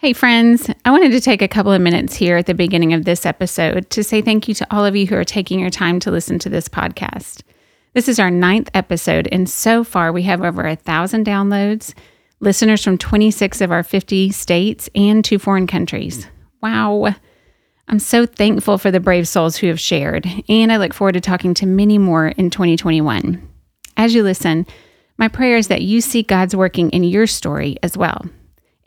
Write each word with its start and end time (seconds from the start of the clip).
Hey, 0.00 0.14
friends, 0.14 0.70
I 0.86 0.92
wanted 0.92 1.12
to 1.12 1.20
take 1.20 1.42
a 1.42 1.46
couple 1.46 1.72
of 1.72 1.82
minutes 1.82 2.16
here 2.16 2.38
at 2.38 2.46
the 2.46 2.54
beginning 2.54 2.94
of 2.94 3.04
this 3.04 3.26
episode 3.26 3.90
to 3.90 4.02
say 4.02 4.22
thank 4.22 4.48
you 4.48 4.54
to 4.54 4.66
all 4.74 4.86
of 4.86 4.96
you 4.96 5.06
who 5.06 5.14
are 5.14 5.24
taking 5.24 5.60
your 5.60 5.68
time 5.68 6.00
to 6.00 6.10
listen 6.10 6.38
to 6.38 6.48
this 6.48 6.70
podcast. 6.70 7.42
This 7.92 8.08
is 8.08 8.18
our 8.18 8.30
ninth 8.30 8.70
episode, 8.72 9.28
and 9.30 9.46
so 9.46 9.84
far 9.84 10.10
we 10.10 10.22
have 10.22 10.40
over 10.40 10.66
a 10.66 10.74
thousand 10.74 11.26
downloads, 11.26 11.92
listeners 12.40 12.82
from 12.82 12.96
26 12.96 13.60
of 13.60 13.70
our 13.70 13.82
50 13.82 14.30
states, 14.30 14.88
and 14.94 15.22
two 15.22 15.38
foreign 15.38 15.66
countries. 15.66 16.26
Wow. 16.62 17.14
I'm 17.86 17.98
so 17.98 18.24
thankful 18.24 18.78
for 18.78 18.90
the 18.90 19.00
brave 19.00 19.28
souls 19.28 19.58
who 19.58 19.66
have 19.66 19.78
shared, 19.78 20.26
and 20.48 20.72
I 20.72 20.78
look 20.78 20.94
forward 20.94 21.12
to 21.12 21.20
talking 21.20 21.52
to 21.52 21.66
many 21.66 21.98
more 21.98 22.28
in 22.28 22.48
2021. 22.48 23.46
As 23.98 24.14
you 24.14 24.22
listen, 24.22 24.66
my 25.18 25.28
prayer 25.28 25.58
is 25.58 25.68
that 25.68 25.82
you 25.82 26.00
see 26.00 26.22
God's 26.22 26.56
working 26.56 26.88
in 26.88 27.04
your 27.04 27.26
story 27.26 27.76
as 27.82 27.98
well 27.98 28.24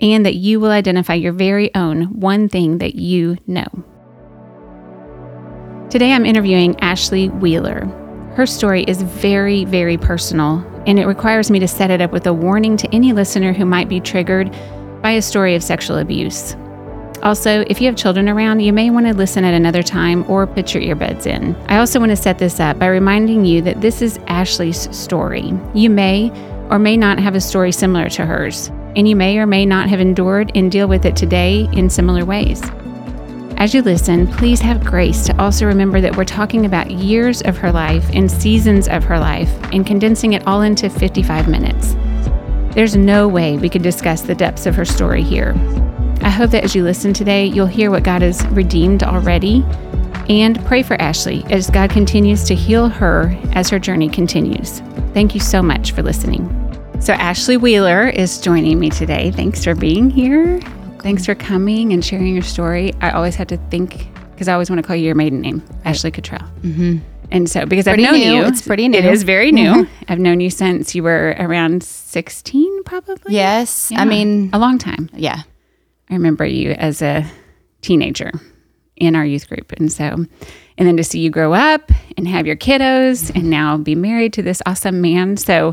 and 0.03 0.25
that 0.25 0.35
you 0.35 0.59
will 0.59 0.71
identify 0.71 1.13
your 1.13 1.31
very 1.31 1.73
own 1.73 2.19
one 2.19 2.49
thing 2.49 2.79
that 2.79 2.95
you 2.95 3.37
know. 3.47 3.65
Today 5.89 6.11
I'm 6.11 6.25
interviewing 6.25 6.77
Ashley 6.81 7.29
Wheeler. 7.29 7.85
Her 8.35 8.45
story 8.45 8.83
is 8.83 9.01
very, 9.01 9.63
very 9.63 9.97
personal, 9.97 10.65
and 10.85 10.99
it 10.99 11.05
requires 11.05 11.49
me 11.49 11.59
to 11.59 11.67
set 11.67 11.89
it 11.89 12.01
up 12.01 12.11
with 12.11 12.27
a 12.27 12.33
warning 12.33 12.75
to 12.77 12.93
any 12.93 13.13
listener 13.13 13.53
who 13.53 13.63
might 13.63 13.87
be 13.87 14.01
triggered 14.01 14.51
by 15.01 15.11
a 15.11 15.21
story 15.21 15.55
of 15.55 15.63
sexual 15.63 15.99
abuse. 15.99 16.55
Also, 17.21 17.63
if 17.67 17.79
you 17.79 17.87
have 17.87 17.95
children 17.95 18.27
around, 18.27 18.59
you 18.59 18.73
may 18.73 18.89
want 18.89 19.05
to 19.05 19.13
listen 19.13 19.45
at 19.45 19.53
another 19.53 19.81
time 19.83 20.29
or 20.29 20.45
put 20.45 20.73
your 20.73 20.83
earbuds 20.83 21.25
in. 21.25 21.55
I 21.67 21.77
also 21.77 21.99
want 21.99 22.09
to 22.09 22.17
set 22.17 22.39
this 22.39 22.59
up 22.59 22.77
by 22.77 22.87
reminding 22.87 23.45
you 23.45 23.61
that 23.61 23.79
this 23.79 24.01
is 24.01 24.19
Ashley's 24.27 24.93
story. 24.93 25.53
You 25.73 25.89
may 25.89 26.29
or 26.69 26.79
may 26.79 26.97
not 26.97 27.19
have 27.19 27.35
a 27.35 27.41
story 27.41 27.71
similar 27.71 28.09
to 28.09 28.25
hers 28.25 28.71
and 28.95 29.07
you 29.07 29.15
may 29.15 29.37
or 29.37 29.45
may 29.45 29.65
not 29.65 29.89
have 29.89 29.99
endured 29.99 30.51
and 30.55 30.71
deal 30.71 30.87
with 30.87 31.05
it 31.05 31.15
today 31.15 31.67
in 31.73 31.89
similar 31.89 32.25
ways. 32.25 32.61
As 33.57 33.73
you 33.73 33.81
listen, 33.81 34.27
please 34.27 34.59
have 34.61 34.83
grace 34.83 35.25
to 35.25 35.41
also 35.41 35.65
remember 35.65 36.01
that 36.01 36.15
we're 36.15 36.25
talking 36.25 36.65
about 36.65 36.91
years 36.91 37.41
of 37.43 37.57
her 37.57 37.71
life 37.71 38.07
and 38.13 38.29
seasons 38.29 38.87
of 38.87 39.03
her 39.03 39.19
life 39.19 39.51
and 39.71 39.85
condensing 39.85 40.33
it 40.33 40.45
all 40.47 40.61
into 40.61 40.89
55 40.89 41.47
minutes. 41.47 41.95
There's 42.75 42.95
no 42.95 43.27
way 43.27 43.57
we 43.57 43.69
could 43.69 43.83
discuss 43.83 44.21
the 44.21 44.35
depths 44.35 44.65
of 44.65 44.75
her 44.75 44.85
story 44.85 45.23
here. 45.23 45.53
I 46.21 46.29
hope 46.29 46.51
that 46.51 46.63
as 46.63 46.75
you 46.75 46.83
listen 46.83 47.13
today, 47.13 47.45
you'll 47.45 47.67
hear 47.67 47.91
what 47.91 48.03
God 48.03 48.21
has 48.21 48.45
redeemed 48.47 49.03
already 49.03 49.63
and 50.29 50.63
pray 50.65 50.83
for 50.83 50.99
Ashley 51.01 51.43
as 51.49 51.69
God 51.69 51.89
continues 51.89 52.43
to 52.45 52.55
heal 52.55 52.89
her 52.89 53.35
as 53.53 53.69
her 53.69 53.79
journey 53.79 54.09
continues. 54.09 54.79
Thank 55.13 55.33
you 55.33 55.39
so 55.39 55.61
much 55.61 55.91
for 55.91 56.01
listening. 56.01 56.49
So, 56.99 57.13
Ashley 57.13 57.57
Wheeler 57.57 58.07
is 58.07 58.39
joining 58.39 58.79
me 58.79 58.89
today. 58.89 59.31
Thanks 59.31 59.63
for 59.63 59.75
being 59.75 60.09
here. 60.09 60.61
Thanks 61.01 61.25
for 61.25 61.35
coming 61.35 61.91
and 61.91 62.03
sharing 62.03 62.33
your 62.33 62.43
story. 62.43 62.93
I 63.01 63.11
always 63.11 63.35
had 63.35 63.49
to 63.49 63.57
think, 63.69 64.07
because 64.31 64.47
I 64.47 64.53
always 64.53 64.69
want 64.69 64.81
to 64.81 64.87
call 64.87 64.95
you 64.95 65.05
your 65.05 65.15
maiden 65.15 65.41
name, 65.41 65.59
right. 65.59 65.87
Ashley 65.87 66.11
Cottrell. 66.11 66.49
Mm-hmm. 66.61 66.99
And 67.29 67.49
so, 67.49 67.65
because 67.65 67.85
pretty 67.85 68.05
I've 68.05 68.11
known 68.11 68.21
new. 68.21 68.35
you, 68.35 68.45
it's 68.45 68.65
pretty 68.65 68.87
new. 68.87 68.97
It 68.97 69.05
is 69.05 69.23
very 69.23 69.51
new. 69.51 69.83
Mm-hmm. 69.83 70.03
I've 70.07 70.19
known 70.19 70.39
you 70.39 70.49
since 70.49 70.95
you 70.95 71.03
were 71.03 71.35
around 71.39 71.83
16, 71.83 72.83
probably. 72.83 73.33
Yes. 73.33 73.91
Yeah. 73.91 74.01
I 74.01 74.05
mean, 74.05 74.49
a 74.53 74.59
long 74.59 74.77
time. 74.77 75.09
Yeah. 75.13 75.41
I 76.09 76.13
remember 76.13 76.45
you 76.45 76.71
as 76.71 77.01
a 77.01 77.25
teenager 77.81 78.31
in 78.95 79.15
our 79.15 79.25
youth 79.25 79.47
group. 79.47 79.71
And 79.73 79.91
so, 79.91 80.25
and 80.77 80.87
then 80.87 80.97
to 80.97 81.03
see 81.03 81.19
you 81.19 81.29
grow 81.29 81.53
up 81.53 81.91
and 82.17 82.27
have 82.27 82.45
your 82.45 82.55
kiddos 82.55 83.33
and 83.35 83.49
now 83.49 83.77
be 83.77 83.95
married 83.95 84.33
to 84.33 84.41
this 84.41 84.61
awesome 84.65 85.01
man. 85.01 85.37
So, 85.37 85.69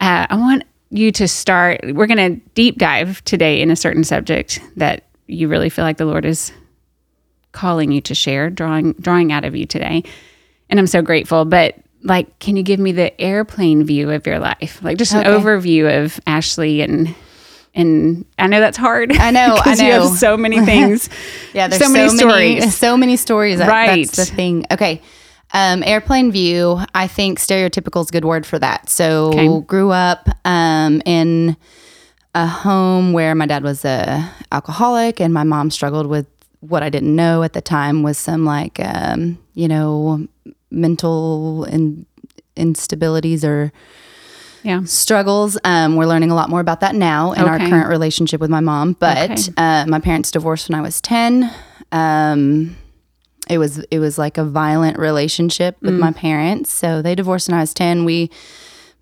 uh, 0.00 0.26
I 0.28 0.36
want 0.36 0.64
you 0.90 1.12
to 1.12 1.28
start. 1.28 1.80
We're 1.84 2.06
going 2.06 2.36
to 2.36 2.40
deep 2.54 2.78
dive 2.78 3.24
today 3.24 3.60
in 3.60 3.70
a 3.70 3.76
certain 3.76 4.04
subject 4.04 4.60
that 4.76 5.04
you 5.26 5.48
really 5.48 5.68
feel 5.68 5.84
like 5.84 5.98
the 5.98 6.06
Lord 6.06 6.24
is 6.24 6.52
calling 7.52 7.92
you 7.92 8.00
to 8.02 8.14
share, 8.14 8.50
drawing 8.50 8.92
drawing 8.94 9.32
out 9.32 9.44
of 9.44 9.54
you 9.54 9.66
today. 9.66 10.02
And 10.68 10.78
I'm 10.78 10.86
so 10.86 11.02
grateful. 11.02 11.44
But 11.44 11.76
like, 12.02 12.38
can 12.38 12.56
you 12.56 12.62
give 12.62 12.80
me 12.80 12.92
the 12.92 13.18
airplane 13.20 13.84
view 13.84 14.10
of 14.10 14.26
your 14.26 14.38
life? 14.38 14.82
Like 14.82 14.98
just 14.98 15.12
an 15.12 15.26
okay. 15.26 15.30
overview 15.30 16.02
of 16.02 16.20
Ashley 16.26 16.80
and 16.80 17.14
and 17.74 18.24
I 18.38 18.46
know 18.46 18.60
that's 18.60 18.76
hard. 18.76 19.12
I 19.12 19.30
know. 19.30 19.58
I 19.64 19.74
know. 19.74 19.84
You 19.84 19.92
have 19.92 20.18
so 20.18 20.36
many 20.36 20.60
things. 20.64 21.08
yeah, 21.54 21.68
there's 21.68 21.80
so, 21.80 21.88
so 21.88 21.92
many 21.92 22.16
stories. 22.16 22.76
So 22.76 22.96
many 22.96 23.16
stories. 23.16 23.58
Right. 23.58 24.06
That's 24.06 24.16
the 24.16 24.34
thing. 24.34 24.66
Okay. 24.70 25.02
Um, 25.52 25.82
airplane 25.84 26.30
view, 26.30 26.78
I 26.94 27.08
think 27.08 27.40
stereotypical 27.40 28.02
is 28.02 28.10
a 28.10 28.12
good 28.12 28.24
word 28.24 28.46
for 28.46 28.58
that. 28.60 28.88
So 28.88 29.28
okay. 29.28 29.66
grew 29.66 29.90
up 29.90 30.28
um, 30.44 31.02
in 31.04 31.56
a 32.36 32.46
home 32.46 33.12
where 33.12 33.34
my 33.34 33.46
dad 33.46 33.64
was 33.64 33.84
a 33.84 34.30
alcoholic 34.52 35.20
and 35.20 35.34
my 35.34 35.42
mom 35.42 35.70
struggled 35.70 36.06
with 36.06 36.26
what 36.60 36.82
I 36.82 36.88
didn't 36.88 37.16
know 37.16 37.42
at 37.42 37.52
the 37.52 37.60
time 37.60 38.02
was 38.02 38.18
some 38.18 38.44
like 38.44 38.78
um, 38.80 39.38
you 39.54 39.66
know 39.66 40.28
mental 40.70 41.64
in, 41.64 42.06
instabilities 42.56 43.42
or 43.42 43.72
yeah. 44.62 44.84
struggles. 44.84 45.58
Um, 45.64 45.96
we're 45.96 46.06
learning 46.06 46.30
a 46.30 46.34
lot 46.34 46.50
more 46.50 46.60
about 46.60 46.80
that 46.80 46.94
now 46.94 47.32
in 47.32 47.42
okay. 47.42 47.50
our 47.50 47.58
current 47.58 47.88
relationship 47.88 48.40
with 48.40 48.50
my 48.50 48.60
mom. 48.60 48.94
But 48.94 49.30
okay. 49.30 49.52
uh, 49.56 49.86
my 49.86 50.00
parents 50.00 50.30
divorced 50.30 50.68
when 50.68 50.78
I 50.78 50.82
was 50.82 51.00
ten. 51.00 51.52
Um, 51.92 52.76
it 53.48 53.58
was 53.58 53.78
it 53.90 53.98
was 53.98 54.18
like 54.18 54.38
a 54.38 54.44
violent 54.44 54.98
relationship 54.98 55.76
with 55.82 55.94
mm. 55.94 56.00
my 56.00 56.12
parents. 56.12 56.70
So 56.72 57.02
they 57.02 57.14
divorced 57.14 57.48
when 57.48 57.58
I 57.58 57.60
was 57.60 57.74
ten. 57.74 58.04
We 58.04 58.30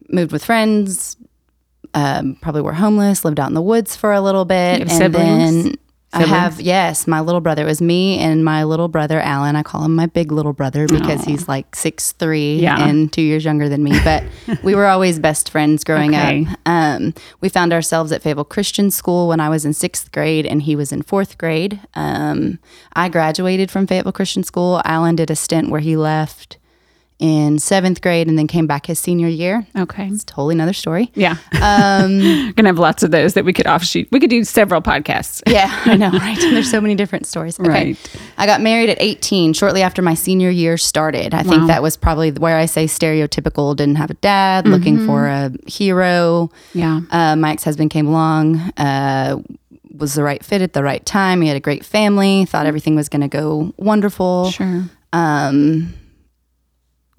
moved 0.08 0.32
with 0.32 0.44
friends. 0.44 1.16
Um, 1.94 2.36
probably 2.40 2.62
were 2.62 2.74
homeless. 2.74 3.24
Lived 3.24 3.40
out 3.40 3.48
in 3.48 3.54
the 3.54 3.62
woods 3.62 3.96
for 3.96 4.12
a 4.12 4.20
little 4.20 4.44
bit, 4.44 4.80
and 4.80 4.90
siblings? 4.90 5.64
then 5.64 5.74
Siblings? 6.12 6.32
I 6.32 6.36
have 6.36 6.60
yes, 6.60 7.06
my 7.06 7.20
little 7.20 7.42
brother. 7.42 7.62
It 7.62 7.66
was 7.66 7.82
me 7.82 8.18
and 8.18 8.42
my 8.42 8.64
little 8.64 8.88
brother 8.88 9.20
Alan. 9.20 9.56
I 9.56 9.62
call 9.62 9.84
him 9.84 9.94
my 9.94 10.06
big 10.06 10.32
little 10.32 10.54
brother 10.54 10.86
because 10.88 11.20
Aww. 11.20 11.26
he's 11.26 11.48
like 11.48 11.76
six 11.76 12.12
three 12.12 12.56
yeah. 12.56 12.82
and 12.82 13.12
two 13.12 13.20
years 13.20 13.44
younger 13.44 13.68
than 13.68 13.82
me. 13.84 13.92
But 14.02 14.24
we 14.62 14.74
were 14.74 14.86
always 14.86 15.18
best 15.18 15.50
friends 15.50 15.84
growing 15.84 16.14
okay. 16.14 16.46
up. 16.48 16.58
Um, 16.64 17.12
we 17.42 17.50
found 17.50 17.74
ourselves 17.74 18.10
at 18.10 18.22
Fayetteville 18.22 18.44
Christian 18.44 18.90
School 18.90 19.28
when 19.28 19.38
I 19.38 19.50
was 19.50 19.66
in 19.66 19.74
sixth 19.74 20.10
grade 20.10 20.46
and 20.46 20.62
he 20.62 20.74
was 20.74 20.92
in 20.92 21.02
fourth 21.02 21.36
grade. 21.36 21.78
Um, 21.92 22.58
I 22.94 23.10
graduated 23.10 23.70
from 23.70 23.86
Fayetteville 23.86 24.12
Christian 24.12 24.44
School. 24.44 24.80
Alan 24.86 25.14
did 25.14 25.30
a 25.30 25.36
stint 25.36 25.68
where 25.68 25.80
he 25.80 25.94
left 25.94 26.56
in 27.18 27.58
seventh 27.58 28.00
grade 28.00 28.28
and 28.28 28.38
then 28.38 28.46
came 28.46 28.66
back 28.66 28.86
his 28.86 28.98
senior 28.98 29.26
year. 29.26 29.66
Okay. 29.76 30.06
It's 30.06 30.24
totally 30.24 30.54
another 30.54 30.72
story. 30.72 31.10
Yeah. 31.14 31.36
Um, 31.60 32.52
Gonna 32.56 32.68
have 32.68 32.78
lots 32.78 33.02
of 33.02 33.10
those 33.10 33.34
that 33.34 33.44
we 33.44 33.52
could 33.52 33.66
offshoot. 33.66 34.08
We 34.12 34.20
could 34.20 34.30
do 34.30 34.44
several 34.44 34.80
podcasts. 34.80 35.42
yeah, 35.46 35.68
I 35.84 35.96
know, 35.96 36.10
right? 36.12 36.38
There's 36.38 36.70
so 36.70 36.80
many 36.80 36.94
different 36.94 37.26
stories. 37.26 37.58
Okay. 37.58 37.68
Right. 37.68 38.16
I 38.36 38.46
got 38.46 38.60
married 38.60 38.88
at 38.88 38.98
18, 39.00 39.52
shortly 39.52 39.82
after 39.82 40.00
my 40.00 40.14
senior 40.14 40.50
year 40.50 40.76
started. 40.78 41.34
I 41.34 41.42
wow. 41.42 41.50
think 41.50 41.66
that 41.66 41.82
was 41.82 41.96
probably 41.96 42.30
where 42.30 42.56
I 42.56 42.66
say 42.66 42.84
stereotypical, 42.84 43.74
didn't 43.74 43.96
have 43.96 44.10
a 44.10 44.14
dad, 44.14 44.64
mm-hmm. 44.64 44.74
looking 44.74 45.06
for 45.06 45.26
a 45.26 45.50
hero. 45.66 46.50
Yeah. 46.72 47.00
Uh, 47.10 47.34
my 47.34 47.52
ex-husband 47.52 47.90
came 47.90 48.06
along, 48.06 48.56
uh, 48.76 49.38
was 49.96 50.14
the 50.14 50.22
right 50.22 50.44
fit 50.44 50.62
at 50.62 50.72
the 50.72 50.84
right 50.84 51.04
time. 51.04 51.40
He 51.40 51.48
had 51.48 51.56
a 51.56 51.60
great 51.60 51.84
family, 51.84 52.44
thought 52.44 52.66
everything 52.66 52.94
was 52.94 53.08
going 53.08 53.22
to 53.22 53.28
go 53.28 53.74
wonderful. 53.76 54.52
Sure. 54.52 54.84
Um, 55.12 55.94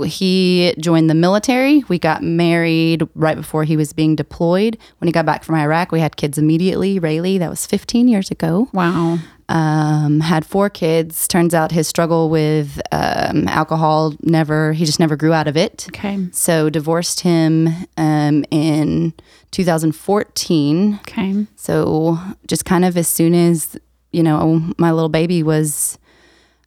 he 0.04 0.74
joined 0.80 1.10
the 1.10 1.16
military. 1.16 1.84
We 1.88 2.00
got 2.00 2.24
married 2.24 3.08
right 3.16 3.36
before 3.36 3.64
he 3.64 3.78
was 3.78 3.94
being 3.94 4.16
deployed. 4.16 4.78
When 5.00 5.08
he 5.08 5.12
got 5.12 5.26
back 5.26 5.44
from 5.44 5.56
Iraq, 5.56 5.92
we 5.92 6.00
had 6.00 6.16
kids 6.18 6.38
immediately. 6.38 7.00
Rayleigh, 7.00 7.40
that 7.40 7.50
was 7.50 7.66
15 7.66 8.08
years 8.08 8.32
ago. 8.32 8.70
Wow. 8.74 9.20
Um, 9.50 10.20
had 10.20 10.46
four 10.46 10.70
kids. 10.70 11.28
Turns 11.28 11.56
out 11.56 11.72
his 11.72 11.88
struggle 11.88 12.30
with 12.30 12.80
um, 12.92 13.48
alcohol 13.48 14.14
never, 14.22 14.74
he 14.74 14.86
just 14.86 15.00
never 15.00 15.16
grew 15.16 15.34
out 15.34 15.48
of 15.48 15.58
it. 15.58 15.88
Okay. 15.90 16.28
So 16.32 16.70
divorced 16.70 17.22
him 17.22 17.70
um, 17.98 18.46
in 18.52 19.14
2014. 19.52 21.00
Okay. 21.02 21.48
So 21.56 22.20
just 22.48 22.66
kind 22.66 22.86
of 22.86 22.96
as 22.96 23.08
soon 23.08 23.34
as, 23.34 23.76
you 24.12 24.22
know, 24.22 24.72
my 24.78 24.92
little 24.92 25.10
baby 25.10 25.42
was 25.42 25.98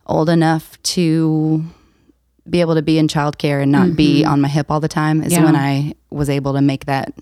old 0.06 0.28
enough 0.28 0.82
to 0.82 1.64
be 2.48 2.60
able 2.60 2.74
to 2.74 2.82
be 2.82 2.98
in 2.98 3.08
childcare 3.08 3.62
and 3.62 3.70
not 3.70 3.86
mm-hmm. 3.86 3.96
be 3.96 4.24
on 4.24 4.40
my 4.40 4.48
hip 4.48 4.70
all 4.70 4.80
the 4.80 4.88
time 4.88 5.22
is 5.22 5.32
yeah. 5.32 5.44
when 5.44 5.56
I 5.56 5.94
was 6.10 6.28
able 6.28 6.54
to 6.54 6.60
make 6.60 6.86
that 6.86 7.14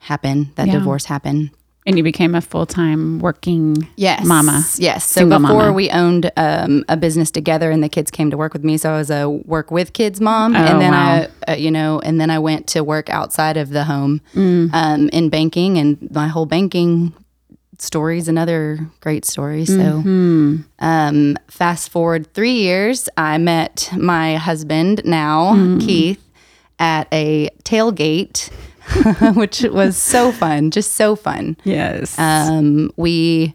happen, 0.00 0.52
that 0.56 0.66
yeah. 0.66 0.74
divorce 0.74 1.04
happen. 1.04 1.50
And 1.84 1.96
you 1.96 2.02
became 2.02 2.34
a 2.34 2.40
full 2.40 2.66
time 2.66 3.20
working 3.20 3.88
yes. 3.94 4.26
mama. 4.26 4.64
Yes. 4.76 5.08
So 5.08 5.24
before 5.24 5.38
mama. 5.38 5.72
we 5.72 5.88
owned 5.90 6.32
um, 6.36 6.84
a 6.88 6.96
business 6.96 7.30
together, 7.30 7.70
and 7.70 7.80
the 7.80 7.88
kids 7.88 8.10
came 8.10 8.28
to 8.32 8.36
work 8.36 8.52
with 8.54 8.64
me. 8.64 8.76
So 8.76 8.90
I 8.90 8.98
was 8.98 9.08
a 9.08 9.28
work 9.28 9.70
with 9.70 9.92
kids 9.92 10.20
mom, 10.20 10.56
oh, 10.56 10.58
and 10.58 10.80
then 10.80 10.90
wow. 10.90 11.28
I, 11.46 11.52
uh, 11.52 11.54
you 11.54 11.70
know, 11.70 12.00
and 12.00 12.20
then 12.20 12.28
I 12.28 12.40
went 12.40 12.66
to 12.68 12.82
work 12.82 13.08
outside 13.08 13.56
of 13.56 13.70
the 13.70 13.84
home 13.84 14.20
mm. 14.34 14.68
um, 14.72 15.08
in 15.10 15.28
banking, 15.28 15.78
and 15.78 16.10
my 16.10 16.26
whole 16.26 16.46
banking 16.46 17.12
stories, 17.78 18.28
another 18.28 18.78
great 19.00 19.24
story. 19.24 19.64
So, 19.64 19.74
mm-hmm. 19.74 20.56
um, 20.78 21.36
fast 21.48 21.90
forward 21.90 22.32
three 22.34 22.58
years, 22.58 23.08
I 23.16 23.38
met 23.38 23.90
my 23.96 24.36
husband 24.36 25.02
now, 25.04 25.54
mm. 25.54 25.80
Keith, 25.80 26.22
at 26.78 27.08
a 27.12 27.50
tailgate, 27.64 28.50
which 29.36 29.62
was 29.62 29.96
so 29.96 30.32
fun, 30.32 30.70
just 30.70 30.92
so 30.92 31.16
fun. 31.16 31.56
Yes. 31.64 32.18
Um, 32.18 32.90
we 32.96 33.54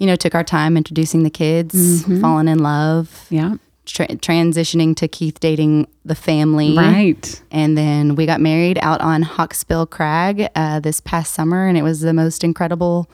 you 0.00 0.06
know, 0.06 0.16
took 0.16 0.34
our 0.34 0.42
time 0.42 0.78
introducing 0.78 1.22
the 1.22 1.30
kids, 1.30 2.04
falling 2.20 2.48
in 2.48 2.58
love, 2.58 3.26
Yeah. 3.28 3.56
tra- 3.84 4.08
transitioning 4.08 4.96
to 4.96 5.06
Keith 5.06 5.38
dating 5.40 5.88
the 6.06 6.14
family. 6.14 6.74
Right. 6.74 7.42
And 7.50 7.76
then 7.76 8.16
we 8.16 8.24
got 8.24 8.40
married 8.40 8.78
out 8.80 9.02
on 9.02 9.22
Hawksbill 9.22 9.90
Crag 9.90 10.48
uh, 10.54 10.80
this 10.80 11.02
past 11.02 11.34
summer, 11.34 11.68
and 11.68 11.76
it 11.76 11.82
was 11.82 12.00
the 12.00 12.14
most 12.14 12.42
incredible 12.42 13.10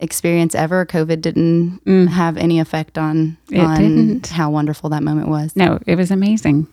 experience 0.00 0.54
ever. 0.54 0.84
COVID 0.86 1.20
didn't 1.20 2.08
have 2.08 2.36
any 2.36 2.60
effect 2.60 2.98
on, 2.98 3.36
It 3.50 3.60
on 3.60 3.76
didn't. 3.80 4.26
how 4.28 4.50
wonderful 4.50 4.90
that 4.90 5.02
moment 5.02 5.28
was. 5.28 5.54
No, 5.56 5.78
it 5.86 5.96
was 5.96 6.10
amazing. 6.10 6.66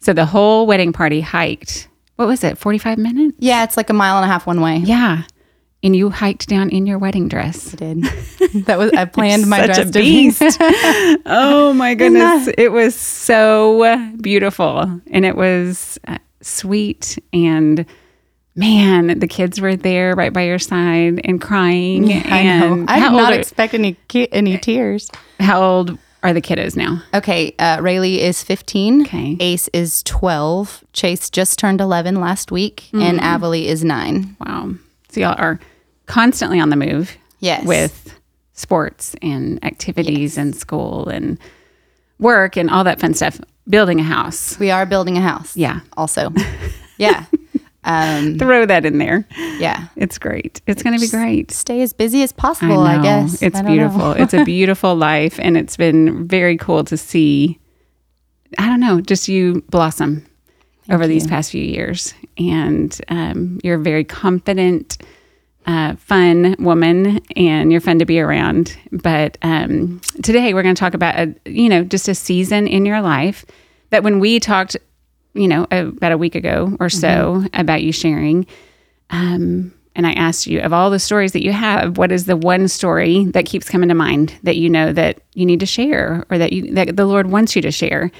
So 0.00 0.12
the 0.12 0.24
whole 0.26 0.66
wedding 0.66 0.92
party 0.92 1.20
hiked. 1.20 1.88
What 2.16 2.26
was 2.28 2.42
it? 2.44 2.58
45 2.58 2.98
minutes? 2.98 3.36
Yeah, 3.38 3.64
it's 3.64 3.76
like 3.76 3.90
a 3.90 3.94
mile 3.94 4.16
and 4.16 4.24
a 4.24 4.28
half 4.28 4.46
one 4.46 4.60
way. 4.60 4.78
Yeah. 4.78 5.22
And 5.82 5.96
you 5.96 6.10
hiked 6.10 6.46
down 6.48 6.68
in 6.68 6.84
your 6.86 6.98
wedding 6.98 7.28
dress. 7.28 7.72
I 7.72 7.76
did. 7.76 8.02
that 8.66 8.78
was 8.78 8.92
I 8.92 9.04
planned 9.06 9.48
my 9.48 9.60
a 9.60 9.66
dress 9.66 9.78
to 9.78 9.92
be- 9.92 10.28
beast. 10.30 10.42
oh 11.26 11.72
my 11.74 11.94
goodness. 11.94 12.48
It 12.58 12.72
was 12.72 12.94
so 12.94 14.12
beautiful. 14.20 15.00
And 15.10 15.24
it 15.24 15.36
was 15.36 15.98
uh, 16.06 16.18
sweet. 16.42 17.18
And 17.32 17.86
man, 18.54 19.18
the 19.18 19.28
kids 19.28 19.60
were 19.60 19.76
there 19.76 20.14
right 20.14 20.32
by 20.32 20.42
your 20.42 20.58
side 20.58 21.20
and 21.24 21.40
crying. 21.40 22.12
I 22.26 22.42
know. 22.42 22.84
I 22.88 23.00
did 23.00 23.12
not 23.12 23.32
are, 23.32 23.38
expect 23.38 23.74
any 23.74 23.94
ki- 24.08 24.32
any 24.32 24.58
tears. 24.58 25.10
how 25.38 25.62
old 25.62 25.98
are 26.22 26.32
the 26.34 26.42
kiddos 26.42 26.76
now? 26.76 27.02
Okay, 27.14 27.54
uh, 27.58 27.78
Rayleigh 27.80 28.18
is 28.20 28.42
15. 28.42 29.02
Okay. 29.02 29.36
Ace 29.40 29.68
is 29.68 30.02
12. 30.02 30.84
Chase 30.92 31.30
just 31.30 31.58
turned 31.58 31.80
11 31.80 32.16
last 32.20 32.52
week, 32.52 32.88
and 32.92 33.18
Mm-hmm. 33.18 33.44
Avalie 33.44 33.64
is 33.64 33.82
nine. 33.84 34.36
Wow. 34.44 34.74
So 35.08 35.20
y'all 35.20 35.34
are 35.38 35.58
constantly 36.06 36.60
on 36.60 36.68
the 36.70 36.76
move. 36.76 37.16
Yes. 37.38 37.64
With 37.64 38.18
sports 38.52 39.16
and 39.22 39.64
activities 39.64 40.36
and 40.36 40.54
school 40.54 41.08
and 41.08 41.38
work 42.18 42.56
and 42.58 42.68
all 42.68 42.84
that 42.84 43.00
fun 43.00 43.14
stuff. 43.14 43.40
Building 43.68 43.98
a 44.00 44.02
house. 44.02 44.58
We 44.58 44.70
are 44.70 44.84
building 44.84 45.16
a 45.16 45.20
house. 45.22 45.56
Yeah. 45.56 45.80
Also. 45.96 46.32
yeah. 46.98 47.24
Um, 47.84 48.38
Throw 48.38 48.66
that 48.66 48.84
in 48.84 48.98
there. 48.98 49.26
yeah. 49.58 49.88
It's 49.96 50.18
great. 50.18 50.60
It's 50.66 50.82
going 50.82 50.98
to 50.98 51.00
be 51.00 51.08
great. 51.08 51.50
Stay 51.50 51.80
as 51.82 51.92
busy 51.92 52.22
as 52.22 52.32
possible, 52.32 52.80
I, 52.80 52.96
know. 52.96 53.02
guess. 53.02 53.42
It's 53.42 53.58
I 53.58 53.62
beautiful. 53.62 54.12
it's 54.12 54.34
a 54.34 54.44
beautiful 54.56 54.94
life. 54.94 55.38
And 55.40 55.56
it's 55.56 55.76
been 55.76 56.26
very 56.28 56.56
cool 56.56 56.84
to 56.84 56.96
see, 56.96 57.58
I 58.58 58.66
don't 58.66 58.80
know, 58.80 59.00
just 59.00 59.28
you 59.28 59.62
blossom 59.70 60.26
over 60.90 61.06
these 61.06 61.26
past 61.26 61.52
few 61.52 61.62
years. 61.62 62.14
And 62.36 62.98
um, 63.08 63.60
you're 63.62 63.76
a 63.76 63.82
very 63.82 64.04
confident, 64.04 64.98
uh, 65.66 65.94
fun 65.96 66.56
woman, 66.58 67.20
and 67.36 67.70
you're 67.70 67.80
fun 67.80 67.98
to 68.00 68.04
be 68.06 68.18
around. 68.18 68.76
But 68.90 69.38
um, 69.42 70.00
today 70.22 70.52
we're 70.52 70.62
going 70.62 70.74
to 70.74 70.80
talk 70.80 70.94
about, 70.94 71.14
a, 71.16 71.34
you 71.48 71.68
know, 71.68 71.84
just 71.84 72.08
a 72.08 72.14
season 72.14 72.66
in 72.66 72.84
your 72.86 73.00
life 73.02 73.44
that 73.90 74.02
when 74.02 74.18
we 74.20 74.40
talked, 74.40 74.76
you 75.34 75.48
know, 75.48 75.66
about 75.70 76.12
a 76.12 76.18
week 76.18 76.34
ago 76.34 76.76
or 76.80 76.88
so 76.88 77.44
about 77.54 77.82
you 77.82 77.92
sharing, 77.92 78.46
um, 79.10 79.72
and 79.96 80.06
I 80.06 80.12
asked 80.12 80.46
you 80.46 80.60
of 80.60 80.72
all 80.72 80.90
the 80.90 80.98
stories 80.98 81.32
that 81.32 81.44
you 81.44 81.52
have, 81.52 81.98
what 81.98 82.12
is 82.12 82.26
the 82.26 82.36
one 82.36 82.68
story 82.68 83.24
that 83.26 83.44
keeps 83.44 83.68
coming 83.68 83.88
to 83.88 83.94
mind 83.94 84.34
that 84.44 84.56
you 84.56 84.70
know 84.70 84.92
that 84.92 85.20
you 85.34 85.44
need 85.44 85.60
to 85.60 85.66
share 85.66 86.24
or 86.30 86.38
that 86.38 86.52
you 86.52 86.72
that 86.74 86.96
the 86.96 87.06
Lord 87.06 87.30
wants 87.30 87.56
you 87.56 87.62
to 87.62 87.70
share? 87.70 88.10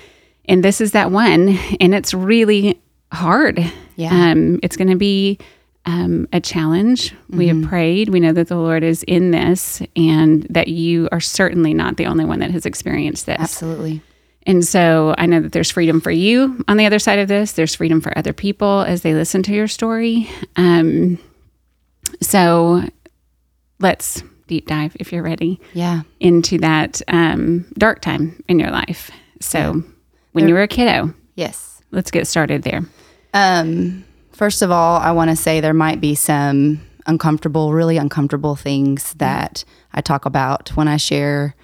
And 0.47 0.65
this 0.65 0.81
is 0.81 0.93
that 0.93 1.11
one, 1.11 1.59
and 1.81 1.95
it's 1.95 2.13
really 2.13 2.81
hard. 3.13 3.61
Yeah. 3.97 4.31
Um, 4.31 4.59
it's 4.63 4.77
going 4.77 4.91
to 4.91 4.97
be 4.97 5.39
um, 5.87 6.29
a 6.33 6.41
challenge. 6.41 7.15
We 7.29 7.49
have 7.49 7.63
prayed. 7.63 8.09
We 8.09 8.21
know 8.21 8.33
that 8.33 8.49
the 8.49 8.57
Lord 8.57 8.83
is 8.83 9.03
in 9.05 9.31
this, 9.31 9.81
and 9.95 10.43
that 10.51 10.69
you 10.69 11.09
are 11.13 11.21
certainly 11.21 11.73
not 11.73 11.97
the 11.97 12.07
only 12.07 12.25
one 12.25 12.41
that 12.41 12.51
has 12.51 12.67
experienced 12.67 13.27
this. 13.27 13.39
Absolutely. 13.39 14.03
And 14.47 14.65
so 14.65 15.15
I 15.19 15.27
know 15.27 15.41
that 15.41 15.53
there's 15.53 15.71
freedom 15.71 16.01
for 16.01 16.11
you 16.11 16.65
on 16.67 16.77
the 16.79 16.87
other 16.87 16.99
side 16.99 17.19
of 17.19 17.29
this. 17.29 17.53
There's 17.53 17.75
freedom 17.75 18.01
for 18.01 18.17
other 18.17 18.33
people 18.33 18.81
as 18.81 19.03
they 19.03 19.15
listen 19.15 19.43
to 19.45 19.53
your 19.55 19.69
story. 19.69 20.29
Um, 20.57 21.19
so 22.21 22.83
let's 23.79 24.23
deep 24.47 24.67
dive, 24.67 24.97
if 24.99 25.13
you're 25.13 25.23
ready, 25.23 25.61
Yeah. 25.75 26.03
into 26.19 26.59
that 26.59 27.01
um, 27.09 27.67
dark 27.79 28.01
time 28.01 28.43
in 28.49 28.59
your 28.59 28.71
life. 28.71 29.11
So 29.41 29.83
when 30.33 30.49
you 30.49 30.55
were 30.55 30.63
a 30.63 30.69
kiddo, 30.69 31.15
Yes. 31.37 31.83
let's 31.93 32.11
get 32.11 32.27
started 32.27 32.63
there. 32.63 32.83
Um, 33.33 34.05
first 34.33 34.63
of 34.63 34.71
all, 34.71 34.99
I 34.99 35.13
want 35.13 35.31
to 35.31 35.37
say 35.37 35.61
there 35.61 35.73
might 35.75 36.01
be 36.01 36.15
some 36.15 36.81
uncomfortable, 37.07 37.73
really 37.73 37.97
uncomfortable 37.97 38.57
things 38.57 39.15
that 39.15 39.65
I 39.93 40.01
talk 40.01 40.25
about 40.27 40.71
when 40.77 40.89
I 40.89 40.97
share. 40.97 41.55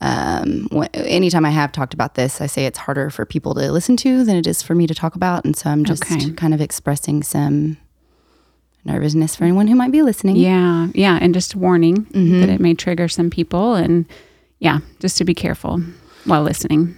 Um, 0.00 0.68
wh- 0.72 0.86
anytime 0.94 1.44
I 1.46 1.50
have 1.50 1.72
talked 1.72 1.94
about 1.94 2.14
this, 2.14 2.40
I 2.40 2.46
say 2.46 2.66
it's 2.66 2.78
harder 2.78 3.08
for 3.10 3.24
people 3.24 3.54
to 3.54 3.72
listen 3.72 3.96
to 3.98 4.24
than 4.24 4.36
it 4.36 4.46
is 4.46 4.60
for 4.62 4.74
me 4.74 4.86
to 4.86 4.94
talk 4.94 5.14
about, 5.14 5.44
and 5.44 5.56
so 5.56 5.70
I'm 5.70 5.84
just 5.84 6.02
Okay. 6.04 6.30
kind 6.32 6.52
of 6.52 6.60
expressing 6.60 7.22
some 7.22 7.76
nervousness 8.84 9.34
for 9.36 9.44
anyone 9.44 9.66
who 9.66 9.74
might 9.74 9.92
be 9.92 10.02
listening. 10.02 10.36
Yeah, 10.36 10.88
yeah, 10.94 11.18
and 11.20 11.32
just 11.32 11.56
warning 11.56 12.06
that 12.12 12.48
it 12.50 12.60
may 12.60 12.74
trigger 12.74 13.08
some 13.08 13.30
people, 13.30 13.74
and 13.74 14.04
yeah, 14.58 14.80
just 15.00 15.16
to 15.18 15.24
be 15.24 15.34
careful 15.34 15.80
while 16.26 16.42
listening. 16.42 16.96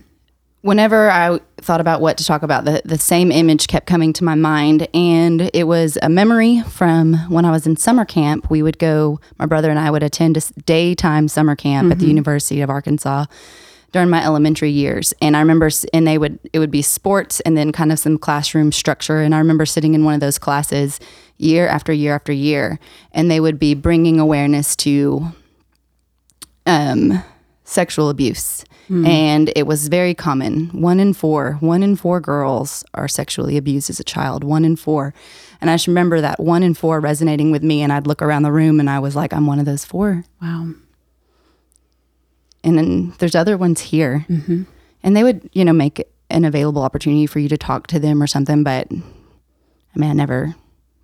Whenever 0.62 1.11
I 1.11 1.38
thought 1.58 1.81
about 1.81 2.00
what 2.00 2.19
to 2.19 2.25
talk 2.25 2.43
about, 2.43 2.64
the, 2.64 2.82
the 2.85 2.99
same 2.99 3.31
image 3.31 3.69
kept 3.69 3.87
coming 3.87 4.12
to 4.14 4.25
my 4.25 4.35
mind. 4.35 4.88
And 4.94 5.50
it 5.55 5.64
was 5.64 5.97
a 6.03 6.08
memory 6.08 6.62
from 6.62 7.14
when 7.29 7.44
I 7.44 7.50
was 7.50 7.67
in 7.67 7.76
summer 7.76 8.05
camp. 8.05 8.50
We 8.50 8.62
would 8.62 8.79
go, 8.79 9.20
my 9.38 9.47
brother 9.47 9.70
and 9.70 9.79
I 9.79 9.91
would 9.91 10.03
attend 10.03 10.37
a 10.37 10.43
daytime 10.64 11.29
summer 11.29 11.55
camp 11.55 11.93
at 11.93 11.99
the 11.99 12.06
University 12.06 12.61
of 12.62 12.70
Arkansas 12.70 13.26
during 13.93 14.11
my 14.11 14.23
elementary 14.23 14.70
years. 14.70 15.14
And 15.23 15.37
I 15.37 15.41
remember, 15.41 15.70
and 15.94 16.06
they 16.06 16.19
would, 16.19 16.38
it 16.53 16.59
would 16.59 16.70
be 16.70 16.82
sports 16.82 17.41
and 17.41 17.56
then 17.56 17.73
kind 17.73 17.93
of 17.93 17.99
some 17.99 18.19
classroom 18.19 18.73
structure. 18.73 19.20
And 19.20 19.35
I 19.35 19.38
remember 19.38 19.67
sitting 19.67 19.94
in 19.94 20.05
one 20.05 20.14
of 20.14 20.20
those 20.20 20.38
classes 20.38 20.99
year 21.38 21.69
after 21.69 21.93
year 21.93 22.14
after 22.14 22.32
year. 22.32 22.79
And 23.12 23.31
they 23.31 23.41
would 23.41 23.59
be 23.59 23.75
bringing 23.75 24.19
awareness 24.19 24.75
to 24.76 25.29
um, 26.67 27.23
sexual 27.64 28.11
abuse. 28.11 28.64
Hmm. 28.88 29.06
And 29.06 29.53
it 29.56 29.67
was 29.67 29.88
very 29.88 30.15
common. 30.15 30.69
One 30.69 31.00
in 31.00 31.12
four, 31.12 31.55
one 31.61 31.83
in 31.83 31.97
four 31.97 32.21
girls 32.21 32.85
are 32.94 33.09
sexually 33.09 33.56
abused 33.56 33.91
as 33.91 34.00
a 34.00 34.05
child, 34.05 34.44
one 34.44 34.65
in 34.65 34.77
four. 34.77 35.12
And 35.61 35.71
I 35.71 35.75
just 35.75 35.87
remember 35.87 36.21
that 36.21 36.38
one 36.38 36.62
in 36.62 36.75
four 36.75 37.00
resonating 37.00 37.50
with 37.50 37.62
me. 37.62 37.83
And 37.83 37.93
I'd 37.93 38.06
look 38.06 38.23
around 38.23 38.43
the 38.43 38.53
room 38.53 38.81
and 38.81 38.88
I 38.88 38.99
was 38.99 39.17
like, 39.17 39.33
I'm 39.33 39.47
one 39.47 39.59
of 39.59 39.67
those 39.67 39.85
four. 39.85 40.25
Wow. 40.41 40.73
And 42.62 42.79
then 42.79 43.15
there's 43.19 43.35
other 43.35 43.57
ones 43.57 43.81
here. 43.81 44.26
Mm-hmm. 44.28 44.62
And 45.02 45.16
they 45.16 45.23
would, 45.23 45.49
you 45.52 45.64
know, 45.64 45.73
make 45.73 46.05
an 46.31 46.45
available 46.45 46.83
opportunity 46.83 47.26
for 47.26 47.38
you 47.38 47.49
to 47.49 47.57
talk 47.57 47.87
to 47.88 47.99
them 47.99 48.23
or 48.23 48.26
something. 48.26 48.64
But 48.64 48.88
I 48.90 49.99
mean, 49.99 50.11
I 50.11 50.12
never 50.12 50.55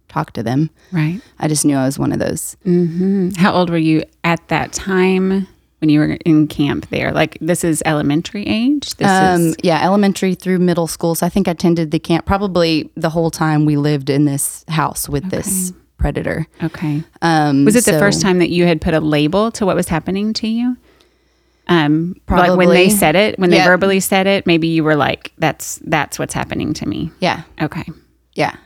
talked 0.09 0.35
to 0.35 0.43
them. 0.43 0.71
Right. 0.93 1.21
I 1.39 1.49
just 1.49 1.65
knew 1.65 1.77
I 1.77 1.87
was 1.87 1.99
one 1.99 2.13
of 2.13 2.19
those. 2.19 2.57
Mm-hmm. 2.67 3.31
How 3.37 3.55
old 3.55 3.71
were 3.71 3.79
you 3.79 4.05
at 4.25 4.47
that 4.49 4.73
time 4.73 5.49
when 5.83 5.89
you 5.91 5.99
were 5.99 6.17
in 6.25 6.47
camp 6.47 6.89
there? 6.91 7.11
Like 7.13 7.37
this 7.41 7.65
is 7.65 7.83
elementary 7.85 8.47
age. 8.47 8.95
This 8.95 9.09
Um, 9.09 9.41
is 9.49 9.57
yeah, 9.65 9.85
elementary 9.85 10.35
through 10.37 10.61
middle 10.61 10.87
school. 10.87 11.17
So 11.17 11.27
I 11.27 11.29
think 11.29 11.49
I 11.49 11.51
attended 11.51 11.91
the 11.91 11.99
camp 11.99 12.25
probably 12.25 12.89
the 12.97 13.11
whole 13.11 13.31
time 13.33 13.65
we 13.67 13.77
lived 13.77 14.09
in 14.09 14.25
this 14.25 14.65
house 14.69 15.09
with 15.09 15.29
this 15.29 15.73
predator. 15.99 16.47
okay. 16.63 17.03
Um, 17.21 17.65
Was 17.65 17.75
it 17.77 17.85
the 17.85 17.99
first 17.99 18.23
time 18.23 18.39
that 18.39 18.51
you 18.51 18.65
had 18.65 18.81
put 18.81 18.95
a 18.95 19.01
label 19.01 19.51
to 19.53 19.67
what 19.67 19.75
was 19.77 19.89
happening 19.89 20.33
to 20.35 20.47
you? 20.49 20.77
Um, 21.69 22.17
probably 22.27 22.49
like 22.51 22.59
when 22.59 22.69
they 22.71 22.89
said 22.89 23.15
it, 23.17 23.39
when 23.39 23.51
they 23.51 23.63
verbally 23.65 24.01
said 24.01 24.27
it, 24.27 24.47
maybe 24.47 24.67
you 24.69 24.83
were 24.85 24.97
like, 24.97 25.33
"That's 25.39 25.81
that's 25.85 26.19
what's 26.19 26.35
happening 26.35 26.75
to 26.75 26.89
me." 26.89 27.11
Yeah, 27.21 27.43
Okay, 27.61 27.85
yeah, 28.35 28.57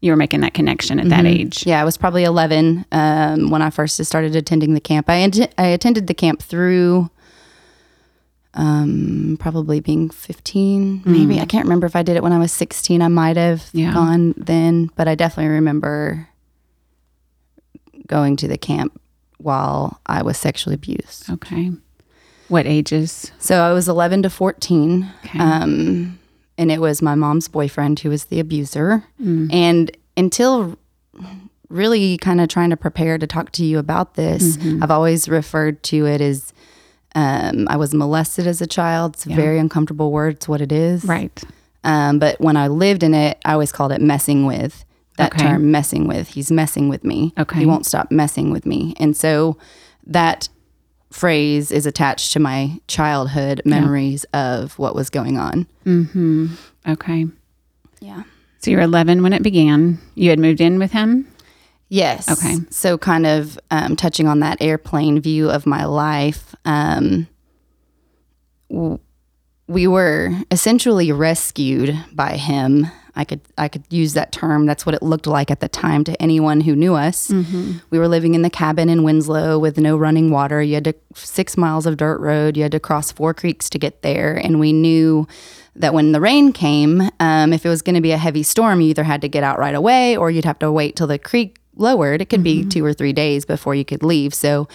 you 0.00 0.12
were 0.12 0.16
making 0.16 0.40
that 0.40 0.54
connection 0.54 1.00
at 1.00 1.08
that 1.08 1.26
age. 1.26 1.66
yeah. 1.66 1.80
I 1.80 1.84
was 1.84 1.96
probably 1.96 2.24
eleven 2.24 2.84
um, 2.92 3.50
when 3.50 3.62
I 3.62 3.70
first 3.70 4.02
started 4.04 4.36
attending 4.36 4.74
the 4.74 4.80
camp. 4.80 5.08
I 5.10 5.18
ent- 5.20 5.52
I 5.58 5.66
attended 5.66 6.06
the 6.06 6.14
camp 6.14 6.42
through. 6.42 7.10
Um, 8.54 9.36
probably 9.38 9.78
being 9.78 10.08
15, 10.10 11.02
maybe. 11.04 11.38
I 11.38 11.44
can't 11.44 11.64
remember 11.66 11.86
if 11.86 11.94
I 11.94 12.02
did 12.02 12.16
it 12.16 12.22
when 12.24 12.32
I 12.32 12.38
was 12.38 12.50
16. 12.50 13.02
I 13.02 13.06
might 13.08 13.36
have 13.36 13.68
Yeah. 13.72 13.92
gone 13.92 14.34
then, 14.36 14.90
but 14.96 15.06
I 15.06 15.14
definitely 15.14 15.52
remember 15.52 16.26
going 18.08 18.36
to 18.36 18.48
the 18.48 18.58
camp 18.58 19.00
while 19.36 20.00
I 20.06 20.22
was 20.22 20.38
sexually 20.38 20.74
abused. 20.74 21.30
Okay. 21.30 21.70
What 22.48 22.66
ages? 22.66 23.30
So 23.38 23.60
I 23.62 23.72
was 23.72 23.86
11 23.88 24.22
to 24.22 24.30
14. 24.30 25.06
Okay. 25.26 25.38
Um, 25.38 26.18
and 26.58 26.70
it 26.70 26.80
was 26.80 27.00
my 27.00 27.14
mom's 27.14 27.48
boyfriend 27.48 28.00
who 28.00 28.10
was 28.10 28.26
the 28.26 28.40
abuser. 28.40 29.04
And 29.18 29.90
until 30.16 30.76
really 31.68 32.16
kind 32.18 32.40
of 32.40 32.48
trying 32.48 32.70
to 32.70 32.76
prepare 32.76 33.18
to 33.18 33.26
talk 33.26 33.52
to 33.52 33.64
you 33.64 33.78
about 33.78 34.14
this, 34.14 34.58
I've 34.82 34.90
always 34.90 35.28
referred 35.28 35.82
to 35.84 36.06
it 36.06 36.20
as 36.20 36.52
um, 37.14 37.66
I 37.70 37.76
was 37.76 37.94
molested 37.94 38.46
as 38.46 38.60
a 38.60 38.66
child. 38.66 39.14
It's 39.14 39.26
a 39.26 39.30
very 39.30 39.58
uncomfortable 39.58 40.12
word. 40.12 40.34
It's 40.36 40.48
what 40.48 40.60
it 40.60 40.72
is. 40.72 41.04
Right. 41.04 41.42
Um, 41.84 42.18
but 42.18 42.40
when 42.40 42.56
I 42.56 42.68
lived 42.68 43.02
in 43.02 43.14
it, 43.14 43.38
I 43.44 43.52
always 43.52 43.72
called 43.72 43.92
it 43.92 44.00
messing 44.00 44.44
with. 44.44 44.84
That 45.16 45.32
Okay. 45.34 45.48
term, 45.48 45.72
messing 45.72 46.06
with. 46.06 46.28
He's 46.28 46.50
messing 46.52 46.88
with 46.88 47.02
me. 47.02 47.32
Okay. 47.36 47.58
He 47.60 47.66
won't 47.66 47.84
stop 47.86 48.12
messing 48.12 48.52
with 48.52 48.64
me. 48.64 48.94
And 49.00 49.16
so 49.16 49.56
that 50.06 50.48
phrase 51.10 51.70
is 51.70 51.86
attached 51.86 52.32
to 52.34 52.38
my 52.40 52.78
childhood 52.86 53.62
memories 53.64 54.24
of 54.34 54.78
what 54.78 54.94
was 54.94 55.10
going 55.10 55.38
on. 55.38 55.66
Mm-hmm. 55.86 56.48
Okay. 56.86 57.26
Yeah. 58.00 58.22
So 58.58 58.70
you 58.70 58.76
were 58.76 58.82
11 58.82 59.22
when 59.22 59.32
it 59.32 59.42
began. 59.42 59.98
You 60.14 60.30
had 60.30 60.38
moved 60.38 60.60
in 60.60 60.78
with 60.78 60.92
him? 60.92 61.26
Yes. 61.88 62.28
Okay. 62.28 62.56
So, 62.68 62.98
kind 62.98 63.24
of 63.26 63.58
um, 63.70 63.96
touching 63.96 64.28
on 64.28 64.40
that 64.40 64.58
airplane 64.60 65.20
view 65.20 65.48
of 65.50 65.64
my 65.64 65.86
life, 65.86 66.54
um, 66.66 67.26
w- 68.70 68.98
we 69.68 69.86
were 69.86 70.36
essentially 70.50 71.12
rescued 71.12 71.98
by 72.12 72.36
him. 72.36 72.86
I 73.18 73.24
could 73.24 73.40
I 73.58 73.68
could 73.68 73.82
use 73.90 74.14
that 74.14 74.30
term. 74.32 74.64
That's 74.64 74.86
what 74.86 74.94
it 74.94 75.02
looked 75.02 75.26
like 75.26 75.50
at 75.50 75.58
the 75.60 75.68
time 75.68 76.04
to 76.04 76.22
anyone 76.22 76.60
who 76.60 76.74
knew 76.76 76.94
us. 76.94 77.28
We 77.90 77.98
were 77.98 78.08
living 78.08 78.34
in 78.34 78.42
the 78.42 78.48
cabin 78.50 78.88
in 78.88 79.02
Winslow 79.02 79.58
with 79.58 79.76
no 79.76 79.96
running 79.98 80.30
water. 80.30 80.62
You 80.62 80.74
had 80.74 80.84
to 80.84 80.94
six 81.14 81.56
miles 81.56 81.84
of 81.84 81.96
dirt 81.96 82.20
road. 82.20 82.56
You 82.56 82.62
had 82.62 82.72
to 82.72 82.80
cross 82.80 83.10
four 83.12 83.34
creeks 83.34 83.68
to 83.70 83.78
get 83.78 84.02
there, 84.02 84.36
and 84.36 84.60
we 84.60 84.72
knew 84.72 85.26
that 85.74 85.92
when 85.94 86.12
the 86.12 86.20
rain 86.20 86.52
came, 86.52 87.10
um, 87.20 87.52
if 87.52 87.66
it 87.66 87.68
was 87.68 87.82
going 87.82 87.94
to 87.94 88.00
be 88.00 88.12
a 88.12 88.16
heavy 88.18 88.42
storm, 88.42 88.80
you 88.80 88.88
either 88.88 89.04
had 89.04 89.20
to 89.22 89.28
get 89.28 89.42
out 89.44 89.58
right 89.58 89.74
away 89.74 90.16
or 90.16 90.30
you'd 90.30 90.44
have 90.44 90.58
to 90.60 90.70
wait 90.72 90.96
till 90.96 91.06
the 91.06 91.18
creek 91.18 91.58
lowered. 91.76 92.20
It 92.20 92.26
could 92.30 92.42
be 92.42 92.64
two 92.64 92.84
or 92.84 92.92
three 92.92 93.12
days 93.12 93.44
before 93.44 93.74
you 93.74 93.84
could 93.84 94.02
leave. 94.02 94.34
So 94.34 94.66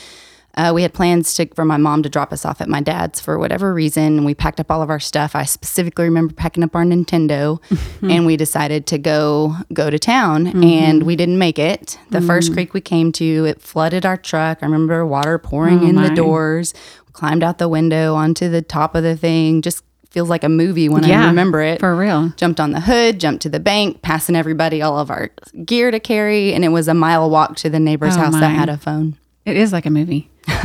uh, 0.55 0.72
we 0.74 0.81
had 0.83 0.93
plans 0.93 1.33
to, 1.36 1.48
for 1.55 1.65
my 1.65 1.77
mom 1.77 2.03
to 2.03 2.10
drop 2.10 2.31
us 2.31 2.45
off 2.45 2.62
at 2.62 2.69
my 2.69 2.79
dad's 2.81 3.19
for 3.19 3.39
whatever 3.39 3.74
reason. 3.74 4.24
We 4.24 4.36
packed 4.36 4.60
up 4.60 4.69
all 4.69 4.81
of 4.81 4.89
our 4.89 5.00
stuff. 5.00 5.36
I 5.36 5.45
specifically 5.45 6.05
remember 6.05 6.33
packing 6.33 6.63
up 6.63 6.75
our 6.75 6.83
Nintendo, 6.83 7.62
mm-hmm. 7.63 8.12
and 8.12 8.25
we 8.25 8.38
decided 8.38 8.86
to 8.88 8.98
go 8.98 9.55
go 9.74 9.89
to 9.89 9.98
town. 9.98 10.45
Mm-hmm. 10.45 10.63
And 10.63 11.03
we 11.03 11.15
didn't 11.15 11.38
make 11.39 11.57
it. 11.57 11.98
The 12.12 12.19
mm-hmm. 12.19 12.27
first 12.27 12.53
creek 12.53 12.74
we 12.74 12.81
came 12.81 13.12
to, 13.13 13.45
it 13.45 13.62
flooded 13.62 14.05
our 14.05 14.17
truck. 14.17 14.60
I 14.62 14.65
remember 14.65 15.05
water 15.05 15.38
pouring 15.39 15.79
Oh, 15.79 15.88
in 15.88 15.95
my. 15.95 16.10
the 16.10 16.15
doors. 16.15 16.74
Climbed 17.13 17.43
out 17.43 17.60
the 17.60 17.69
window 17.69 18.15
onto 18.15 18.50
the 18.50 18.62
top 18.63 18.95
of 18.95 19.03
the 19.03 19.15
thing. 19.15 19.62
Just 19.62 19.83
feels 20.10 20.29
like 20.29 20.43
a 20.43 20.50
movie 20.50 20.89
when 20.89 21.03
I 21.05 21.27
remember 21.27 21.62
it 21.62 21.79
For 21.79 21.95
real. 21.95 22.29
jumped 22.38 22.60
on 22.60 22.72
the 22.72 22.79
hood, 22.81 23.19
jumped 23.19 23.41
to 23.43 23.50
the 23.50 23.60
bank, 23.60 24.03
passing 24.03 24.36
everybody 24.36 24.81
all 24.81 25.00
of 25.00 25.10
our 25.10 25.31
gear 25.65 25.89
to 25.89 26.00
carry, 26.00 26.53
and 26.53 26.63
it 26.63 26.69
was 26.69 26.88
a 26.88 26.93
mile 26.93 27.29
walk 27.29 27.55
to 27.57 27.69
the 27.69 27.79
neighbor's 27.79 28.15
Oh, 28.15 28.19
house 28.19 28.33
that 28.33 28.50
had 28.50 28.69
a 28.69 28.77
phone. 28.77 29.15
It 29.45 29.57
is 29.57 29.74
like 29.74 29.86
a 29.88 29.89
movie. 29.89 30.29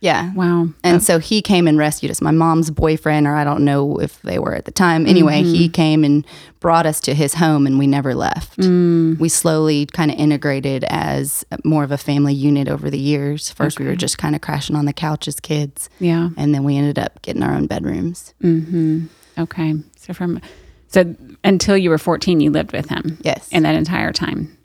Yeah. 0.00 0.32
Wow. 0.34 0.66
And 0.82 1.00
so 1.00 1.20
he 1.20 1.40
came 1.42 1.68
and 1.68 1.78
rescued 1.78 2.10
us. 2.10 2.20
My 2.20 2.32
mom's 2.32 2.72
boyfriend, 2.72 3.28
or 3.28 3.36
I 3.36 3.44
don't 3.44 3.64
know 3.64 3.98
if 4.00 4.20
they 4.22 4.40
were 4.40 4.52
at 4.52 4.64
the 4.64 4.72
time. 4.72 5.06
Anyway, 5.06 5.44
he 5.44 5.66
Mm-hmm. 5.66 5.72
came 5.74 6.02
and 6.02 6.26
brought 6.58 6.86
us 6.86 7.00
to 7.02 7.14
his 7.14 7.34
home, 7.34 7.68
and 7.68 7.78
we 7.78 7.86
never 7.86 8.12
left. 8.12 8.58
Mm. 8.58 9.16
We 9.20 9.28
slowly 9.28 9.86
kind 9.86 10.10
of 10.10 10.18
integrated 10.18 10.82
as 10.88 11.44
more 11.64 11.84
of 11.84 11.92
a 11.92 11.96
family 11.98 12.34
unit 12.34 12.66
over 12.68 12.90
the 12.90 12.98
years. 12.98 13.50
First, 13.52 13.78
we 13.78 13.86
were 13.86 13.94
just 13.94 14.18
kind 14.18 14.34
of 14.34 14.40
crashing 14.40 14.74
on 14.74 14.86
the 14.86 14.92
couch 14.92 15.28
as 15.28 15.38
kids, 15.38 15.88
Yeah. 16.00 16.30
and 16.36 16.52
then 16.52 16.64
we 16.64 16.76
ended 16.76 16.98
up 16.98 17.22
getting 17.22 17.44
our 17.44 17.54
own 17.54 17.68
bedrooms. 17.68 18.34
Mm-hmm. 18.42 19.06
Okay. 19.38 19.74
So 19.98 20.12
from 20.14 20.40
so 20.88 21.14
until 21.44 21.76
you 21.76 21.90
were 21.90 21.98
14, 21.98 22.40
you 22.40 22.50
lived 22.50 22.72
with 22.72 22.88
him. 22.88 23.18
Yes. 23.22 23.48
In 23.52 23.62
that 23.62 23.76
entire 23.76 24.12
time. 24.12 24.58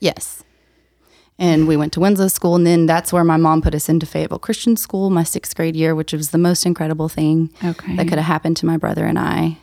Yes. 0.00 0.42
And 1.40 1.66
we 1.66 1.74
went 1.78 1.94
to 1.94 2.00
Winslow 2.00 2.28
School, 2.28 2.54
and 2.54 2.66
then 2.66 2.84
that's 2.84 3.14
where 3.14 3.24
my 3.24 3.38
mom 3.38 3.62
put 3.62 3.74
us 3.74 3.88
into 3.88 4.04
Fayetteville 4.04 4.38
Christian 4.38 4.76
School 4.76 5.08
my 5.08 5.22
sixth 5.24 5.56
grade 5.56 5.74
year, 5.74 5.94
which 5.94 6.12
was 6.12 6.30
the 6.30 6.38
most 6.38 6.66
incredible 6.66 7.08
thing 7.08 7.50
Okay. 7.64 7.96
that 7.96 8.06
could 8.08 8.18
have 8.18 8.26
happened 8.26 8.58
to 8.58 8.66
my 8.66 8.76
brother 8.76 9.06
and 9.06 9.18
I. 9.18 9.56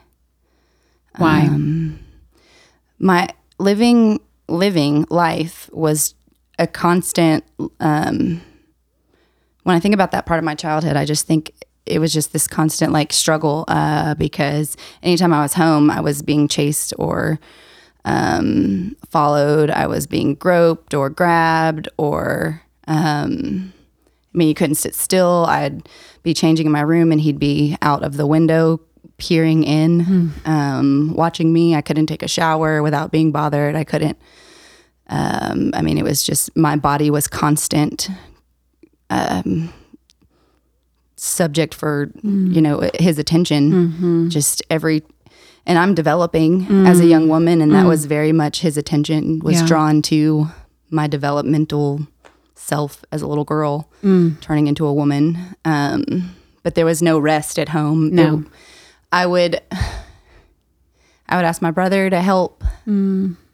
Why? 1.17 1.41
Um, 1.41 1.99
my 2.97 3.29
living 3.59 4.19
living 4.47 5.05
life 5.09 5.69
was 5.71 6.15
a 6.57 6.65
constant. 6.65 7.43
Um, 7.79 8.41
when 9.63 9.75
I 9.75 9.79
think 9.79 9.93
about 9.93 10.11
that 10.11 10.25
part 10.25 10.39
of 10.39 10.43
my 10.45 10.55
childhood, 10.55 10.95
I 10.95 11.05
just 11.05 11.27
think 11.27 11.51
it 11.85 11.99
was 11.99 12.11
just 12.11 12.33
this 12.33 12.47
constant 12.47 12.91
like 12.91 13.13
struggle 13.13 13.65
uh, 13.67 14.15
because 14.15 14.77
anytime 15.03 15.31
I 15.31 15.41
was 15.41 15.53
home, 15.53 15.91
I 15.91 16.01
was 16.01 16.23
being 16.23 16.47
chased 16.47 16.93
or 16.97 17.39
um, 18.07 18.95
followed. 19.09 19.69
I 19.69 19.87
was 19.87 20.07
being 20.07 20.35
groped 20.35 20.93
or 20.93 21.09
grabbed 21.09 21.89
or. 21.97 22.61
Um, 22.87 23.73
I 24.33 24.37
mean, 24.37 24.47
you 24.49 24.53
couldn't 24.53 24.75
sit 24.75 24.93
still. 24.93 25.45
I'd 25.47 25.89
be 26.21 26.33
changing 26.33 26.67
in 26.67 26.71
my 26.71 26.81
room 26.81 27.11
and 27.11 27.19
he'd 27.19 27.39
be 27.39 27.75
out 27.81 28.03
of 28.03 28.17
the 28.17 28.27
window 28.27 28.79
peering 29.17 29.63
in, 29.63 30.31
um, 30.45 31.13
watching 31.15 31.51
me. 31.51 31.73
I 31.75 31.81
couldn't 31.81 32.05
take 32.05 32.21
a 32.21 32.27
shower 32.27 32.83
without 32.83 33.11
being 33.11 33.31
bothered. 33.31 33.75
I 33.75 33.83
couldn't. 33.83 34.17
Um, 35.09 35.71
I 35.73 35.81
mean, 35.81 35.97
it 35.97 36.03
was 36.03 36.23
just 36.23 36.55
my 36.55 36.75
body 36.75 37.09
was 37.09 37.27
constant 37.27 38.09
um, 39.09 39.73
subject 41.15 41.73
for 41.73 42.11
you 42.23 42.61
know 42.61 42.89
his 42.99 43.17
attention. 43.17 43.71
Just 44.29 44.61
every, 44.69 45.01
and 45.67 45.77
I'm 45.77 45.93
developing 45.93 46.65
as 46.87 46.99
a 46.99 47.03
mm. 47.03 47.09
young 47.09 47.27
woman, 47.27 47.61
and 47.61 47.71
that 47.73 47.85
mm. 47.85 47.89
was 47.89 48.05
very 48.05 48.31
much 48.31 48.61
his 48.61 48.77
attention 48.77 49.39
was 49.39 49.59
Yeah. 49.59 49.67
drawn 49.67 50.01
to 50.03 50.47
my 50.89 51.07
developmental 51.07 52.07
self 52.55 53.03
as 53.11 53.21
a 53.21 53.27
little 53.27 53.43
girl 53.43 53.89
mm. 54.03 54.39
turning 54.39 54.67
into 54.67 54.85
a 54.85 54.93
woman. 54.93 55.37
Um, 55.65 56.33
but 56.63 56.75
there 56.75 56.85
was 56.85 57.01
no 57.01 57.19
rest 57.19 57.59
at 57.59 57.69
home. 57.69 58.15
No. 58.15 58.39
It- 58.39 58.45
I 59.11 59.25
would 59.25 59.61
I 61.29 61.35
would 61.35 61.45
ask 61.45 61.61
my 61.61 61.71
brother 61.71 62.09
to 62.09 62.21
help 62.21 62.63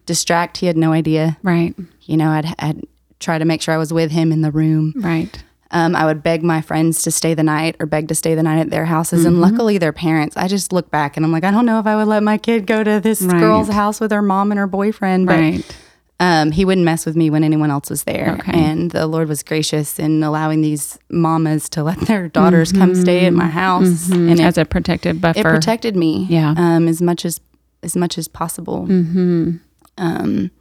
distract. 0.06 0.58
He 0.58 0.68
had 0.68 0.78
no 0.78 0.94
idea. 0.94 1.38
Right. 1.44 1.76
You 2.02 2.18
know, 2.18 2.30
I'd, 2.30 2.54
I'd 2.60 2.82
try 3.20 3.38
to 3.38 3.46
make 3.46 3.62
sure 3.62 3.74
I 3.74 3.78
was 3.78 3.94
with 3.94 4.12
him 4.12 4.32
in 4.32 4.42
the 4.42 4.52
room. 4.52 4.94
Right. 4.96 5.44
Um, 5.74 5.96
I 5.96 6.06
would 6.06 6.22
beg 6.22 6.44
my 6.44 6.62
friends 6.62 7.02
to 7.02 7.12
stay 7.12 7.34
the 7.34 7.42
night 7.44 7.76
or 7.80 7.86
beg 7.88 8.08
to 8.10 8.16
stay 8.16 8.36
the 8.36 8.44
night 8.44 8.60
at 8.60 8.70
their 8.70 8.86
houses. 8.86 9.26
And 9.26 9.42
luckily, 9.42 9.80
their 9.80 9.92
parents, 9.92 10.38
I 10.38 10.48
just 10.48 10.72
look 10.72 10.92
back 10.92 11.18
and 11.18 11.26
I'm 11.26 11.32
like, 11.32 11.44
I 11.44 11.50
don't 11.52 11.66
know 11.66 11.80
if 11.80 11.88
I 11.88 11.96
would 11.96 12.08
let 12.08 12.22
my 12.24 12.38
kid 12.38 12.68
go 12.68 12.84
to 12.84 13.00
this 13.00 13.22
Right. 13.24 13.40
girl's 13.40 13.70
house 13.70 14.00
with 14.00 14.12
her 14.12 14.22
mom 14.22 14.52
and 14.52 14.60
her 14.60 14.68
boyfriend. 14.68 15.26
But 15.26 15.40
Right. 15.40 15.78
um, 16.20 16.52
he 16.52 16.64
wouldn't 16.64 16.86
mess 16.86 17.08
with 17.08 17.16
me 17.16 17.32
when 17.32 17.44
anyone 17.44 17.72
else 17.72 17.90
was 17.90 18.04
there. 18.04 18.38
Okay. 18.40 18.52
And 18.54 18.92
the 18.92 19.08
Lord 19.08 19.28
was 19.28 19.42
gracious 19.42 19.98
in 19.98 20.22
allowing 20.24 20.62
these 20.62 21.00
mamas 21.10 21.68
to 21.70 21.84
let 21.84 22.00
their 22.02 22.28
daughters 22.30 22.72
come 22.72 22.94
stay 22.94 23.26
at 23.26 23.34
my 23.34 23.48
house. 23.48 24.12
And 24.12 24.30
it, 24.30 24.42
As 24.42 24.60
a 24.60 24.66
protective 24.66 25.20
buffer. 25.20 25.40
it 25.40 25.44
protected 25.44 25.96
me 25.96 26.28
Yeah. 26.30 26.54
um, 26.56 26.88
as 26.88 27.02
much 27.02 27.26
as 27.26 27.40
as 27.82 27.96
much 27.98 28.18
as 28.20 28.28
possible. 28.30 28.86
mm-hmm. 28.88 29.54
Um, 29.98 30.52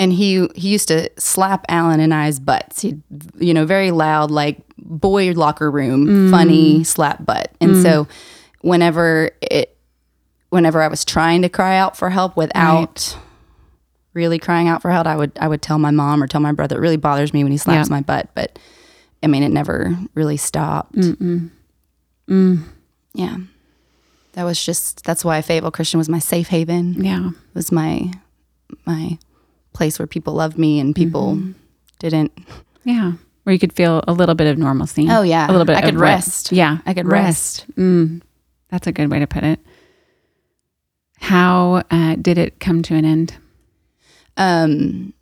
and 0.00 0.12
he 0.12 0.48
he 0.56 0.68
used 0.70 0.88
to 0.88 1.08
slap 1.18 1.64
Alan 1.68 2.00
and 2.00 2.12
I's 2.12 2.40
butts. 2.40 2.80
He, 2.80 2.96
you 3.38 3.54
know, 3.54 3.64
very 3.66 3.92
loud, 3.92 4.30
like 4.32 4.58
boy 4.78 5.30
locker 5.32 5.70
room, 5.70 6.06
Mm. 6.06 6.30
funny 6.32 6.82
slap 6.84 7.24
butt. 7.24 7.52
And 7.60 7.80
so, 7.80 8.08
whenever 8.62 9.30
it, 9.42 9.76
whenever 10.48 10.82
I 10.82 10.88
was 10.88 11.04
trying 11.04 11.42
to 11.42 11.48
cry 11.48 11.76
out 11.76 11.96
for 11.96 12.10
help 12.10 12.36
without 12.36 13.16
really 14.14 14.38
crying 14.40 14.66
out 14.68 14.82
for 14.82 14.90
help, 14.90 15.06
I 15.06 15.14
would 15.16 15.32
I 15.40 15.46
would 15.46 15.62
tell 15.62 15.78
my 15.78 15.90
mom 15.92 16.22
or 16.22 16.26
tell 16.26 16.40
my 16.40 16.52
brother. 16.52 16.76
It 16.78 16.80
really 16.80 16.96
bothers 16.96 17.32
me 17.32 17.44
when 17.44 17.52
he 17.52 17.58
slaps 17.58 17.88
Yeah. 17.88 17.94
my 17.96 18.00
butt, 18.00 18.30
but 18.34 18.58
I 19.22 19.26
mean, 19.26 19.42
it 19.42 19.50
never 19.52 19.96
really 20.14 20.38
stopped. 20.38 20.94
Mm-mm. 20.96 21.50
Mm. 22.28 22.62
Yeah. 23.12 23.36
That 24.32 24.44
was 24.44 24.64
just 24.64 25.04
that's 25.04 25.24
why 25.24 25.42
Fayetteville 25.42 25.70
Christian 25.72 25.98
was 25.98 26.08
my 26.08 26.20
safe 26.20 26.48
haven. 26.48 27.04
Yeah. 27.04 27.30
was 27.54 27.70
my 27.70 28.10
my 28.86 29.18
place 29.80 29.98
where 29.98 30.06
people 30.06 30.34
loved 30.34 30.58
me 30.58 30.78
and 30.78 30.94
people 30.94 31.36
Mm-hmm. 31.36 31.52
didn't. 32.00 32.32
Yeah. 32.84 33.12
Where 33.44 33.52
you 33.54 33.58
could 33.58 33.72
feel 33.72 34.04
a 34.06 34.12
little 34.12 34.34
bit 34.34 34.46
of 34.46 34.58
normalcy. 34.58 35.06
Oh, 35.08 35.22
yeah. 35.22 35.48
A 35.48 35.50
little 35.50 35.64
bit. 35.64 35.76
I 35.76 35.80
could 35.80 35.98
rest. 35.98 36.52
Yeah. 36.52 36.78
I 36.84 36.92
could 36.92 37.06
rest. 37.06 37.64
Mm. 37.76 38.20
That's 38.68 38.86
a 38.86 38.92
good 38.92 39.10
way 39.10 39.18
to 39.20 39.26
put 39.26 39.42
it. 39.42 39.58
How 41.20 41.82
uh, 41.90 42.16
did 42.20 42.36
it 42.36 42.60
come 42.60 42.82
to 42.82 42.94
an 42.94 43.04
end? 43.06 43.34
Um, 44.36 45.12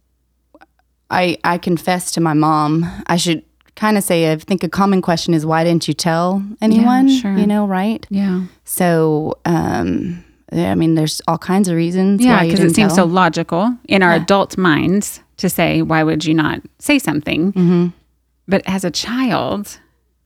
I 1.10 1.38
I 1.44 1.58
confessed 1.58 2.14
to 2.14 2.20
my 2.20 2.34
mom. 2.34 2.84
I 3.06 3.16
should 3.16 3.42
kind 3.76 3.96
of 3.96 4.02
say 4.04 4.30
I 4.32 4.36
think 4.36 4.62
a 4.64 4.68
common 4.68 5.00
question 5.02 5.34
is 5.34 5.46
why 5.46 5.62
didn't 5.64 5.86
you 5.88 5.94
tell 5.94 6.42
anyone? 6.60 7.08
sure. 7.08 7.36
You 7.36 7.46
know, 7.46 7.64
right? 7.66 8.04
Yeah. 8.10 8.46
So, 8.64 9.38
um, 9.44 9.88
yeah, 9.90 10.27
I 10.52 10.74
mean, 10.74 10.94
there's 10.94 11.20
all 11.28 11.38
kinds 11.38 11.68
of 11.68 11.76
reasons. 11.76 12.24
Yeah, 12.24 12.42
because 12.44 12.60
it 12.60 12.74
seems 12.74 12.94
so 12.94 13.04
logical 13.04 13.76
in 13.88 14.02
our 14.02 14.14
Yeah. 14.16 14.22
adult 14.22 14.56
minds 14.56 15.20
to 15.38 15.48
say, 15.50 15.82
why 15.82 16.02
would 16.02 16.24
you 16.24 16.34
not 16.34 16.60
say 16.78 16.98
something? 16.98 17.52
Mhm. 17.52 17.92
But 18.46 18.62
as 18.66 18.82
a 18.84 18.90
child, 18.90 19.78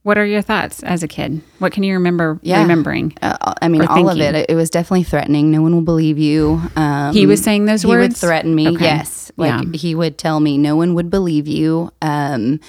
what 0.03 0.17
are 0.17 0.25
your 0.25 0.41
thoughts 0.41 0.81
as 0.83 1.03
a 1.03 1.07
kid? 1.07 1.41
What 1.59 1.71
can 1.73 1.83
you 1.83 1.93
remember 1.93 2.39
Yeah. 2.41 2.61
remembering? 2.61 3.13
Uh, 3.21 3.35
I 3.61 3.67
mean, 3.67 3.81
all 3.85 4.07
of 4.09 4.17
thinking. 4.17 4.35
it. 4.35 4.45
It 4.49 4.55
was 4.55 4.69
definitely 4.69 5.03
threatening. 5.03 5.51
No 5.51 5.61
one 5.61 5.73
will 5.73 5.81
believe 5.81 6.17
you. 6.17 6.61
Um, 6.77 7.13
He 7.13 7.25
was 7.25 7.41
saying 7.41 7.65
those 7.65 7.81
he 7.81 7.87
would 7.89 7.97
words? 7.99 8.21
threaten 8.21 8.55
me. 8.55 8.69
Okay. 8.69 8.85
Yes, 8.85 9.31
like 9.37 9.51
Yeah. 9.65 9.77
he 9.77 9.93
would 9.93 10.17
tell 10.17 10.39
me, 10.39 10.57
no 10.57 10.75
one 10.77 10.93
would 10.93 11.09
believe 11.09 11.47
you. 11.47 11.91
Um, 12.01 12.59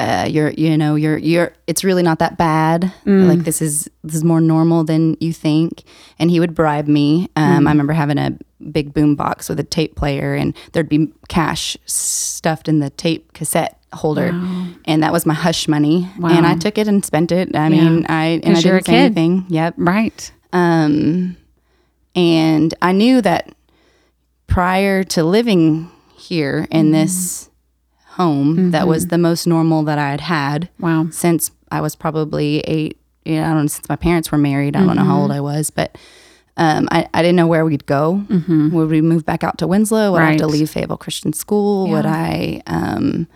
uh, 0.00 0.26
you're, 0.28 0.50
you 0.50 0.76
know, 0.78 0.94
you're, 0.94 1.18
you're. 1.18 1.52
It's 1.66 1.84
really 1.84 2.02
not 2.02 2.18
that 2.20 2.36
bad. 2.38 2.92
Mm. 3.06 3.28
Like 3.28 3.44
this 3.44 3.60
is 3.62 3.88
this 4.02 4.14
is 4.16 4.24
more 4.24 4.40
normal 4.40 4.82
than 4.84 5.16
you 5.20 5.32
think. 5.32 5.84
And 6.18 6.30
he 6.30 6.40
would 6.40 6.54
bribe 6.54 6.88
me. 6.88 7.28
Um, 7.36 7.64
Mm. 7.64 7.68
I 7.68 7.70
remember 7.70 7.92
having 7.92 8.18
a 8.18 8.36
big 8.72 8.92
boom 8.94 9.14
box 9.16 9.48
with 9.48 9.58
a 9.60 9.64
tape 9.64 9.94
player, 9.96 10.34
and 10.34 10.54
there'd 10.72 10.88
be 10.88 11.12
cash 11.28 11.76
stuffed 11.86 12.68
in 12.68 12.78
the 12.80 12.90
tape 12.90 13.32
cassette 13.32 13.76
holder. 13.92 14.28
And 14.84 15.02
that 15.02 15.12
was 15.12 15.26
my 15.26 15.34
hush 15.34 15.66
money. 15.68 16.08
And 16.22 16.46
I 16.46 16.56
took 16.56 16.78
it 16.78 16.86
and 16.88 17.04
spent 17.04 17.32
it. 17.32 17.54
I 17.56 17.68
mean, 17.68 18.06
I 18.08 18.24
and 18.44 18.44
I 18.46 18.54
'Cause 18.54 18.64
you're 18.64 18.76
a 18.76 18.78
didn't 18.82 18.86
say 18.86 18.96
anything. 19.06 19.46
Yep. 19.48 19.74
Right. 19.78 20.32
Um, 20.52 21.36
and 22.14 22.72
I 22.82 22.92
knew 22.92 23.20
that 23.22 23.50
prior 24.46 25.04
to 25.04 25.22
living 25.24 25.90
here 26.16 26.66
in 26.70 26.86
Mm-hmm. 26.86 26.92
this 26.92 27.49
home, 28.10 28.70
that 28.72 28.86
was 28.88 29.06
the 29.08 29.18
most 29.18 29.46
normal 29.46 29.82
that 29.84 29.98
I 29.98 30.10
had 30.10 30.20
had 30.22 30.68
Wow. 30.78 31.08
since 31.10 31.50
I 31.70 31.80
was 31.80 31.94
probably 31.96 32.60
eight. 32.60 32.96
You 33.24 33.36
know, 33.36 33.44
I 33.44 33.48
don't 33.48 33.62
know, 33.62 33.66
since 33.66 33.88
my 33.88 33.96
parents 33.96 34.32
were 34.32 34.38
married. 34.38 34.74
I 34.76 34.80
don't 34.80 34.96
know 34.96 35.02
Mm-hmm. 35.02 35.10
how 35.10 35.20
old 35.20 35.30
I 35.30 35.40
was, 35.40 35.70
but 35.70 35.96
um, 36.56 36.88
I, 36.90 37.06
I 37.14 37.22
didn't 37.22 37.36
know 37.36 37.46
where 37.46 37.64
we'd 37.64 37.86
go. 37.86 38.24
Would 38.28 38.90
we 38.90 39.00
move 39.00 39.24
back 39.24 39.44
out 39.44 39.58
to 39.58 39.66
Winslow? 39.66 40.12
Would 40.12 40.20
I 40.22 40.30
have 40.30 40.36
to 40.38 40.44
Mm-hmm. 40.44 40.52
Leave 40.52 40.70
Fayetteville 40.70 40.96
Christian 40.96 41.32
School? 41.32 41.88
Would 41.90 42.06
I, 42.06 42.62
um, 42.66 43.26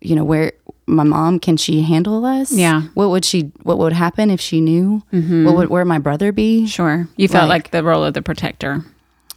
you 0.00 0.14
know, 0.14 0.24
where 0.24 0.52
my 0.86 1.02
mom 1.02 1.38
can 1.40 1.56
she 1.56 1.82
handle 1.82 2.24
us? 2.24 2.52
Yeah. 2.52 2.82
What 2.94 3.08
would 3.10 3.24
she? 3.24 3.52
What 3.62 3.78
would 3.78 3.92
happen 3.92 4.30
if 4.30 4.40
she 4.40 4.60
knew? 4.60 5.02
What 5.10 5.56
would 5.56 5.68
where 5.70 5.84
my 5.84 5.98
brother 5.98 6.30
be? 6.32 6.66
Sure. 6.66 7.08
You 7.16 7.28
felt 7.28 7.48
Like- 7.48 7.64
like 7.64 7.70
the 7.72 7.82
role 7.82 8.04
of 8.04 8.14
the 8.14 8.22
protector, 8.22 8.84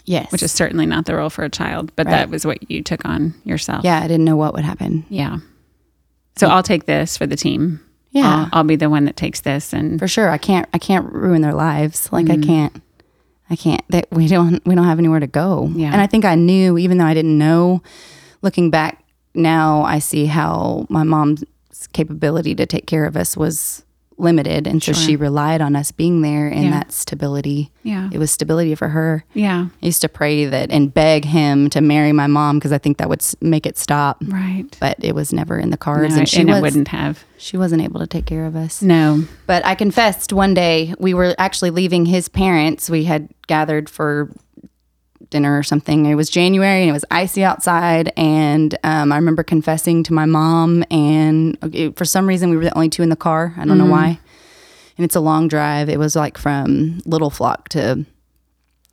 Yes. 0.06 0.32
which 0.32 0.44
is 0.44 0.52
certainly 0.52 0.86
not 0.86 1.06
the 1.06 1.16
role 1.16 1.30
for 1.30 1.44
a 1.44 1.50
child, 1.50 1.92
but 1.96 2.06
Right. 2.06 2.12
that 2.14 2.30
was 2.30 2.46
what 2.46 2.70
you 2.70 2.82
took 2.84 3.04
on 3.06 3.34
yourself. 3.44 3.84
yeah, 3.84 3.98
I 4.00 4.08
didn't 4.08 4.26
know 4.26 4.36
what 4.36 4.54
would 4.54 4.64
happen. 4.64 5.04
Yeah. 5.10 5.38
So 6.36 6.48
I'll 6.48 6.64
take 6.64 6.86
this 6.86 7.18
for 7.18 7.26
the 7.26 7.36
team. 7.36 7.80
Yeah. 8.12 8.48
I'll, 8.52 8.60
I'll 8.60 8.64
be 8.64 8.76
the 8.76 8.90
one 8.90 9.06
that 9.06 9.16
takes 9.16 9.42
this 9.42 9.74
and 9.74 9.98
For 10.00 10.08
sure. 10.08 10.30
I 10.30 10.38
can't 10.38 10.68
I 10.74 10.78
can't 10.78 11.12
ruin 11.12 11.42
their 11.42 11.54
lives. 11.54 12.10
Like 12.12 12.26
Mm-hmm. 12.28 12.44
I 12.44 12.46
can't 12.46 12.82
I 13.50 13.56
can't 13.56 13.82
that 13.90 14.08
we 14.12 14.28
don't 14.28 14.66
we 14.66 14.76
don't 14.76 14.86
have 14.86 15.00
anywhere 15.00 15.20
to 15.22 15.28
go. 15.28 15.70
Yeah. 15.76 15.92
And 15.92 16.02
I 16.02 16.08
think 16.08 16.26
I 16.26 16.36
knew 16.36 16.78
even 16.78 16.98
though 16.98 17.06
I 17.06 17.14
didn't 17.14 17.38
know 17.38 17.82
looking 18.42 18.70
back 18.70 19.04
now 19.34 19.84
I 19.84 20.00
see 20.00 20.26
how 20.28 20.86
my 20.90 21.04
mom's 21.04 21.44
capability 21.94 22.54
to 22.56 22.66
take 22.66 22.86
care 22.86 23.06
of 23.06 23.16
us 23.16 23.38
was 23.38 23.85
limited 24.18 24.66
and 24.66 24.82
so 24.82 24.94
Sure. 24.94 25.04
she 25.04 25.16
relied 25.16 25.62
on 25.62 25.76
us 25.76 25.92
being 25.92 26.22
there 26.22 26.48
and 26.48 26.66
Yeah. 26.66 26.72
that 26.72 26.92
stability. 26.92 27.72
yeah. 27.84 28.10
It 28.14 28.18
was 28.18 28.32
stability 28.32 28.74
for 28.76 28.90
her. 28.90 29.26
Yeah. 29.34 29.68
I 29.82 29.86
used 29.86 30.02
to 30.02 30.10
pray 30.10 30.46
that 30.46 30.72
and 30.72 30.94
beg 30.94 31.26
him 31.26 31.70
to 31.72 31.82
marry 31.82 32.12
my 32.14 32.28
mom 32.28 32.58
because 32.58 32.72
I 32.72 32.78
think 32.78 32.98
that 32.98 33.10
would 33.10 33.24
make 33.42 33.66
it 33.66 33.78
stop. 33.78 34.24
Right. 34.26 34.66
But 34.80 34.98
it 35.02 35.14
was 35.16 35.34
never 35.34 35.58
in 35.60 35.70
the 35.70 35.78
cards, 35.78 36.14
No, 36.14 36.20
and 36.20 36.30
she 36.30 36.40
and 36.42 36.50
was 36.50 36.60
it 36.60 36.62
wouldn't 36.62 36.88
have. 36.90 37.24
she 37.38 37.58
wasn't 37.58 37.82
able 37.82 38.00
to 38.00 38.08
take 38.08 38.26
care 38.26 38.46
of 38.46 38.56
us. 38.56 38.82
No. 38.82 39.24
But 39.48 39.66
I 39.66 39.76
confessed 39.76 40.32
one 40.34 40.54
day 40.54 40.94
we 41.00 41.14
were 41.14 41.36
actually 41.38 41.70
leaving 41.72 42.06
his 42.06 42.30
parents. 42.30 42.90
We 42.90 43.04
had 43.04 43.28
gathered 43.48 43.90
for 43.90 44.30
dinner 45.30 45.58
or 45.58 45.64
something. 45.64 46.06
It 46.06 46.16
was 46.16 46.30
January 46.30 46.82
and 46.82 46.90
it 46.90 46.94
was 46.94 47.06
icy 47.12 47.44
outside. 47.44 48.12
And 48.18 48.78
um, 48.84 49.12
I 49.12 49.16
remember 49.16 49.44
confessing 49.44 50.04
to 50.04 50.14
my 50.14 50.26
mom. 50.26 50.84
And 50.90 51.58
okay, 51.64 51.92
for 51.92 52.06
some 52.06 52.28
reason, 52.28 52.50
we 52.50 52.58
were 52.58 52.64
the 52.64 52.76
only 52.76 52.90
two 52.90 53.04
in 53.04 53.10
the 53.10 53.16
car. 53.16 53.54
I 53.58 53.66
don't 53.66 53.78
know 53.78 53.86
mm-hmm. 53.86 53.92
why. 53.92 54.20
And 54.98 55.04
it's 55.04 55.16
a 55.16 55.20
long 55.20 55.48
drive. 55.48 55.90
It 55.90 56.00
was 56.00 56.16
like 56.16 56.38
from 56.38 57.02
Little 57.06 57.30
Flock 57.30 57.70
to 57.70 58.06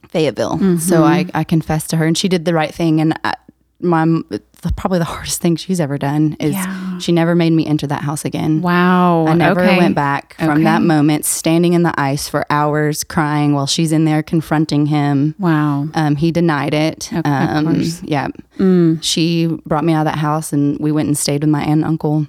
Fayetteville. 0.09 0.55
Mm-hmm. 0.55 0.79
So 0.79 1.05
I, 1.05 1.27
I 1.33 1.45
confessed 1.45 1.91
to 1.91 1.97
her, 1.97 2.07
and 2.07 2.19
she 2.19 2.29
did 2.29 2.45
the 2.45 2.55
right 2.55 2.75
thing. 2.75 3.01
And 3.01 3.19
I, 3.23 3.35
my 3.81 4.05
the, 4.29 4.43
probably 4.77 4.99
the 4.99 5.05
hardest 5.05 5.41
thing 5.41 5.57
she's 5.57 5.81
ever 5.81 5.99
done 5.99 6.37
is 6.41 6.53
Yeah. 6.53 6.92
She 7.03 7.13
never 7.13 7.35
made 7.35 7.53
me 7.53 7.67
enter 7.67 7.87
that 7.87 8.03
house 8.03 8.25
again. 8.25 8.63
Wow. 8.63 9.27
I 9.27 9.35
never 9.35 9.61
okay. 9.63 9.77
went 9.77 9.95
back 9.95 10.35
from 10.39 10.51
Okay. 10.51 10.65
that 10.65 10.83
moment, 10.83 11.25
standing 11.25 11.73
in 11.73 11.83
the 11.83 11.93
ice 12.01 12.29
for 12.29 12.47
hours, 12.51 13.05
crying 13.05 13.55
while 13.55 13.67
she's 13.67 13.93
in 13.93 14.05
there 14.05 14.23
confronting 14.23 14.87
him. 14.87 15.35
Wow. 15.39 15.89
Um, 15.95 16.17
he 16.17 16.31
denied 16.33 16.75
it. 16.75 17.13
Of 17.13 17.23
um, 17.25 17.65
course. 17.67 18.01
Mm. 18.01 18.95
Yeah. 18.97 18.99
She 19.03 19.47
brought 19.67 19.85
me 19.85 19.93
out 19.93 20.07
of 20.07 20.13
that 20.13 20.19
house 20.19 20.53
and 20.53 20.79
we 20.79 20.93
went 20.93 21.09
and 21.09 21.19
stayed 21.19 21.43
with 21.43 21.51
my 21.51 21.61
aunt 21.63 21.73
and 21.73 21.85
uncle. 21.85 22.27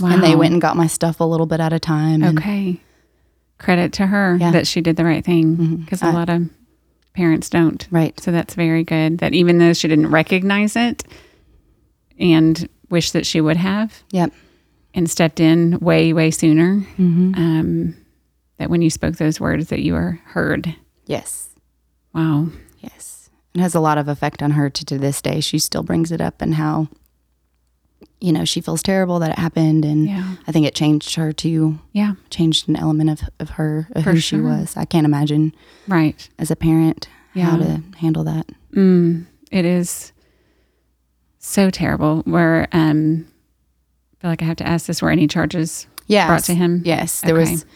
Wow. 0.00 0.10
And 0.14 0.22
they 0.22 0.34
went 0.34 0.52
and 0.52 0.60
got 0.62 0.76
my 0.76 0.86
stuff 0.86 1.20
a 1.20 1.24
little 1.24 1.46
bit 1.46 1.60
at 1.60 1.72
a 1.72 1.78
time. 1.78 2.22
And 2.22 2.38
Okay. 2.38 2.80
Credit 3.58 3.92
to 3.94 4.06
her 4.06 4.36
Yeah. 4.40 4.50
that 4.50 4.66
she 4.66 4.80
did 4.80 4.96
the 4.96 5.04
right 5.04 5.24
thing 5.24 5.76
because 5.76 6.02
a 6.02 6.06
I- 6.06 6.12
lot 6.12 6.28
of 6.28 6.48
parents 7.14 7.50
don't. 7.50 7.86
Right. 7.90 8.18
So 8.18 8.32
that's 8.32 8.54
very 8.54 8.84
good 8.84 9.18
that 9.18 9.34
even 9.34 9.58
though 9.58 9.74
she 9.74 9.86
didn't 9.86 10.10
recognize 10.10 10.76
it 10.76 11.04
and 12.18 12.68
wish 12.92 13.10
that 13.10 13.26
she 13.26 13.40
would 13.40 13.56
have 13.56 14.04
Yep. 14.12 14.32
and 14.94 15.10
stepped 15.10 15.40
in 15.40 15.78
way, 15.80 16.12
way 16.12 16.30
sooner, 16.30 16.80
hmm 16.96 17.32
um, 17.36 17.96
that 18.58 18.70
when 18.70 18.82
you 18.82 18.90
spoke 18.90 19.16
those 19.16 19.40
words 19.40 19.68
that 19.70 19.80
you 19.80 19.94
were 19.94 20.20
heard. 20.26 20.76
Yes. 21.06 21.48
Wow. 22.14 22.48
Yes. 22.80 23.28
It 23.54 23.60
has 23.60 23.74
a 23.74 23.80
lot 23.80 23.98
of 23.98 24.06
effect 24.06 24.42
on 24.42 24.52
her 24.52 24.70
to, 24.70 24.84
to 24.84 24.98
this 24.98 25.20
day. 25.22 25.40
She 25.40 25.58
still 25.58 25.82
brings 25.82 26.12
it 26.12 26.20
up 26.20 26.40
and 26.42 26.54
how, 26.54 26.88
you 28.20 28.32
know, 28.32 28.44
she 28.44 28.60
feels 28.60 28.82
terrible 28.82 29.18
that 29.18 29.30
it 29.32 29.38
happened. 29.38 29.84
And 29.84 30.06
Yeah. 30.06 30.34
I 30.46 30.52
think 30.52 30.66
it 30.66 30.74
changed 30.74 31.14
her 31.16 31.32
too. 31.32 31.78
Yeah. 31.92 32.12
changed 32.30 32.68
an 32.68 32.76
element 32.76 33.10
of, 33.10 33.22
of 33.40 33.50
her, 33.50 33.88
of 33.92 34.04
For 34.04 34.12
who 34.12 34.20
she 34.20 34.38
was. 34.40 34.76
I 34.76 34.84
can't 34.84 35.06
imagine 35.06 35.54
Right. 35.88 36.28
as 36.38 36.50
a 36.50 36.56
parent 36.56 37.08
yeah. 37.34 37.44
how 37.46 37.56
to 37.56 37.82
handle 37.98 38.24
that. 38.24 38.46
Mm, 38.74 39.26
it 39.50 39.64
is 39.64 40.12
so 41.44 41.68
terrible. 41.70 42.22
Where 42.24 42.68
um, 42.72 43.26
I 44.16 44.22
feel 44.22 44.30
like 44.30 44.42
I 44.42 44.46
have 44.46 44.56
to 44.58 44.66
ask 44.66 44.86
this: 44.86 45.02
Were 45.02 45.10
any 45.10 45.26
charges 45.26 45.86
Yeah. 46.06 46.26
brought 46.28 46.44
to 46.44 46.54
him? 46.54 46.82
Yes, 46.84 47.20
there 47.20 47.38
Okay. 47.38 47.50
was. 47.52 47.66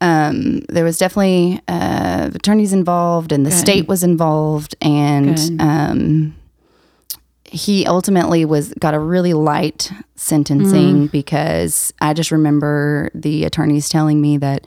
Um, 0.00 0.60
there 0.68 0.84
was 0.84 0.98
definitely 0.98 1.60
uh, 1.68 2.30
attorneys 2.34 2.72
involved, 2.72 3.30
and 3.32 3.46
the 3.46 3.50
Good. 3.50 3.58
state 3.58 3.88
was 3.88 4.02
involved, 4.02 4.74
and 4.82 5.38
um, 5.60 6.34
he 7.44 7.86
ultimately 7.86 8.44
was 8.44 8.74
got 8.80 8.94
a 8.94 8.98
really 8.98 9.32
light 9.32 9.92
sentencing 10.16 11.08
Mm. 11.08 11.12
because 11.12 11.92
I 12.00 12.14
just 12.14 12.30
remember 12.32 13.10
the 13.14 13.44
attorneys 13.44 13.88
telling 13.88 14.20
me 14.20 14.38
that 14.38 14.66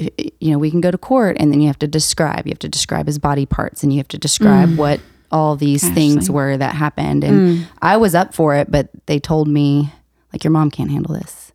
i- 0.00 0.10
i- 0.18 0.32
you 0.40 0.50
know 0.50 0.58
we 0.58 0.70
can 0.72 0.80
go 0.80 0.90
to 0.90 0.98
court, 0.98 1.36
and 1.38 1.52
then 1.52 1.60
you 1.60 1.68
have 1.68 1.78
to 1.78 1.86
describe, 1.86 2.44
you 2.46 2.50
have 2.50 2.58
to 2.60 2.68
describe 2.68 3.06
his 3.06 3.20
body 3.20 3.46
parts, 3.46 3.84
and 3.84 3.92
you 3.92 3.98
have 3.98 4.08
to 4.08 4.18
describe 4.18 4.76
what 4.76 4.98
all 5.34 5.56
these 5.56 5.86
things 5.90 6.28
Mm. 6.28 6.32
Were 6.34 6.56
that 6.56 6.74
happened, 6.74 7.24
and 7.24 7.36
Mm. 7.58 7.66
I 7.82 7.96
was 7.98 8.14
up 8.14 8.32
for 8.34 8.54
it, 8.54 8.70
but 8.70 8.88
they 9.06 9.18
told 9.18 9.48
me 9.48 9.92
like 10.32 10.44
your 10.44 10.52
mom 10.52 10.70
can't 10.70 10.90
handle 10.90 11.14
this. 11.14 11.52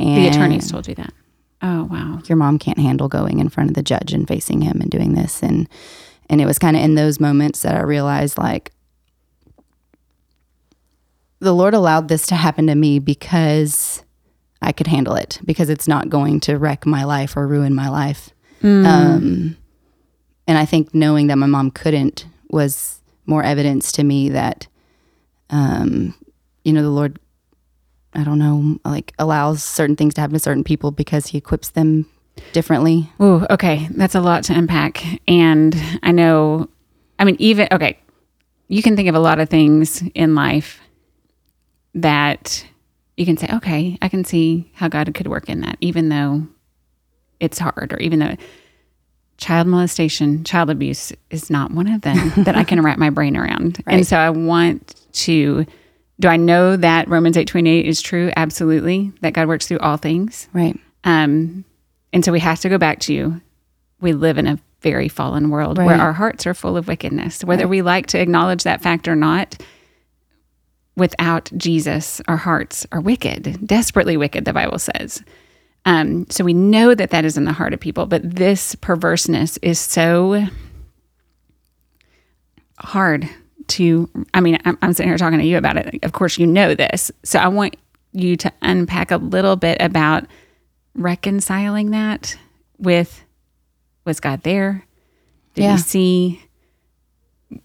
Wow. 0.00 0.14
The 0.16 0.28
attorneys 0.28 0.70
told 0.70 0.88
you 0.88 0.94
that. 0.96 1.12
Oh 1.62 1.84
wow. 1.84 2.20
your 2.28 2.36
mom 2.36 2.58
can't 2.58 2.78
handle 2.78 3.08
going 3.08 3.38
in 3.38 3.48
front 3.48 3.70
of 3.70 3.74
the 3.74 3.82
judge 3.82 4.12
and 4.12 4.26
facing 4.28 4.60
him 4.62 4.80
and 4.80 4.90
doing 4.90 5.14
this 5.14 5.42
and 5.42 5.68
and 6.28 6.40
it 6.40 6.46
was 6.46 6.58
kind 6.58 6.76
of 6.76 6.82
in 6.82 6.96
those 6.96 7.18
moments 7.20 7.62
that 7.62 7.74
I 7.74 7.80
realized 7.82 8.36
like 8.36 8.72
the 11.40 11.54
Lord 11.54 11.74
allowed 11.74 12.08
this 12.08 12.26
to 12.26 12.34
happen 12.34 12.66
to 12.66 12.74
me 12.74 12.98
because 12.98 14.02
I 14.62 14.72
could 14.72 14.86
handle 14.86 15.14
it 15.14 15.40
because 15.44 15.68
it's 15.70 15.86
not 15.88 16.08
going 16.08 16.40
to 16.40 16.56
wreck 16.56 16.86
my 16.86 17.04
life 17.04 17.36
or 17.36 17.46
ruin 17.46 17.74
my 17.74 17.88
life. 17.88 18.30
Um, 18.62 19.56
and 20.48 20.58
I 20.58 20.64
think 20.64 20.92
knowing 20.94 21.28
that 21.28 21.36
my 21.38 21.46
mom 21.46 21.70
couldn't 21.70 22.26
was 22.50 23.00
more 23.26 23.42
evidence 23.42 23.92
to 23.92 24.04
me 24.04 24.28
that, 24.30 24.66
um, 25.50 26.14
you 26.64 26.72
know, 26.72 26.82
the 26.82 26.90
Lord, 26.90 27.18
I 28.14 28.24
don't 28.24 28.38
know, 28.38 28.78
like 28.84 29.12
allows 29.18 29.62
certain 29.62 29.96
things 29.96 30.14
to 30.14 30.20
happen 30.20 30.34
to 30.34 30.40
certain 30.40 30.64
people 30.64 30.90
because 30.90 31.28
He 31.28 31.38
equips 31.38 31.70
them 31.70 32.06
differently. 32.52 33.10
Ooh, 33.20 33.46
okay. 33.50 33.88
That's 33.90 34.14
a 34.14 34.20
lot 34.20 34.44
to 34.44 34.54
unpack. 34.54 35.04
And 35.26 35.74
I 36.02 36.12
know, 36.12 36.68
I 37.18 37.24
mean, 37.24 37.36
even, 37.38 37.68
okay, 37.72 37.98
you 38.68 38.82
can 38.82 38.96
think 38.96 39.08
of 39.08 39.14
a 39.14 39.20
lot 39.20 39.40
of 39.40 39.48
things 39.48 40.02
in 40.14 40.34
life 40.34 40.80
that 41.94 42.66
you 43.16 43.24
can 43.24 43.36
say, 43.36 43.48
okay, 43.52 43.96
I 44.02 44.08
can 44.08 44.24
see 44.24 44.70
how 44.74 44.88
God 44.88 45.12
could 45.14 45.26
work 45.26 45.48
in 45.48 45.60
that, 45.62 45.78
even 45.80 46.08
though 46.08 46.46
it's 47.40 47.58
hard 47.58 47.92
or 47.92 47.98
even 47.98 48.18
though 48.18 48.36
child 49.38 49.66
molestation, 49.66 50.44
child 50.44 50.70
abuse 50.70 51.12
is 51.30 51.50
not 51.50 51.70
one 51.70 51.88
of 51.88 52.02
them 52.02 52.32
that 52.44 52.56
I 52.56 52.64
can 52.64 52.82
wrap 52.82 52.98
my 52.98 53.10
brain 53.10 53.36
around. 53.36 53.82
And 53.86 54.06
so 54.06 54.16
I 54.16 54.30
want 54.30 55.04
to, 55.12 55.66
do 56.20 56.28
I 56.28 56.36
know 56.36 56.76
that 56.76 57.08
Romans 57.08 57.36
8 57.36 57.46
28 57.46 57.86
is 57.86 58.00
true? 58.00 58.30
Absolutely. 58.36 59.12
That 59.20 59.32
God 59.32 59.48
works 59.48 59.66
through 59.66 59.78
all 59.80 59.96
things. 59.96 60.48
Right. 60.52 60.78
Um, 61.04 61.64
and 62.12 62.24
so 62.24 62.32
we 62.32 62.40
have 62.40 62.60
to 62.60 62.68
go 62.68 62.78
back 62.78 63.00
to 63.00 63.14
you. 63.14 63.40
we 64.00 64.12
live 64.12 64.38
in 64.38 64.46
a 64.46 64.58
very 64.80 65.08
fallen 65.08 65.50
world 65.50 65.78
where 65.78 65.96
our 65.96 66.12
hearts 66.12 66.46
are 66.46 66.54
full 66.54 66.76
of 66.76 66.86
wickedness. 66.86 67.42
Whether 67.42 67.66
we 67.66 67.82
like 67.82 68.06
to 68.08 68.20
acknowledge 68.20 68.62
that 68.62 68.82
fact 68.82 69.08
or 69.08 69.16
not, 69.16 69.56
without 70.96 71.50
Jesus, 71.56 72.20
our 72.28 72.36
hearts 72.36 72.86
are 72.92 73.00
wicked, 73.00 73.66
desperately 73.66 74.16
wicked, 74.16 74.44
the 74.44 74.52
Bible 74.52 74.78
says. 74.78 75.22
Um, 75.86 76.26
so 76.28 76.44
we 76.44 76.52
know 76.52 76.94
that 76.94 77.10
that 77.10 77.24
is 77.24 77.38
in 77.38 77.44
the 77.44 77.52
heart 77.52 77.72
of 77.72 77.80
people, 77.80 78.04
but 78.06 78.20
this 78.28 78.74
perverseness 78.74 79.56
is 79.62 79.78
so 79.78 80.46
hard 82.78 83.28
to. 83.68 84.08
I 84.34 84.40
mean, 84.40 84.58
I'm, 84.64 84.76
I'm 84.82 84.92
sitting 84.92 85.08
here 85.10 85.18
talking 85.18 85.38
to 85.38 85.44
you 85.44 85.56
about 85.58 85.76
it. 85.76 85.98
Of 86.02 86.12
course, 86.12 86.38
you 86.38 86.46
know 86.46 86.74
this. 86.74 87.10
So 87.22 87.38
I 87.38 87.48
want 87.48 87.76
you 88.12 88.36
to 88.36 88.52
unpack 88.62 89.10
a 89.10 89.16
little 89.16 89.56
bit 89.56 89.76
about 89.80 90.24
reconciling 90.94 91.90
that 91.90 92.36
with 92.78 93.22
was 94.04 94.20
God 94.20 94.42
there? 94.42 94.84
Did 95.54 95.64
Yeah. 95.64 95.72
you 95.72 95.78
see? 95.78 96.42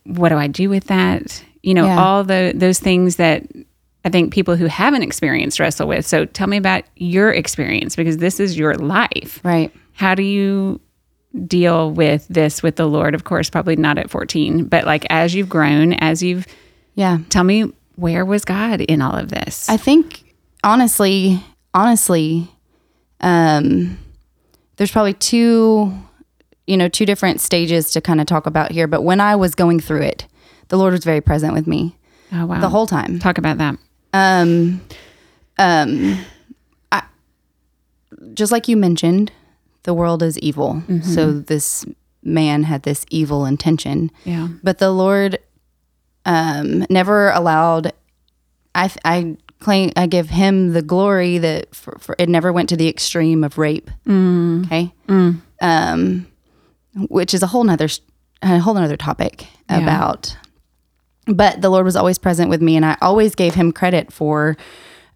What 0.05 0.29
do 0.29 0.35
I 0.37 0.47
do 0.47 0.69
with 0.69 0.85
that? 0.85 1.43
You 1.63 1.73
know, 1.73 1.85
Yeah. 1.85 2.01
all 2.01 2.23
the 2.23 2.51
those 2.55 2.79
things 2.79 3.15
that 3.17 3.43
I 4.03 4.09
think 4.09 4.33
people 4.33 4.55
who 4.55 4.65
haven't 4.65 5.03
experienced 5.03 5.59
wrestle 5.59 5.87
with. 5.87 6.05
So 6.05 6.25
tell 6.25 6.47
me 6.47 6.57
about 6.57 6.83
your 6.95 7.31
experience 7.31 7.95
because 7.95 8.17
this 8.17 8.39
is 8.39 8.57
your 8.57 8.75
life. 8.75 9.39
Right. 9.43 9.71
How 9.93 10.15
do 10.15 10.23
you 10.23 10.79
deal 11.45 11.91
with 11.91 12.27
this 12.27 12.63
with 12.63 12.75
the 12.77 12.87
Lord? 12.87 13.13
Of 13.13 13.23
course, 13.23 13.49
probably 13.49 13.75
not 13.75 13.97
at 13.97 14.09
14, 14.09 14.65
but 14.65 14.85
like 14.85 15.05
as 15.09 15.35
you've 15.35 15.49
grown, 15.49 15.93
as 15.93 16.23
you've, 16.23 16.47
Yeah. 16.95 17.19
tell 17.29 17.43
me 17.43 17.71
where 17.95 18.25
was 18.25 18.43
God 18.43 18.81
in 18.81 19.01
all 19.01 19.15
of 19.15 19.29
this? 19.29 19.69
I 19.69 19.77
think 19.77 20.23
honestly, 20.63 21.43
honestly, 21.73 22.49
um, 23.19 23.97
there's 24.77 24.91
probably 24.91 25.13
two, 25.13 25.93
you 26.65 26.77
know, 26.77 26.87
two 26.87 27.05
different 27.05 27.39
stages 27.39 27.91
to 27.91 28.01
kind 28.01 28.19
of 28.19 28.25
talk 28.25 28.47
about 28.47 28.71
here. 28.71 28.87
But 28.87 29.03
when 29.03 29.21
I 29.21 29.35
was 29.35 29.53
going 29.53 29.79
through 29.79 30.01
it, 30.01 30.25
the 30.69 30.77
Lord 30.77 30.93
was 30.93 31.03
very 31.03 31.21
present 31.21 31.53
with 31.53 31.67
me 31.67 31.97
oh, 32.33 32.47
wow. 32.47 32.59
the 32.59 32.69
whole 32.69 32.87
time. 32.87 33.19
Talk 33.19 33.37
about 33.37 33.57
that. 33.59 33.77
Um, 34.13 34.81
um, 35.57 36.17
I, 36.91 37.03
just 38.33 38.51
like 38.51 38.67
you 38.67 38.75
mentioned, 38.77 39.31
the 39.83 39.93
world 39.93 40.21
is 40.23 40.37
evil. 40.39 40.83
So 41.03 41.31
this 41.31 41.85
man 42.23 42.63
had 42.63 42.83
this 42.83 43.05
evil 43.09 43.45
intention. 43.45 44.11
Yeah. 44.25 44.47
but 44.63 44.77
the 44.77 44.91
Lord 44.91 45.39
um, 46.25 46.85
never 46.89 47.31
allowed. 47.31 47.93
I 48.75 48.91
I 49.03 49.37
claim 49.59 49.91
I 49.95 50.05
give 50.07 50.29
Him 50.29 50.73
the 50.73 50.81
glory 50.81 51.37
that 51.39 51.73
for, 51.75 51.97
for 51.99 52.15
it 52.19 52.29
never 52.29 52.53
went 52.53 52.69
to 52.69 52.77
the 52.77 52.87
extreme 52.87 53.43
of 53.43 53.57
rape. 53.57 53.89
Okay, 54.07 54.93
um, 55.61 56.27
which 57.09 57.33
is 57.33 57.41
a 57.43 57.47
whole 57.47 57.63
nother 57.63 57.87
a 58.43 58.59
whole 58.59 58.73
nother 58.75 58.97
topic 58.97 59.47
Yeah. 59.69 59.79
about. 59.79 60.37
But 61.27 61.61
the 61.61 61.69
Lord 61.69 61.85
was 61.85 61.95
always 61.95 62.17
present 62.17 62.49
with 62.49 62.61
me, 62.61 62.75
and 62.75 62.85
I 62.85 62.97
always 63.01 63.35
gave 63.35 63.53
Him 63.55 63.71
credit 63.71 64.11
for. 64.11 64.57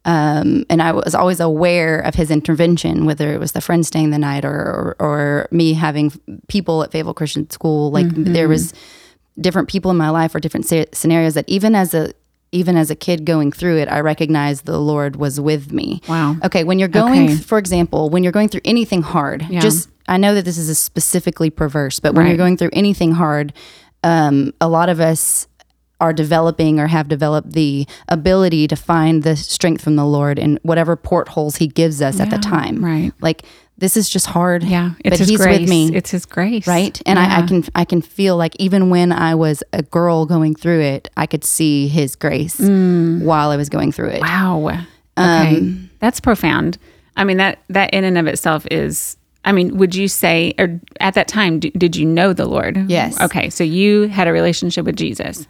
Um, 0.08 0.65
and 0.70 0.84
I 0.84 0.91
was 0.91 1.15
always 1.15 1.39
aware 1.39 2.00
of 2.00 2.13
his 2.13 2.30
intervention, 2.30 3.06
whether 3.06 3.34
it 3.34 3.39
was 3.39 3.54
the 3.54 3.60
friend 3.62 3.84
staying 3.84 4.12
the 4.12 4.20
night 4.20 4.46
or, 4.46 4.52
or, 4.52 4.96
or 5.00 5.48
me 5.50 5.74
having 5.74 6.12
people 6.48 6.84
at 6.84 6.91
Fayetteville 6.91 7.15
Christian 7.15 7.50
School. 7.50 7.89
Like 7.89 8.06
there 8.10 8.48
was 8.48 8.72
different 9.41 9.68
people 9.68 9.89
in 9.89 9.98
my 9.98 10.10
life 10.12 10.36
or 10.36 10.39
different 10.39 10.68
sce- 10.68 10.94
scenarios 10.94 11.34
that 11.34 11.46
even 11.50 11.74
as 11.74 11.96
a 11.96 12.13
even 12.52 12.78
as 12.78 12.91
a 12.91 12.96
kid 12.96 13.26
going 13.26 13.52
through 13.52 13.78
it, 13.78 13.89
I 13.89 14.00
recognized 14.00 14.65
the 14.65 14.80
Lord 14.80 15.15
was 15.15 15.41
with 15.41 15.74
me. 15.74 16.02
Wow. 16.08 16.36
Okay, 16.44 16.63
when 16.63 16.78
you're 16.78 16.88
going, 16.88 17.24
Okay. 17.26 17.36
for 17.38 17.58
example, 17.58 18.12
when 18.12 18.22
you're 18.22 18.32
going 18.32 18.48
through 18.50 18.62
anything 18.63 19.02
hard, 19.02 19.44
Yeah. 19.50 19.60
just 19.60 19.89
I 20.08 20.18
know 20.18 20.36
that 20.36 20.46
this 20.46 20.60
is 20.60 20.70
a 20.70 20.76
specifically 20.76 21.50
perverse, 21.50 22.00
but 22.00 22.13
when 22.13 22.26
Right. 22.26 22.30
you're 22.30 22.38
going 22.38 22.58
through 22.58 22.70
anything 22.74 23.12
hard, 23.13 23.54
um, 24.04 24.54
a 24.62 24.70
lot 24.70 24.88
of 24.89 25.00
us 25.00 25.48
are 26.02 26.14
developing 26.14 26.80
or 26.80 26.88
have 26.88 27.08
developed 27.08 27.52
the 27.54 27.88
ability 28.10 28.68
to 28.68 28.76
find 28.76 29.24
the 29.24 29.36
strength 29.36 29.82
from 29.84 29.96
the 29.96 30.06
Lord 30.06 30.38
in 30.38 30.60
whatever 30.64 30.96
portholes 30.96 31.56
He 31.58 31.68
gives 31.68 32.02
us 32.02 32.20
at 32.20 32.30
the 32.30 32.38
time. 32.38 32.84
right. 32.84 33.12
Like 33.22 33.44
this 33.78 33.98
is 33.98 34.10
just 34.10 34.28
hard. 34.28 34.64
Yeah. 34.64 34.92
It's 35.04 35.10
but 35.12 35.20
his 35.20 35.28
He's 35.30 35.38
grace. 35.42 35.60
with 35.62 35.70
me 35.70 35.94
It's 35.96 36.12
his 36.12 36.26
grace. 36.26 36.66
right 36.68 37.02
and 37.06 37.20
I, 37.20 37.40
I 37.40 37.42
can 37.48 37.64
i 37.76 37.84
can 37.86 38.02
feel 38.02 38.38
like 38.38 38.56
even 38.60 38.90
when 38.90 39.12
i 39.12 39.36
was 39.36 39.64
a 39.74 39.84
girl 39.84 40.26
going 40.26 40.56
through 40.56 40.80
it 40.82 41.10
i 41.18 41.26
could 41.26 41.44
see 41.44 41.88
his 41.90 42.16
grace 42.16 42.58
while 42.60 43.50
i 43.52 43.58
was 43.58 43.70
going 43.70 43.92
through 43.92 44.10
it 44.10 44.22
Mm. 44.22 44.62
Wow. 44.62 44.68
Okay. 45.18 45.58
Um, 45.58 45.90
That's 46.00 46.20
profound. 46.20 46.78
I 47.18 47.24
mean 47.24 47.38
that 47.38 47.60
that 47.70 47.94
in 47.94 48.04
and 48.04 48.18
of 48.18 48.28
itself 48.28 48.66
is 48.72 49.18
I 49.48 49.52
mean, 49.52 49.78
would 49.78 49.94
you 49.94 50.08
say 50.08 50.54
or 50.58 50.82
at 51.00 51.14
that 51.14 51.28
time 51.28 51.60
d- 51.60 51.70
did 51.78 51.96
you 51.96 52.06
know 52.06 52.34
the 52.34 52.46
Lord? 52.48 52.90
Yes. 52.90 53.20
Okay, 53.22 53.50
so 53.52 53.64
you 53.64 54.08
had 54.08 54.28
a 54.28 54.32
relationship 54.34 54.86
with 54.86 54.96
Jesus. 54.96 55.48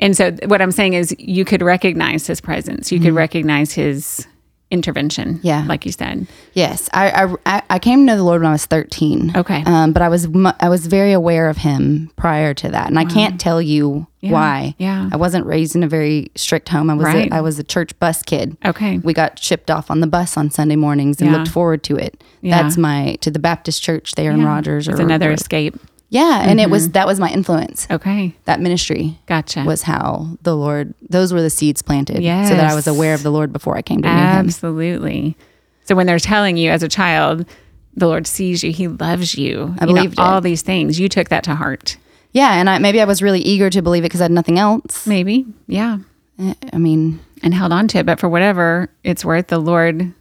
And 0.00 0.16
so 0.16 0.32
what 0.46 0.62
I'm 0.62 0.72
saying 0.72 0.94
is 0.94 1.14
you 1.18 1.44
could 1.44 1.62
recognize 1.62 2.26
his 2.26 2.40
presence. 2.40 2.92
You 2.92 3.00
could 3.00 3.14
recognize 3.14 3.72
his 3.72 4.26
intervention. 4.70 5.36
Mm-hmm. 5.36 5.46
Yeah. 5.46 5.64
Like 5.66 5.86
you 5.86 5.92
said. 5.92 6.26
yes 6.52 6.90
I, 6.92 7.24
I 7.46 7.62
i 7.70 7.78
came 7.78 8.00
to 8.00 8.04
know 8.04 8.16
the 8.18 8.22
lord 8.22 8.42
when 8.42 8.50
i 8.50 8.52
was 8.52 8.66
13 8.66 9.32
Okay. 9.34 9.62
um, 9.64 9.92
but 9.94 10.02
i 10.02 10.10
was 10.10 10.28
i 10.60 10.68
was 10.68 10.86
very 10.86 11.12
aware 11.12 11.48
of 11.48 11.56
him 11.56 12.10
prior 12.16 12.52
to 12.52 12.68
that 12.68 12.88
and 12.88 12.98
i 12.98 13.04
can't 13.06 13.40
tell 13.40 13.62
you 13.62 14.06
why 14.20 14.74
yeah. 14.76 15.08
i 15.10 15.16
wasn't 15.16 15.46
raised 15.46 15.74
in 15.74 15.82
a 15.82 15.88
very 15.88 16.30
strict 16.34 16.68
home 16.68 16.90
i 16.90 16.94
was 16.94 17.04
Right. 17.06 17.30
a, 17.32 17.36
i 17.36 17.40
was 17.40 17.58
a 17.58 17.64
church 17.64 17.98
bus 17.98 18.22
kid 18.22 18.58
Okay. 18.62 18.98
we 18.98 19.14
got 19.14 19.38
shipped 19.38 19.70
off 19.70 19.90
on 19.90 20.00
the 20.00 20.06
bus 20.06 20.36
on 20.36 20.50
sunday 20.50 20.76
mornings 20.76 21.22
and 21.22 21.30
Yeah. 21.30 21.38
looked 21.38 21.50
forward 21.50 21.82
to 21.84 21.96
it 21.96 22.22
Yeah. 22.42 22.60
that's 22.60 22.76
my 22.76 23.16
to 23.22 23.30
the 23.30 23.38
baptist 23.38 23.82
church 23.82 24.16
there 24.16 24.32
in 24.32 24.44
rogers 24.44 24.86
It's 24.86 25.00
or 25.00 25.02
another 25.02 25.30
or- 25.30 25.32
escape. 25.32 25.76
Yeah 26.10 26.42
and 26.48 26.60
it 26.60 26.70
was 26.70 26.90
that 26.90 27.06
was 27.06 27.20
my 27.20 27.30
influence 27.30 27.86
Okay. 27.90 28.34
that 28.46 28.60
ministry 28.60 29.18
Gotcha. 29.26 29.64
was 29.64 29.82
how 29.82 30.26
the 30.42 30.56
Lord, 30.56 30.94
those 31.08 31.32
were 31.32 31.42
the 31.42 31.50
seeds 31.50 31.82
planted. 31.82 32.22
Yeah, 32.22 32.48
so 32.48 32.54
that 32.54 32.70
I 32.70 32.74
was 32.74 32.86
aware 32.86 33.14
of 33.14 33.22
the 33.22 33.30
Lord 33.30 33.52
before 33.52 33.76
I 33.76 33.82
came 33.82 34.02
to 34.02 34.08
know 34.08 34.14
him. 34.14 34.46
Absolutely. 34.46 35.36
So 35.84 35.94
when 35.94 36.06
they're 36.06 36.18
telling 36.18 36.56
you 36.56 36.70
as 36.70 36.82
a 36.82 36.88
child, 36.88 37.46
the 37.94 38.06
Lord 38.06 38.26
sees 38.26 38.62
you, 38.62 38.72
He 38.72 38.88
loves 38.88 39.34
you. 39.36 39.74
I 39.80 39.86
you 39.86 39.92
know, 39.92 39.94
believed 39.94 40.12
it. 40.14 40.18
all 40.18 40.40
these 40.40 40.62
things. 40.62 41.00
You 41.00 41.08
took 41.08 41.30
that 41.30 41.44
to 41.44 41.54
heart. 41.54 41.96
Yeah. 42.32 42.52
And 42.60 42.68
I, 42.70 42.78
maybe 42.78 43.00
I 43.00 43.04
was 43.06 43.22
really 43.22 43.40
eager 43.40 43.70
to 43.70 43.82
believe 43.82 44.02
it 44.04 44.08
because 44.08 44.20
I 44.20 44.24
had 44.24 44.30
nothing 44.32 44.58
else. 44.58 45.06
Maybe. 45.06 45.46
Yeah. 45.66 45.98
Eh, 46.38 46.54
I 46.72 46.78
mean, 46.78 47.20
And 47.42 47.54
held 47.54 47.72
on 47.72 47.88
to 47.88 47.98
it. 47.98 48.06
But 48.06 48.20
for 48.20 48.28
whatever 48.28 48.90
it's 49.02 49.24
worth, 49.24 49.48
the 49.48 49.58
Lord 49.58 50.12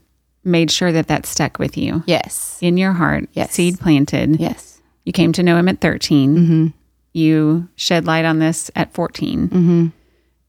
made 0.43 0.71
sure 0.71 0.91
that 0.93 1.07
that 1.07 1.25
stuck 1.25 1.59
with 1.59 1.77
you 1.77 2.01
yes. 2.07 2.57
in 2.61 2.77
your 2.77 2.93
heart. 2.93 3.27
Yes. 3.33 3.51
Seed 3.51 3.79
planted. 3.79 4.39
Yes. 4.39 4.66
You 5.07 5.13
came 5.13 5.31
to 5.31 5.41
know 5.41 5.55
Him 5.55 5.69
at 5.69 5.79
13. 5.79 6.73
You 7.13 7.69
shed 7.77 8.05
light 8.05 8.25
on 8.25 8.39
this 8.39 8.69
at 8.75 8.93
14. 8.93 9.47
Mm-hmm. 9.47 9.87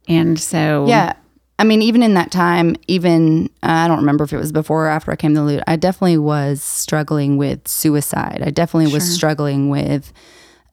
And 0.08 0.36
so, 0.40 0.84
Yeah. 0.88 1.12
I 1.60 1.64
mean, 1.64 1.80
even 1.80 2.02
in 2.02 2.14
that 2.14 2.32
time, 2.32 2.74
even 2.88 3.50
I 3.62 3.86
don't 3.86 3.98
remember 3.98 4.24
if 4.24 4.32
it 4.32 4.36
was 4.36 4.50
before 4.50 4.86
or 4.86 4.88
after 4.88 5.12
I 5.12 5.16
came 5.16 5.32
to 5.34 5.40
the 5.40 5.46
Lord, 5.46 5.62
I 5.68 5.76
definitely 5.76 6.18
was 6.18 6.60
struggling 6.60 7.36
with 7.36 7.68
suicide. 7.68 8.42
I 8.44 8.50
definitely 8.50 8.92
was 8.92 9.08
struggling 9.08 9.68
with 9.70 10.12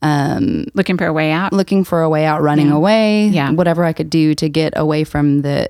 um, 0.02 0.66
looking 0.74 0.98
for 0.98 1.06
a 1.06 1.14
way 1.14 1.32
out. 1.32 1.54
looking 1.54 1.84
for 1.84 2.02
a 2.02 2.10
way 2.10 2.26
out, 2.26 2.42
running 2.42 2.72
away, 2.72 3.28
Yeah. 3.28 3.52
whatever 3.52 3.84
I 3.84 3.94
could 3.94 4.10
do 4.10 4.34
to 4.34 4.50
get 4.50 4.74
away 4.76 5.04
from 5.04 5.44
the 5.44 5.70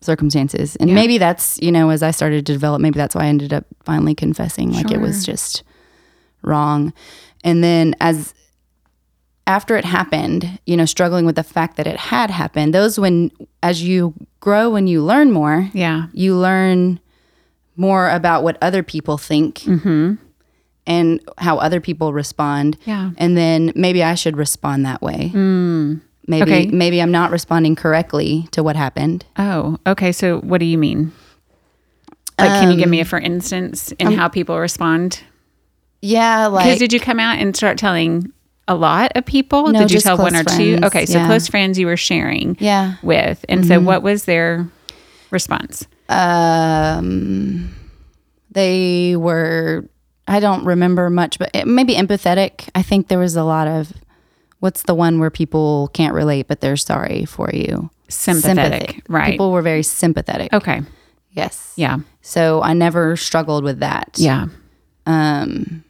circumstances. 0.00 0.76
And 0.76 0.88
Yeah. 0.90 0.94
maybe 0.96 1.18
that's, 1.18 1.58
you 1.62 1.72
know, 1.72 1.90
as 1.90 2.02
I 2.02 2.10
started 2.10 2.44
to 2.46 2.52
develop, 2.52 2.80
maybe 2.80 2.96
that's 2.98 3.14
why 3.14 3.24
I 3.24 3.26
ended 3.28 3.52
up 3.52 3.64
finally 3.84 4.14
confessing 4.14 4.72
like 4.72 4.90
it 4.90 5.00
was 5.00 5.24
just 5.24 5.62
wrong. 6.44 6.92
And 7.42 7.62
then 7.62 7.94
as 8.00 8.34
after 9.46 9.76
it 9.76 9.84
happened, 9.84 10.58
you 10.66 10.76
know, 10.76 10.86
struggling 10.86 11.26
with 11.26 11.36
the 11.36 11.42
fact 11.42 11.76
that 11.76 11.86
it 11.86 11.96
had 11.98 12.30
happened, 12.30 12.74
those 12.74 12.98
when 12.98 13.30
as 13.62 13.82
you 13.82 14.14
grow 14.40 14.74
and 14.76 14.88
you 14.88 15.02
learn 15.02 15.30
more, 15.32 15.68
Yeah. 15.74 16.06
you 16.12 16.34
learn 16.34 17.00
more 17.76 18.08
about 18.08 18.42
what 18.42 18.56
other 18.62 18.82
people 18.82 19.18
think 19.18 19.58
mm-hmm. 19.60 20.14
and 20.86 21.20
how 21.38 21.58
other 21.58 21.80
people 21.80 22.12
respond. 22.12 22.78
Yeah. 22.86 23.10
And 23.18 23.36
then 23.36 23.72
maybe 23.74 24.02
I 24.02 24.14
should 24.14 24.36
respond 24.36 24.86
that 24.86 25.02
way. 25.02 25.30
Mm. 25.34 26.00
Maybe 26.26 26.42
Okay. 26.42 26.66
maybe 26.66 27.02
I'm 27.02 27.10
not 27.10 27.30
responding 27.30 27.74
correctly 27.76 28.48
to 28.52 28.62
what 28.62 28.76
happened. 28.76 29.26
Oh, 29.38 29.76
okay. 29.86 30.10
So 30.12 30.38
what 30.40 30.58
do 30.58 30.64
you 30.64 30.78
mean? 30.78 31.12
Like, 32.38 32.48
can 32.60 32.70
you 32.70 32.76
give 32.76 32.86
Um, 32.86 32.90
me 32.90 32.98
a 32.98 33.02
um, 33.02 33.08
for 33.08 33.18
instance 33.18 33.92
in 33.92 34.06
um, 34.08 34.14
how 34.14 34.28
people 34.28 34.58
respond? 34.58 35.20
Yeah, 36.04 36.48
Because 36.50 36.78
did 36.78 36.92
you 36.92 37.00
come 37.00 37.18
out 37.18 37.38
and 37.38 37.56
start 37.56 37.78
telling 37.78 38.30
a 38.68 38.74
lot 38.74 39.12
of 39.14 39.24
people? 39.24 39.68
No, 39.68 39.80
did 39.80 39.90
you 39.90 40.00
tell 40.00 40.16
one 40.18 40.36
or 40.36 40.44
two? 40.44 40.78
Okay, 40.84 41.06
so 41.06 41.18
yeah. 41.18 41.26
close 41.26 41.48
friends 41.48 41.78
you 41.78 41.86
were 41.86 41.96
sharing 41.96 42.56
yeah. 42.60 42.96
with. 43.02 43.44
And 43.48 43.60
Mm-hmm. 43.60 43.68
so 43.68 43.80
what 43.80 44.02
was 44.02 44.24
their 44.24 44.68
response? 45.30 45.86
Um 46.08 47.74
they 48.50 49.16
were 49.16 49.84
I 50.26 50.40
don't 50.40 50.64
remember 50.64 51.10
much, 51.10 51.38
but 51.38 51.50
it, 51.54 51.66
maybe 51.66 51.94
empathetic. 51.94 52.68
I 52.74 52.82
think 52.82 53.08
there 53.08 53.18
was 53.18 53.36
a 53.36 53.44
lot 53.44 53.68
of 53.68 53.92
what's 54.60 54.84
the 54.84 54.94
one 54.94 55.18
where 55.20 55.30
people 55.30 55.90
can't 55.92 56.14
relate 56.14 56.48
but 56.48 56.60
they're 56.60 56.76
sorry 56.76 57.24
for 57.26 57.50
you. 57.52 57.90
Sympathetic. 58.08 59.02
Right. 59.08 59.32
People 59.32 59.52
were 59.52 59.62
very 59.62 59.82
sympathetic. 59.82 60.52
okay. 60.52 60.82
Yes. 61.32 61.72
Yeah. 61.76 61.98
So 62.22 62.62
I 62.62 62.72
never 62.74 63.16
struggled 63.16 63.64
with 63.64 63.80
that. 63.80 64.10
Yeah. 64.16 64.46
Um 65.06 65.83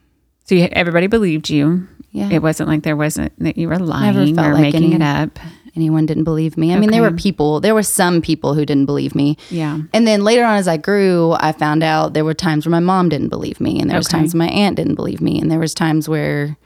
So 0.44 0.54
you, 0.54 0.68
everybody 0.72 1.06
believed 1.06 1.48
you. 1.50 1.88
yeah. 2.10 2.28
It 2.30 2.42
wasn't 2.42 2.68
like 2.68 2.82
there 2.82 2.96
wasn't 2.96 3.32
that 3.40 3.56
you 3.56 3.68
were 3.68 3.78
lying 3.78 4.34
felt 4.34 4.48
or 4.48 4.52
like 4.54 4.62
making 4.62 4.84
any- 4.84 4.96
it 4.96 5.02
up. 5.02 5.38
anyone 5.76 6.06
didn't 6.06 6.24
believe 6.24 6.56
me. 6.56 6.72
I 6.72 6.78
mean, 6.78 6.90
there 6.90 7.02
were 7.02 7.10
people, 7.12 7.60
there 7.60 7.74
were 7.74 7.82
some 7.82 8.20
people 8.22 8.54
who 8.54 8.64
didn't 8.64 8.86
believe 8.86 9.14
me. 9.14 9.36
Yeah. 9.50 9.80
And 9.92 10.06
then 10.06 10.22
later 10.22 10.44
on, 10.44 10.56
as 10.56 10.68
I 10.68 10.76
grew, 10.76 11.32
I 11.40 11.50
found 11.52 11.82
out 11.82 12.12
there 12.14 12.24
were 12.24 12.34
times 12.34 12.64
where 12.66 12.70
my 12.70 12.78
mom 12.80 13.08
didn't 13.08 13.30
believe 13.30 13.60
me, 13.60 13.80
and 13.80 13.90
there 13.90 13.96
was 13.96 14.06
Okay. 14.06 14.18
times 14.18 14.34
my 14.34 14.46
aunt 14.48 14.76
didn't 14.76 14.94
believe 14.94 15.20
me, 15.20 15.40
and 15.40 15.50
there 15.50 15.58
was 15.58 15.74
times 15.74 16.08
where, 16.08 16.56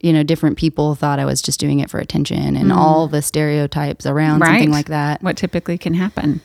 you 0.00 0.12
know, 0.12 0.22
different 0.22 0.58
people 0.58 0.94
thought 0.96 1.18
I 1.18 1.24
was 1.24 1.40
just 1.40 1.58
doing 1.60 1.80
it 1.80 1.88
for 1.88 1.98
attention, 1.98 2.56
and 2.56 2.70
all 2.72 3.06
the 3.08 3.22
stereotypes 3.22 4.04
around 4.04 4.40
something 4.44 4.68
Mm. 4.68 4.72
Like 4.72 4.88
that. 4.88 5.22
What 5.22 5.36
typically 5.38 5.78
can 5.78 5.94
happen? 5.94 6.40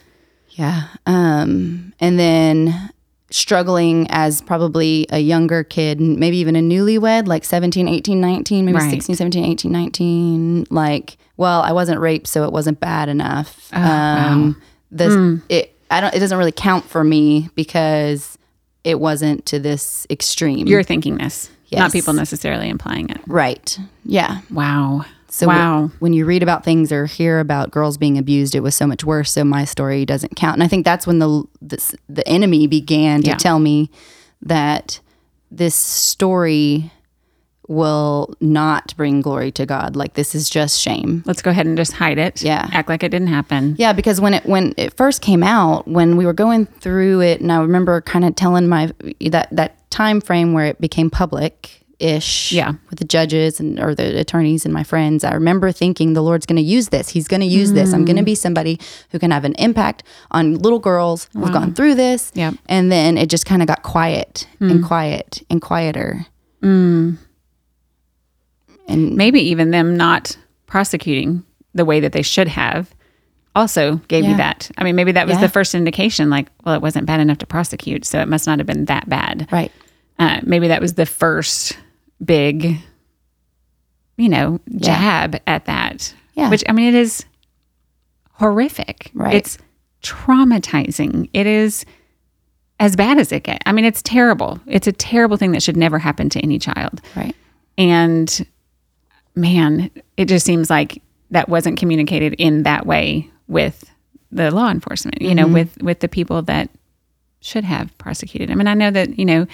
Yeah. 0.52 0.84
Um, 1.06 1.92
and 2.00 2.18
then 2.18 2.90
struggling 3.30 4.06
as 4.10 4.40
probably 4.40 5.06
a 5.10 5.18
younger 5.18 5.62
kid, 5.64 6.00
maybe 6.00 6.38
even 6.38 6.56
a 6.56 6.60
newlywed, 6.60 7.26
like 7.26 7.44
17, 7.44 7.86
18, 7.88 8.20
19, 8.20 8.64
maybe 8.64 8.78
Right. 8.78 8.90
16, 8.90 9.16
17, 9.16 9.44
18, 9.44 9.70
19. 9.72 10.66
Like, 10.70 11.18
well, 11.36 11.60
I 11.60 11.72
wasn't 11.72 12.00
raped, 12.00 12.26
so 12.26 12.44
it 12.44 12.52
wasn't 12.52 12.80
bad 12.80 13.08
enough. 13.08 13.68
Oh, 13.72 13.80
um, 13.82 14.62
this, 14.90 15.40
it, 15.48 15.74
I 15.90 16.00
don't, 16.00 16.14
it 16.14 16.20
doesn't 16.20 16.38
really 16.38 16.52
count 16.52 16.84
for 16.86 17.04
me 17.04 17.50
because 17.54 18.38
it 18.84 18.98
wasn't 18.98 19.44
to 19.46 19.58
this 19.58 20.06
extreme. 20.08 20.66
You're 20.66 20.82
thinking 20.82 21.18
this, 21.18 21.50
not 21.70 21.92
people 21.92 22.14
necessarily 22.14 22.68
implying 22.70 23.10
it. 23.10 23.18
right. 23.26 23.78
Yeah. 24.04 24.40
Wow. 24.50 25.04
So 25.30 25.46
wow. 25.46 25.90
when 25.98 26.12
you 26.14 26.24
read 26.24 26.42
about 26.42 26.64
things 26.64 26.90
or 26.90 27.06
hear 27.06 27.38
about 27.38 27.70
girls 27.70 27.98
being 27.98 28.16
abused, 28.16 28.54
it 28.54 28.60
was 28.60 28.74
so 28.74 28.86
much 28.86 29.04
worse. 29.04 29.30
So 29.32 29.44
my 29.44 29.64
story 29.64 30.06
doesn't 30.06 30.36
count. 30.36 30.54
And 30.54 30.62
I 30.62 30.68
think 30.68 30.84
that's 30.84 31.06
when 31.06 31.18
the 31.18 31.44
the, 31.60 31.96
the 32.08 32.26
enemy 32.26 32.66
began 32.66 33.22
to 33.22 33.28
Yeah. 33.28 33.36
tell 33.36 33.58
me 33.58 33.90
that 34.42 35.00
this 35.50 35.74
story 35.74 36.90
will 37.68 38.34
not 38.40 38.94
bring 38.96 39.20
glory 39.20 39.52
to 39.52 39.66
God. 39.66 39.94
Like 39.94 40.14
this 40.14 40.34
is 40.34 40.48
just 40.48 40.80
shame. 40.80 41.22
Let's 41.26 41.42
go 41.42 41.50
ahead 41.50 41.66
and 41.66 41.76
just 41.76 41.92
hide 41.92 42.18
it. 42.18 42.42
Yeah. 42.42 42.66
Act 42.72 42.88
like 42.88 43.02
it 43.02 43.10
didn't 43.10 43.28
happen. 43.28 43.76
Yeah, 43.78 43.92
because 43.92 44.20
when 44.20 44.34
it 44.34 44.46
when 44.46 44.72
it 44.78 44.94
first 44.96 45.20
came 45.20 45.42
out, 45.42 45.86
when 45.86 46.16
we 46.16 46.24
were 46.24 46.32
going 46.32 46.64
through 46.64 47.20
it, 47.20 47.40
and 47.42 47.52
I 47.52 47.60
remember 47.60 48.00
kind 48.00 48.24
of 48.24 48.34
telling 48.34 48.68
my 48.68 48.90
that 49.30 49.48
that 49.52 49.90
time 49.90 50.20
frame 50.22 50.54
where 50.54 50.64
it 50.66 50.80
became 50.80 51.10
public 51.10 51.82
ish. 52.00 52.52
Yeah. 52.52 52.74
with 52.90 52.98
the 52.98 53.04
judges 53.04 53.58
and 53.60 53.80
or 53.80 53.94
the 53.94 54.18
attorneys 54.20 54.64
and 54.64 54.72
my 54.72 54.84
friends, 54.84 55.24
I 55.24 55.34
remember 55.34 55.72
thinking 55.72 56.12
the 56.12 56.22
Lord's 56.22 56.46
going 56.46 56.56
to 56.56 56.62
use 56.62 56.88
this. 56.88 57.08
He's 57.08 57.26
going 57.28 57.40
to 57.40 57.46
use 57.46 57.72
this. 57.72 57.92
I'm 57.92 58.04
going 58.04 58.16
to 58.16 58.22
mm. 58.22 58.26
be 58.26 58.34
somebody 58.34 58.78
who 59.10 59.18
can 59.18 59.30
have 59.30 59.44
an 59.44 59.54
impact 59.58 60.02
on 60.30 60.54
little 60.56 60.78
girls 60.78 61.28
who've 61.32 61.52
gone 61.52 61.74
through 61.74 61.94
this. 61.96 62.30
Yep. 62.34 62.54
and 62.66 62.92
then 62.92 63.18
it 63.18 63.28
just 63.28 63.46
kind 63.46 63.62
of 63.62 63.68
got 63.68 63.82
quiet 63.82 64.46
and 64.60 64.82
mm. 64.82 64.86
quiet 64.86 65.42
and 65.50 65.60
quieter. 65.60 66.26
Mm. 66.62 67.18
And 68.86 69.16
Maybe 69.16 69.40
even 69.40 69.70
them 69.70 69.96
not 69.96 70.36
prosecuting 70.66 71.44
the 71.74 71.84
way 71.84 72.00
that 72.00 72.12
they 72.12 72.22
should 72.22 72.48
have 72.48 72.94
also 73.54 73.96
gave 74.08 74.24
Yeah. 74.24 74.30
you 74.30 74.36
that. 74.38 74.70
I 74.78 74.84
mean, 74.84 74.94
maybe 74.96 75.12
that 75.12 75.26
was 75.26 75.36
Yeah. 75.36 75.42
the 75.42 75.48
first 75.48 75.74
indication 75.74 76.30
like, 76.30 76.48
well, 76.64 76.74
it 76.74 76.82
wasn't 76.82 77.06
bad 77.06 77.20
enough 77.20 77.38
to 77.38 77.46
prosecute, 77.46 78.04
so 78.04 78.20
it 78.20 78.28
must 78.28 78.46
not 78.46 78.58
have 78.58 78.66
been 78.66 78.84
that 78.86 79.08
bad. 79.08 79.48
right, 79.50 79.72
Uh, 80.18 80.40
maybe 80.42 80.68
that 80.68 80.80
was 80.80 80.94
the 80.94 81.06
first 81.06 81.76
big, 82.24 82.78
you 84.16 84.28
know, 84.28 84.60
jab 84.76 85.40
at 85.46 85.66
that. 85.66 86.14
Yeah. 86.34 86.50
Which, 86.50 86.64
I 86.68 86.72
mean, 86.72 86.88
it 86.88 86.94
is 86.94 87.24
horrific. 88.32 89.10
Right. 89.14 89.34
It's 89.34 89.58
traumatizing. 90.02 91.28
It 91.32 91.46
is 91.46 91.84
as 92.80 92.96
bad 92.96 93.18
as 93.18 93.32
it 93.32 93.42
gets. 93.42 93.62
I 93.66 93.72
mean, 93.72 93.84
it's 93.84 94.02
terrible. 94.02 94.60
It's 94.66 94.86
a 94.86 94.92
terrible 94.92 95.36
thing 95.36 95.52
that 95.52 95.62
should 95.62 95.76
never 95.76 95.98
happen 95.98 96.28
to 96.30 96.40
any 96.40 96.58
child. 96.58 97.00
right, 97.16 97.34
And 97.76 98.46
man, 99.34 99.90
it 100.16 100.26
just 100.26 100.46
seems 100.46 100.70
like 100.70 101.02
that 101.30 101.48
wasn't 101.48 101.78
communicated 101.78 102.34
in 102.34 102.62
that 102.62 102.86
way 102.86 103.28
with 103.48 103.84
the 104.30 104.50
law 104.50 104.70
enforcement, 104.70 105.20
you 105.20 105.34
know, 105.34 105.44
mm-hmm. 105.44 105.54
with 105.54 105.82
with 105.82 106.00
the 106.00 106.08
people 106.08 106.42
that 106.42 106.70
should 107.40 107.64
have 107.64 107.96
prosecuted 107.98 108.50
him. 108.50 108.60
And 108.60 108.68
I 108.68 108.74
know 108.74 108.90
that, 108.90 109.18
you 109.18 109.24
know, 109.24 109.46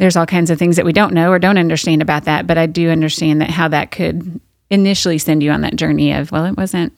there's 0.00 0.16
all 0.16 0.26
kinds 0.26 0.48
of 0.48 0.58
things 0.58 0.76
that 0.76 0.86
we 0.86 0.94
don't 0.94 1.12
know 1.12 1.30
or 1.30 1.38
don't 1.38 1.58
understand 1.58 2.00
about 2.00 2.24
that, 2.24 2.46
but 2.46 2.56
I 2.56 2.64
do 2.64 2.88
understand 2.88 3.42
that 3.42 3.50
how 3.50 3.68
that 3.68 3.90
could 3.90 4.40
initially 4.70 5.18
send 5.18 5.42
you 5.42 5.50
on 5.50 5.60
that 5.60 5.76
journey 5.76 6.12
of, 6.12 6.32
well, 6.32 6.46
it 6.46 6.56
wasn't 6.56 6.94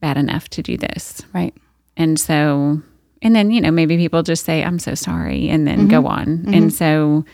bad 0.00 0.16
enough 0.16 0.48
to 0.50 0.62
do 0.62 0.76
this. 0.76 1.22
right, 1.32 1.54
And 1.96 2.18
so, 2.18 2.82
and 3.22 3.36
then, 3.36 3.52
you 3.52 3.60
know, 3.60 3.70
maybe 3.70 3.96
people 3.96 4.24
just 4.24 4.44
say, 4.44 4.64
I'm 4.64 4.80
so 4.80 4.96
sorry, 4.96 5.48
and 5.48 5.64
then 5.64 5.86
go 5.86 5.98
mm-hmm. 5.98 6.06
on. 6.06 6.26
Mm-hmm. 6.26 6.54
And 6.54 6.74
so, 6.74 7.24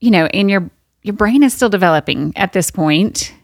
you 0.00 0.12
know, 0.12 0.26
and 0.26 0.48
your 0.48 0.70
your 1.02 1.14
brain 1.14 1.42
is 1.42 1.52
still 1.52 1.68
developing 1.68 2.32
at 2.36 2.52
this 2.52 2.70
point, 2.70 3.34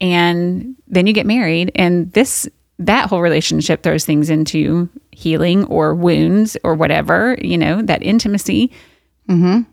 And 0.00 0.76
then 0.88 1.06
you 1.06 1.12
get 1.12 1.26
married, 1.26 1.72
and 1.74 2.10
this 2.12 2.48
that 2.78 3.08
whole 3.10 3.20
relationship 3.20 3.82
throws 3.82 4.04
things 4.04 4.30
into 4.30 4.88
healing 5.10 5.64
or 5.64 5.94
wounds 5.94 6.56
or 6.64 6.74
whatever, 6.74 7.36
you 7.40 7.58
know, 7.58 7.82
that 7.82 8.02
intimacy 8.02 8.70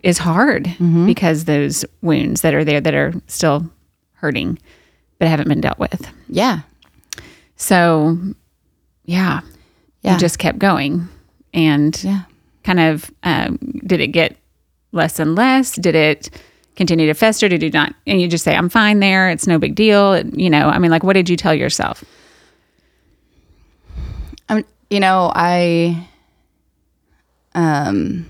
is 0.02 0.18
hard 0.18 0.68
because 1.06 1.44
those 1.44 1.84
wounds 2.02 2.40
that 2.40 2.54
are 2.54 2.64
there 2.64 2.80
that 2.80 2.94
are 2.94 3.12
still 3.28 3.70
hurting 4.14 4.58
but 5.18 5.28
haven't 5.28 5.48
been 5.48 5.60
dealt 5.60 5.78
with. 5.78 6.08
yeah, 6.28 6.60
So, 7.56 8.18
yeah, 9.04 9.40
Yeah. 10.02 10.14
you 10.14 10.18
just 10.18 10.38
kept 10.40 10.58
going. 10.58 11.08
And 11.52 12.02
yeah. 12.02 12.22
kind 12.64 12.80
of, 12.80 13.10
um, 13.22 13.58
did 13.86 14.00
it 14.00 14.08
get 14.08 14.36
less 14.90 15.20
and 15.20 15.36
less? 15.36 15.76
Did 15.76 15.94
it 15.94 16.30
continue 16.74 17.06
to 17.06 17.14
fester? 17.14 17.48
Did 17.48 17.62
you 17.62 17.70
not? 17.70 17.94
And 18.08 18.20
you 18.20 18.26
just 18.26 18.42
say, 18.44 18.56
I'm 18.56 18.68
fine 18.68 18.98
there. 18.98 19.30
It's 19.30 19.46
no 19.46 19.58
big 19.60 19.76
deal. 19.76 20.18
You 20.26 20.50
know, 20.50 20.68
I 20.68 20.78
mean, 20.80 20.90
like, 20.90 21.04
what 21.04 21.12
did 21.12 21.28
you 21.30 21.36
tell 21.36 21.54
yourself? 21.54 22.02
I 24.48 24.54
mean, 24.56 24.64
you 24.90 24.98
know, 25.00 25.30
I 25.34 26.08
um 27.54 28.28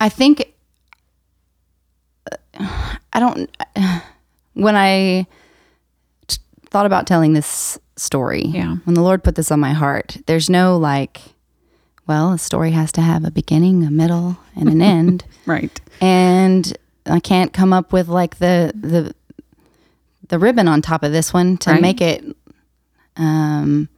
I 0.00 0.08
think 0.08 0.52
I 3.12 3.20
don't 3.20 3.54
when 4.54 4.76
I 4.76 5.26
t- 6.26 6.38
thought 6.70 6.86
about 6.86 7.06
telling 7.06 7.32
this 7.34 7.78
story. 7.96 8.44
Yeah. 8.46 8.76
When 8.84 8.94
the 8.94 9.02
Lord 9.02 9.22
put 9.22 9.34
this 9.34 9.50
on 9.50 9.60
my 9.60 9.72
heart, 9.72 10.18
there's 10.26 10.48
no 10.50 10.76
like 10.76 11.20
well, 12.06 12.32
a 12.32 12.38
story 12.38 12.70
has 12.70 12.92
to 12.92 13.00
have 13.00 13.24
a 13.24 13.30
beginning, 13.32 13.82
a 13.84 13.90
middle, 13.90 14.38
and 14.54 14.68
an 14.68 14.80
end 14.80 15.24
Right. 15.46 15.80
and 16.00 16.76
I 17.04 17.18
can't 17.20 17.52
come 17.52 17.72
up 17.72 17.92
with 17.92 18.08
like 18.08 18.36
the 18.38 18.72
the 18.74 19.14
the 20.28 20.38
ribbon 20.38 20.68
on 20.68 20.82
top 20.82 21.02
of 21.02 21.12
this 21.12 21.32
one 21.32 21.56
to 21.58 21.70
Right. 21.72 21.80
make 21.82 22.00
it. 22.00 22.24
Um, 23.16 23.88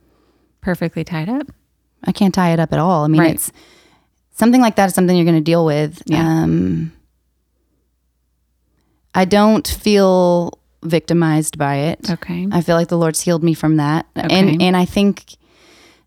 Perfectly 0.61 1.03
tied 1.05 1.29
up. 1.29 1.47
I 2.05 2.13
can't 2.13 2.35
tie 2.35 2.53
it 2.53 2.61
up 2.61 2.73
at 2.73 2.79
all. 2.79 3.05
I 3.05 3.09
mean, 3.09 3.21
Right. 3.21 3.35
it's 3.35 3.51
something 4.39 4.61
like 4.61 4.77
that 4.77 4.87
is 4.87 4.95
something 4.95 5.15
you're 5.17 5.25
going 5.27 5.37
to 5.37 5.43
deal 5.43 5.65
with. 5.65 6.03
Yeah. 6.07 6.21
Um, 6.27 6.93
I 9.15 9.25
don't 9.25 9.67
feel 9.67 10.59
victimized 10.83 11.59
by 11.59 11.77
it. 11.77 12.09
Okay. 12.11 12.47
I 12.53 12.61
feel 12.61 12.77
like 12.77 12.89
the 12.89 12.99
Lord's 12.99 13.21
healed 13.21 13.43
me 13.43 13.55
from 13.55 13.77
that, 13.77 14.07
Okay. 14.17 14.29
and 14.31 14.63
and 14.63 14.77
I 14.77 14.85
think 14.85 15.35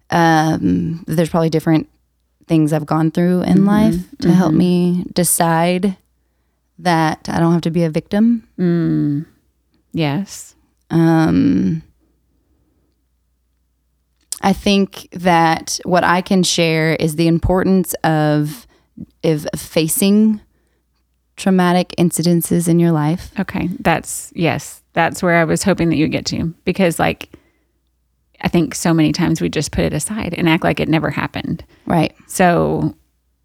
um, 0.09 1.03
there's 1.07 1.29
probably 1.29 1.49
different 1.49 1.89
things 2.47 2.73
I've 2.73 2.85
gone 2.85 3.11
through 3.11 3.43
in 3.43 3.65
life 3.65 3.95
to 4.21 4.31
help 4.31 4.53
me 4.53 5.05
decide 5.13 5.95
that 6.79 7.29
I 7.29 7.39
don't 7.39 7.53
have 7.53 7.61
to 7.61 7.71
be 7.71 7.83
a 7.83 7.89
victim. 7.89 8.47
Yes. 9.93 10.55
Um, 10.89 11.81
I 14.41 14.53
think 14.53 15.07
that 15.11 15.79
what 15.85 16.03
I 16.03 16.21
can 16.21 16.43
share 16.43 16.95
is 16.95 17.15
the 17.15 17.27
importance 17.27 17.93
of 18.03 18.67
of 19.23 19.47
facing 19.55 20.41
traumatic 21.37 21.89
incidences 21.97 22.67
in 22.67 22.79
your 22.79 22.91
life. 22.91 23.31
Okay. 23.39 23.69
That's, 23.79 24.31
yes, 24.35 24.83
that's 24.93 25.23
where 25.23 25.37
I 25.37 25.43
was 25.43 25.63
hoping 25.63 25.89
that 25.89 25.95
you'd 25.95 26.11
get 26.11 26.25
to 26.27 26.53
because, 26.65 26.99
like, 26.99 27.29
I 28.41 28.47
think 28.47 28.75
so 28.75 28.93
many 28.93 29.11
times 29.11 29.41
we 29.41 29.49
just 29.49 29.71
put 29.71 29.85
it 29.85 29.93
aside 29.93 30.33
and 30.37 30.47
act 30.49 30.63
like 30.63 30.79
it 30.79 30.89
never 30.89 31.09
happened. 31.09 31.63
Right. 31.85 32.13
So, 32.27 32.95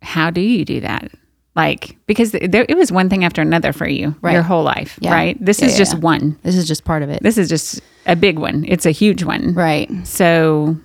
how 0.03 0.31
do 0.31 0.41
you 0.41 0.65
do 0.65 0.81
that? 0.81 1.11
Like, 1.55 1.97
because 2.07 2.33
there, 2.33 2.67
it 2.69 2.77
was 2.77 2.93
one 2.93 3.09
thing 3.09 3.25
after 3.25 3.41
another 3.41 3.73
for 3.73 3.89
you 3.89 4.15
Right. 4.21 4.33
your 4.35 4.43
whole 4.43 4.63
life, 4.65 4.99
Yeah. 5.01 5.15
right? 5.15 5.39
This 5.43 5.61
Yeah, 5.61 5.67
is 5.67 5.73
yeah, 5.73 5.79
just 5.79 5.99
one. 5.99 6.39
This 6.43 6.57
is 6.57 6.67
just 6.67 6.85
part 6.85 7.03
of 7.03 7.09
it. 7.09 7.23
This 7.23 7.39
is 7.39 7.49
just 7.49 7.81
a 8.05 8.17
big 8.17 8.39
one. 8.39 8.65
It's 8.69 8.85
a 8.85 8.91
huge 8.91 9.23
one. 9.23 9.55
Right. 9.55 9.91
So, 10.07 10.77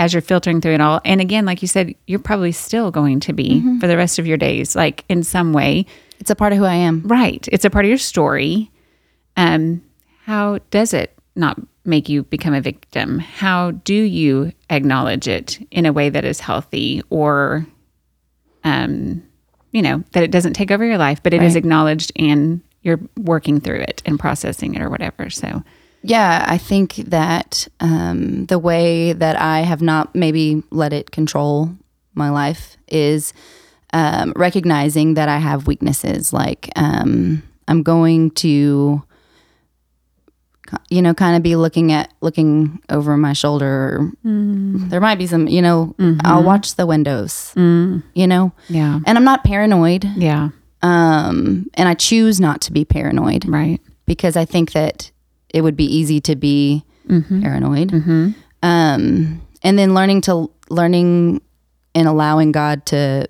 as 0.00 0.12
you're 0.14 0.22
filtering 0.22 0.60
through 0.62 0.72
it 0.74 0.80
all, 0.80 1.00
and 1.04 1.20
again, 1.20 1.44
like 1.44 1.60
you 1.62 1.68
said, 1.68 1.94
you're 2.06 2.18
probably 2.18 2.52
still 2.52 2.90
going 2.90 3.20
to 3.20 3.32
be 3.34 3.50
Mm-hmm. 3.60 3.78
for 3.80 3.86
the 3.86 3.96
rest 3.96 4.18
of 4.18 4.26
your 4.26 4.38
days, 4.38 4.74
like 4.74 5.04
in 5.08 5.22
some 5.22 5.52
way, 5.52 5.84
It's 6.18 6.30
a 6.30 6.34
part 6.34 6.52
of 6.52 6.58
who 6.58 6.64
I 6.64 6.74
am. 6.74 7.02
right? 7.06 7.46
It's 7.52 7.64
a 7.66 7.70
part 7.70 7.84
of 7.84 7.90
your 7.90 7.98
story. 7.98 8.70
Um, 9.36 9.82
how 10.24 10.58
does 10.70 10.94
it 10.94 11.16
not 11.36 11.58
make 11.84 12.08
you 12.08 12.22
become 12.24 12.54
a 12.54 12.60
victim? 12.60 13.18
How 13.18 13.72
do 13.72 13.94
you 13.94 14.52
acknowledge 14.70 15.28
it 15.28 15.58
in 15.70 15.84
a 15.86 15.92
way 15.92 16.08
that 16.08 16.24
is 16.24 16.40
healthy 16.40 17.02
or, 17.10 17.66
um, 18.64 19.22
you 19.72 19.82
know, 19.82 20.02
that 20.12 20.22
it 20.22 20.30
doesn't 20.30 20.54
take 20.54 20.70
over 20.70 20.84
your 20.84 20.98
life, 20.98 21.22
but 21.22 21.32
it 21.34 21.42
is 21.42 21.54
Right. 21.54 21.58
acknowledged 21.64 22.12
and 22.16 22.60
you're 22.82 23.00
working 23.18 23.60
through 23.60 23.80
it 23.80 24.02
and 24.06 24.18
processing 24.18 24.74
it 24.74 24.82
or 24.82 24.88
whatever. 24.90 25.28
So, 25.30 25.62
Yeah, 26.02 26.44
I 26.48 26.56
think 26.58 26.96
that 26.96 27.68
um, 27.80 28.46
the 28.46 28.58
way 28.58 29.12
that 29.12 29.36
I 29.36 29.60
have 29.60 29.82
not 29.82 30.14
maybe 30.14 30.62
let 30.70 30.92
it 30.92 31.10
control 31.10 31.70
my 32.14 32.30
life 32.30 32.76
is 32.88 33.32
um, 33.92 34.32
recognizing 34.34 35.14
that 35.14 35.28
I 35.28 35.38
have 35.38 35.66
weaknesses. 35.66 36.32
Like 36.32 36.70
um, 36.76 37.42
I'm 37.68 37.82
going 37.82 38.30
to 38.32 39.02
you 40.88 41.02
know, 41.02 41.14
kind 41.14 41.36
of 41.36 41.42
be 41.42 41.56
looking 41.56 41.92
at 41.92 42.12
looking 42.20 42.80
over 42.88 43.16
my 43.16 43.32
shoulder. 43.32 44.10
Mm. 44.24 44.90
There 44.90 45.00
might 45.00 45.18
be 45.18 45.26
some, 45.26 45.48
you 45.48 45.62
know, 45.62 45.94
mm-hmm. 45.98 46.20
I'll 46.24 46.42
watch 46.42 46.76
the 46.76 46.86
windows. 46.86 47.52
Mm. 47.56 48.02
You 48.14 48.26
know, 48.26 48.52
yeah. 48.68 49.00
And 49.06 49.18
I'm 49.18 49.24
not 49.24 49.44
paranoid. 49.44 50.04
Yeah. 50.16 50.50
Um, 50.82 51.68
and 51.74 51.88
I 51.88 51.94
choose 51.94 52.40
not 52.40 52.60
to 52.62 52.72
be 52.72 52.84
paranoid. 52.84 53.46
Right. 53.46 53.80
Because 54.06 54.36
I 54.36 54.44
think 54.44 54.72
that 54.72 55.10
it 55.52 55.62
would 55.62 55.76
be 55.76 55.84
easy 55.84 56.20
to 56.22 56.36
be 56.36 56.84
mm-hmm. 57.06 57.42
paranoid. 57.42 57.88
Mm-hmm. 57.90 58.30
Um, 58.62 59.46
and 59.62 59.78
then 59.78 59.94
learning 59.94 60.22
to 60.22 60.50
learning 60.68 61.40
and 61.94 62.08
allowing 62.08 62.52
God 62.52 62.86
to. 62.86 63.26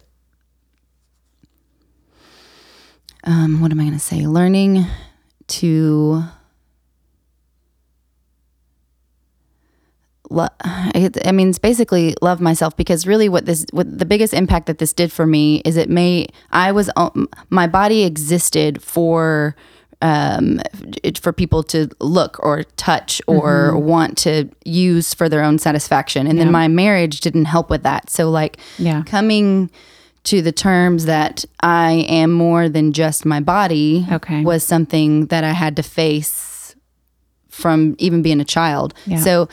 Um, 3.24 3.60
what 3.60 3.70
am 3.70 3.80
I 3.80 3.84
going 3.84 3.94
to 3.94 4.00
say? 4.00 4.26
Learning 4.26 4.86
to 5.48 6.24
I 10.32 11.32
mean, 11.32 11.48
it's 11.48 11.58
basically 11.58 12.14
love 12.22 12.40
myself 12.40 12.76
because 12.76 13.06
really 13.06 13.28
what 13.28 13.46
this, 13.46 13.66
what 13.72 13.98
the 13.98 14.04
biggest 14.04 14.32
impact 14.32 14.66
that 14.66 14.78
this 14.78 14.92
did 14.92 15.10
for 15.10 15.26
me 15.26 15.60
is 15.64 15.76
it 15.76 15.90
may, 15.90 16.28
I 16.52 16.72
was, 16.72 16.88
um, 16.96 17.28
my 17.48 17.66
body 17.66 18.04
existed 18.04 18.82
for, 18.82 19.56
um, 20.02 20.60
for 21.20 21.32
people 21.32 21.62
to 21.64 21.88
look 22.00 22.38
or 22.40 22.62
touch 22.76 23.20
or 23.26 23.72
mm-hmm. 23.72 23.86
want 23.86 24.18
to 24.18 24.48
use 24.64 25.12
for 25.14 25.28
their 25.28 25.42
own 25.42 25.58
satisfaction. 25.58 26.26
And 26.26 26.38
yeah. 26.38 26.44
then 26.44 26.52
my 26.52 26.68
marriage 26.68 27.20
didn't 27.20 27.46
help 27.46 27.70
with 27.70 27.82
that. 27.82 28.10
So 28.10 28.30
like 28.30 28.58
yeah. 28.78 29.02
coming 29.04 29.70
to 30.24 30.42
the 30.42 30.52
terms 30.52 31.06
that 31.06 31.44
I 31.60 32.06
am 32.08 32.32
more 32.32 32.68
than 32.68 32.92
just 32.92 33.24
my 33.24 33.40
body 33.40 34.06
okay. 34.10 34.42
was 34.42 34.64
something 34.64 35.26
that 35.26 35.44
I 35.44 35.52
had 35.52 35.76
to 35.76 35.82
face 35.82 36.74
from 37.48 37.94
even 37.98 38.22
being 38.22 38.40
a 38.40 38.44
child. 38.44 38.94
Yeah. 39.06 39.18
So 39.18 39.48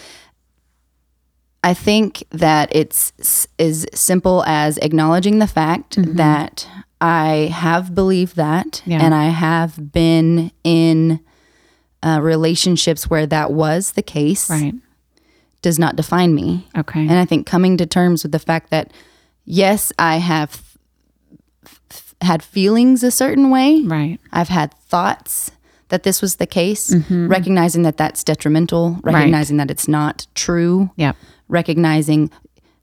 I 1.63 1.73
think 1.73 2.23
that 2.31 2.73
it's 2.73 3.47
as 3.59 3.85
simple 3.93 4.43
as 4.45 4.77
acknowledging 4.77 5.39
the 5.39 5.47
fact 5.47 5.97
mm-hmm. 5.97 6.15
that 6.15 6.67
I 6.99 7.51
have 7.53 7.93
believed 7.93 8.35
that 8.35 8.81
yeah. 8.85 9.03
and 9.03 9.13
I 9.13 9.25
have 9.25 9.91
been 9.91 10.51
in 10.63 11.19
uh, 12.01 12.19
relationships 12.21 13.09
where 13.09 13.27
that 13.27 13.51
was 13.51 13.93
the 13.93 14.01
case. 14.01 14.49
Right. 14.49 14.73
Does 15.61 15.79
not 15.79 15.95
define 15.95 16.33
me. 16.33 16.67
Okay. 16.77 17.01
And 17.01 17.13
I 17.13 17.25
think 17.25 17.45
coming 17.47 17.77
to 17.77 17.85
terms 17.85 18.23
with 18.23 18.31
the 18.31 18.39
fact 18.39 18.69
that, 18.69 18.91
yes, 19.45 19.91
I 19.97 20.17
have 20.17 20.61
f- 21.65 22.15
had 22.21 22.43
feelings 22.43 23.03
a 23.03 23.11
certain 23.11 23.49
way. 23.49 23.81
Right. 23.81 24.19
I've 24.31 24.49
had 24.49 24.73
thoughts 24.73 25.51
that 25.89 26.03
this 26.03 26.21
was 26.21 26.35
the 26.35 26.47
case, 26.47 26.93
mm-hmm. 26.93 27.27
recognizing 27.27 27.83
that 27.83 27.97
that's 27.97 28.23
detrimental, 28.23 28.99
recognizing 29.03 29.57
right. 29.57 29.67
that 29.67 29.71
it's 29.71 29.87
not 29.87 30.27
true. 30.35 30.91
Yep 30.95 31.15
recognizing 31.47 32.31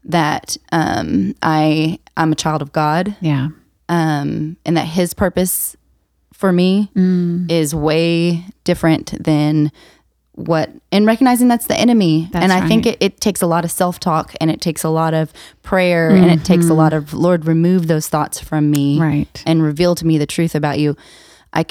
that 0.05 0.57
um, 0.72 1.35
I 1.42 1.98
I'm 2.16 2.33
a 2.33 2.37
child 2.37 2.62
of 2.62 2.72
God. 2.72 3.16
Yeah. 3.20 3.48
Um, 3.88 4.57
and 4.64 4.77
that 4.77 4.87
His 4.87 5.14
purpose 5.14 5.77
for 6.33 6.53
me 6.53 6.90
mm. 6.97 7.51
is 7.51 7.75
way 7.75 8.44
different 8.64 9.23
than 9.23 9.70
what 10.33 10.68
and 10.90 11.07
recognizing 11.07 11.47
that's 11.47 11.68
the 11.68 11.77
enemy 11.77 12.29
that's 12.33 12.42
and 12.42 12.53
i 12.53 12.59
right. 12.59 12.68
think 12.68 12.87
it, 12.87 12.97
it 13.01 13.20
takes 13.20 13.40
a 13.40 13.47
lot 13.47 13.64
of 13.64 13.70
self-talk 13.70 14.35
and 14.40 14.51
it 14.51 14.61
takes 14.61 14.83
a 14.83 14.88
lot 14.88 15.14
of 15.14 15.33
prayer 15.62 16.11
mm-hmm. 16.11 16.25
and 16.25 16.40
it 16.40 16.44
takes 16.44 16.64
a 16.64 16.68
mm-hmm. 16.68 16.79
lot 16.79 16.92
of 16.92 17.14
lord 17.14 17.47
remove 17.47 17.87
those 17.87 18.09
thoughts 18.09 18.40
from 18.40 18.68
me 18.68 19.01
right 19.01 19.44
and 19.47 19.62
reveal 19.62 19.94
to 19.94 20.05
me 20.05 20.18
the 20.18 20.27
truth 20.27 20.57
about 20.57 20.81
you 20.81 20.97
i 21.53 21.64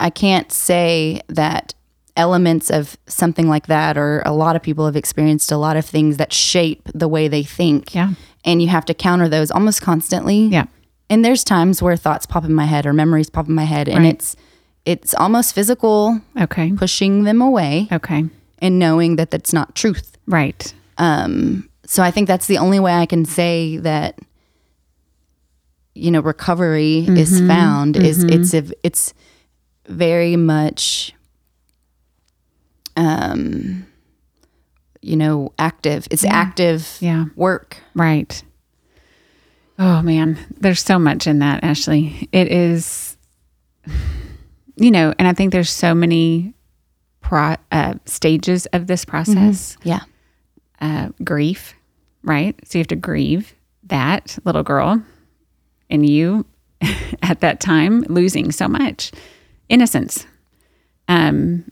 i 0.00 0.10
can't 0.10 0.52
say 0.52 1.18
that 1.28 1.72
elements 2.14 2.70
of 2.70 2.98
something 3.06 3.48
like 3.48 3.68
that 3.68 3.96
or 3.96 4.22
a 4.26 4.32
lot 4.32 4.54
of 4.54 4.62
people 4.62 4.84
have 4.84 4.96
experienced 4.96 5.50
a 5.50 5.56
lot 5.56 5.76
of 5.76 5.84
things 5.86 6.18
that 6.18 6.30
shape 6.30 6.88
the 6.94 7.08
way 7.08 7.26
they 7.26 7.42
think 7.42 7.94
yeah 7.94 8.12
and 8.44 8.60
you 8.60 8.68
have 8.68 8.84
to 8.84 8.92
counter 8.92 9.30
those 9.30 9.50
almost 9.50 9.80
constantly 9.80 10.46
yeah 10.48 10.66
and 11.10 11.24
there's 11.24 11.44
times 11.44 11.82
where 11.82 11.96
thoughts 11.96 12.26
pop 12.26 12.44
in 12.44 12.54
my 12.54 12.64
head 12.64 12.86
or 12.86 12.92
memories 12.92 13.30
pop 13.30 13.48
in 13.48 13.54
my 13.54 13.64
head 13.64 13.88
and 13.88 14.04
right. 14.04 14.14
it's 14.14 14.36
it's 14.84 15.14
almost 15.14 15.54
physical 15.54 16.20
okay 16.40 16.72
pushing 16.72 17.24
them 17.24 17.40
away 17.40 17.88
okay 17.92 18.24
and 18.58 18.78
knowing 18.78 19.16
that 19.16 19.30
that's 19.30 19.52
not 19.52 19.74
truth 19.74 20.16
right 20.26 20.74
um 20.98 21.68
so 21.84 22.02
i 22.02 22.10
think 22.10 22.28
that's 22.28 22.46
the 22.46 22.58
only 22.58 22.80
way 22.80 22.92
i 22.92 23.06
can 23.06 23.24
say 23.24 23.76
that 23.76 24.18
you 25.94 26.10
know 26.10 26.20
recovery 26.20 27.04
mm-hmm. 27.06 27.16
is 27.16 27.40
found 27.46 27.94
mm-hmm. 27.94 28.04
is 28.04 28.24
it's 28.24 28.54
a, 28.54 28.72
it's 28.82 29.14
very 29.86 30.36
much 30.36 31.14
um, 32.96 33.86
you 35.04 35.16
know, 35.16 35.52
active. 35.58 36.08
It's 36.10 36.24
yeah. 36.24 36.34
active 36.34 36.96
yeah. 37.00 37.26
work. 37.36 37.76
Right. 37.94 38.42
Oh 39.78 40.02
man, 40.02 40.38
there's 40.60 40.80
so 40.80 40.98
much 40.98 41.26
in 41.26 41.40
that, 41.40 41.64
Ashley. 41.64 42.28
It 42.32 42.48
is, 42.48 43.16
you 44.76 44.90
know, 44.90 45.12
and 45.18 45.26
I 45.26 45.32
think 45.32 45.52
there's 45.52 45.70
so 45.70 45.94
many 45.94 46.54
pro, 47.20 47.56
uh, 47.72 47.94
stages 48.04 48.66
of 48.66 48.86
this 48.86 49.04
process. 49.04 49.76
Mm-hmm. 49.76 49.88
Yeah. 49.88 50.00
Uh, 50.80 51.08
grief, 51.24 51.74
right? 52.22 52.58
So 52.64 52.78
you 52.78 52.80
have 52.80 52.88
to 52.88 52.96
grieve 52.96 53.54
that 53.84 54.38
little 54.44 54.62
girl 54.62 55.02
and 55.90 56.08
you 56.08 56.46
at 57.22 57.40
that 57.40 57.60
time 57.60 58.02
losing 58.02 58.52
so 58.52 58.68
much 58.68 59.12
innocence. 59.68 60.26
Um, 61.08 61.70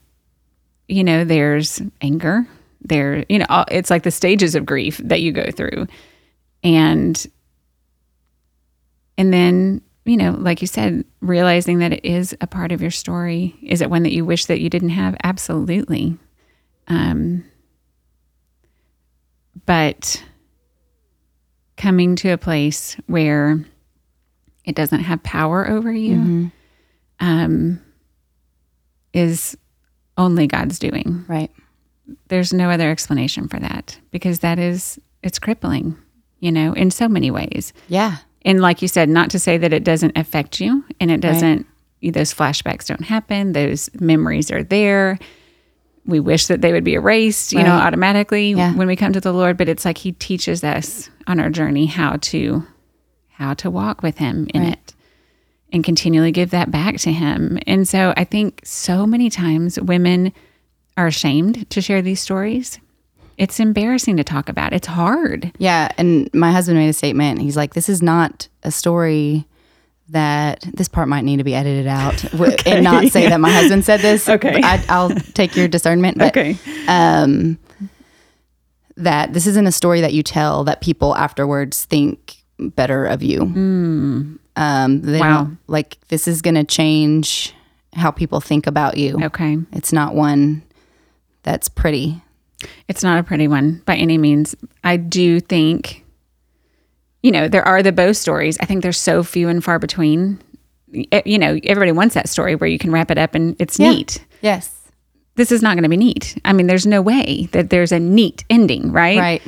you 0.88 1.04
know, 1.04 1.24
there's 1.24 1.80
anger, 2.00 2.46
there, 2.82 3.24
you 3.28 3.38
know, 3.38 3.64
it's 3.70 3.90
like 3.90 4.02
the 4.02 4.10
stages 4.10 4.54
of 4.54 4.66
grief 4.66 4.98
that 4.98 5.20
you 5.20 5.32
go 5.32 5.50
through. 5.50 5.86
And 6.62 7.26
and 9.22 9.32
then, 9.32 9.82
you 10.04 10.16
know, 10.16 10.32
like 10.32 10.62
you 10.62 10.66
said, 10.66 11.04
realizing 11.20 11.78
that 11.78 11.92
it 11.92 12.04
is 12.04 12.36
a 12.40 12.46
part 12.48 12.72
of 12.72 12.82
your 12.82 12.90
story. 12.90 13.54
Is 13.62 13.80
it 13.80 13.88
one 13.88 14.02
that 14.02 14.12
you 14.12 14.24
wish 14.24 14.46
that 14.46 14.58
you 14.58 14.68
didn't 14.68 14.88
have? 14.88 15.14
Absolutely. 15.22 16.18
Um 16.88 17.44
but 19.64 20.24
coming 21.76 22.16
to 22.16 22.30
a 22.30 22.36
place 22.36 22.96
where 23.06 23.64
it 24.64 24.74
doesn't 24.74 25.02
have 25.04 25.22
power 25.22 25.68
over 25.70 25.92
you 25.92 26.16
mm-hmm. 26.16 26.46
um, 27.20 27.80
is 29.12 29.56
only 30.18 30.48
God's 30.48 30.80
doing. 30.80 31.24
Right. 31.28 31.52
There's 32.26 32.52
no 32.52 32.70
other 32.70 32.90
explanation 32.90 33.46
for 33.46 33.60
that 33.60 34.00
because 34.10 34.40
that 34.40 34.58
is, 34.58 34.98
it's 35.22 35.38
crippling, 35.38 35.96
you 36.40 36.50
know, 36.50 36.72
in 36.72 36.90
so 36.90 37.08
many 37.08 37.30
ways. 37.30 37.72
Yeah. 37.88 38.16
And 38.44 38.60
like 38.60 38.82
you 38.82 38.88
said, 38.88 39.08
not 39.08 39.30
to 39.30 39.38
say 39.38 39.58
that 39.58 39.72
it 39.72 39.84
doesn't 39.84 40.16
affect 40.16 40.60
you 40.60 40.84
and 41.00 41.10
it 41.10 41.20
doesn't, 41.20 41.66
right. 42.02 42.12
those 42.12 42.34
flashbacks 42.34 42.86
don't 42.86 43.04
happen, 43.04 43.52
those 43.52 43.88
memories 44.00 44.50
are 44.50 44.62
there. 44.62 45.18
We 46.04 46.18
wish 46.18 46.46
that 46.48 46.60
they 46.60 46.72
would 46.72 46.82
be 46.82 46.94
erased, 46.94 47.52
you 47.52 47.58
right. 47.58 47.66
know, 47.66 47.74
automatically 47.74 48.50
yeah. 48.50 48.74
when 48.74 48.88
we 48.88 48.96
come 48.96 49.12
to 49.12 49.20
the 49.20 49.32
Lord, 49.32 49.56
but 49.56 49.68
it's 49.68 49.84
like 49.84 49.98
he 49.98 50.12
teaches 50.12 50.64
us 50.64 51.08
on 51.28 51.38
our 51.38 51.50
journey 51.50 51.86
how 51.86 52.16
to 52.16 52.66
how 53.28 53.54
to 53.54 53.70
walk 53.70 54.02
with 54.02 54.18
him 54.18 54.48
in 54.52 54.62
right. 54.62 54.72
it 54.74 54.94
and 55.72 55.82
continually 55.82 56.32
give 56.32 56.50
that 56.50 56.70
back 56.70 56.96
to 56.98 57.10
him. 57.10 57.58
And 57.66 57.88
so 57.88 58.12
I 58.16 58.24
think 58.24 58.60
so 58.64 59.06
many 59.06 59.30
times 59.30 59.80
women 59.80 60.32
are 60.96 61.06
ashamed 61.06 61.68
to 61.70 61.80
share 61.80 62.02
these 62.02 62.20
stories. 62.20 62.78
It's 63.38 63.60
embarrassing 63.60 64.16
to 64.18 64.24
talk 64.24 64.48
about. 64.48 64.72
It's 64.72 64.86
hard. 64.86 65.52
Yeah, 65.58 65.90
and 65.98 66.32
my 66.34 66.52
husband 66.52 66.78
made 66.78 66.88
a 66.88 66.92
statement. 66.92 67.40
He's 67.40 67.56
like, 67.56 67.74
"This 67.74 67.88
is 67.88 68.02
not 68.02 68.48
a 68.62 68.70
story 68.70 69.46
that 70.08 70.60
this 70.74 70.88
part 70.88 71.08
might 71.08 71.24
need 71.24 71.38
to 71.38 71.44
be 71.44 71.54
edited 71.54 71.86
out 71.86 72.34
okay. 72.34 72.72
and 72.72 72.84
not 72.84 73.06
say 73.08 73.24
yeah. 73.24 73.30
that 73.30 73.40
my 73.40 73.50
husband 73.50 73.84
said 73.84 74.00
this. 74.00 74.28
Okay, 74.28 74.60
I, 74.62 75.06
will 75.06 75.14
take 75.34 75.56
your 75.56 75.68
discernment. 75.68 76.18
But, 76.18 76.36
okay. 76.36 76.56
Um, 76.86 77.58
that 78.96 79.32
this 79.32 79.46
isn't 79.46 79.66
a 79.66 79.72
story 79.72 80.02
that 80.02 80.12
you 80.12 80.22
tell 80.22 80.64
that 80.64 80.80
people 80.80 81.16
afterwards 81.16 81.84
think 81.84 82.36
better 82.58 83.06
of 83.06 83.22
you. 83.22 83.40
Mm. 83.40 84.38
Um, 84.56 85.00
they 85.00 85.20
wow. 85.20 85.50
like 85.66 85.98
this 86.08 86.28
is 86.28 86.42
going 86.42 86.54
to 86.54 86.64
change 86.64 87.54
how 87.94 88.10
people 88.10 88.40
think 88.40 88.66
about 88.66 88.96
you. 88.96 89.18
Okay. 89.22 89.58
It's 89.72 89.92
not 89.92 90.14
one 90.14 90.62
that's 91.42 91.68
pretty. 91.68 92.22
It's 92.88 93.02
not 93.02 93.18
a 93.18 93.22
pretty 93.22 93.48
one 93.48 93.82
by 93.84 93.96
any 93.96 94.18
means. 94.18 94.54
I 94.84 94.96
do 94.96 95.40
think, 95.40 96.04
you 97.22 97.30
know, 97.30 97.48
there 97.48 97.66
are 97.66 97.82
the 97.82 97.92
Bo 97.92 98.12
stories. 98.12 98.58
I 98.60 98.66
think 98.66 98.82
they're 98.82 98.92
so 98.92 99.22
few 99.22 99.48
and 99.48 99.62
far 99.62 99.78
between. 99.78 100.40
You 100.90 101.38
know, 101.38 101.58
everybody 101.64 101.92
wants 101.92 102.14
that 102.14 102.28
story 102.28 102.54
where 102.54 102.68
you 102.68 102.78
can 102.78 102.92
wrap 102.92 103.10
it 103.10 103.18
up 103.18 103.34
and 103.34 103.56
it's 103.58 103.78
yeah. 103.78 103.90
neat. 103.90 104.24
Yes. 104.42 104.78
This 105.36 105.50
is 105.50 105.62
not 105.62 105.74
going 105.74 105.84
to 105.84 105.88
be 105.88 105.96
neat. 105.96 106.38
I 106.44 106.52
mean, 106.52 106.66
there's 106.66 106.86
no 106.86 107.00
way 107.00 107.48
that 107.52 107.70
there's 107.70 107.92
a 107.92 107.98
neat 107.98 108.44
ending, 108.50 108.92
right? 108.92 109.18
Right. 109.18 109.42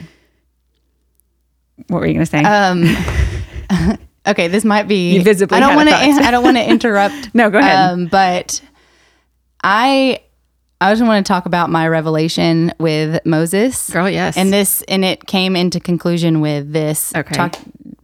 What 1.89 2.01
were 2.01 2.07
you 2.07 2.15
going 2.15 2.25
to 2.25 2.31
say? 2.31 2.43
Um, 2.43 3.99
Okay, 4.27 4.49
this 4.49 4.65
might 4.65 4.89
be 4.89 5.13
you 5.15 5.23
visibly. 5.23 5.57
I 5.57 5.61
don't 5.61 5.77
want 5.77 5.89
to. 5.89 5.95
I 6.27 6.31
don't 6.31 6.45
want 6.45 6.57
to 6.57 6.69
interrupt. 6.69 7.35
no, 7.35 7.51
go 7.51 7.59
ahead. 7.59 7.91
Um, 7.91 8.07
but 8.07 8.63
I 9.63 10.21
I 10.85 10.93
just 10.93 11.03
want 11.03 11.25
to 11.25 11.33
talk 11.33 11.47
about 11.47 11.71
my 11.71 11.89
revelation 11.89 12.71
with 12.79 13.25
Moses. 13.25 13.89
Girl, 13.89 14.11
yes. 14.11 14.37
And 14.37 14.53
this, 14.53 14.83
and 14.83 15.03
it 15.03 15.27
came 15.27 15.57
into 15.57 15.81
conclusion 15.81 16.43
with 16.43 16.75
this. 16.75 17.15
Okay. 17.17 17.35
Talk, 17.35 17.57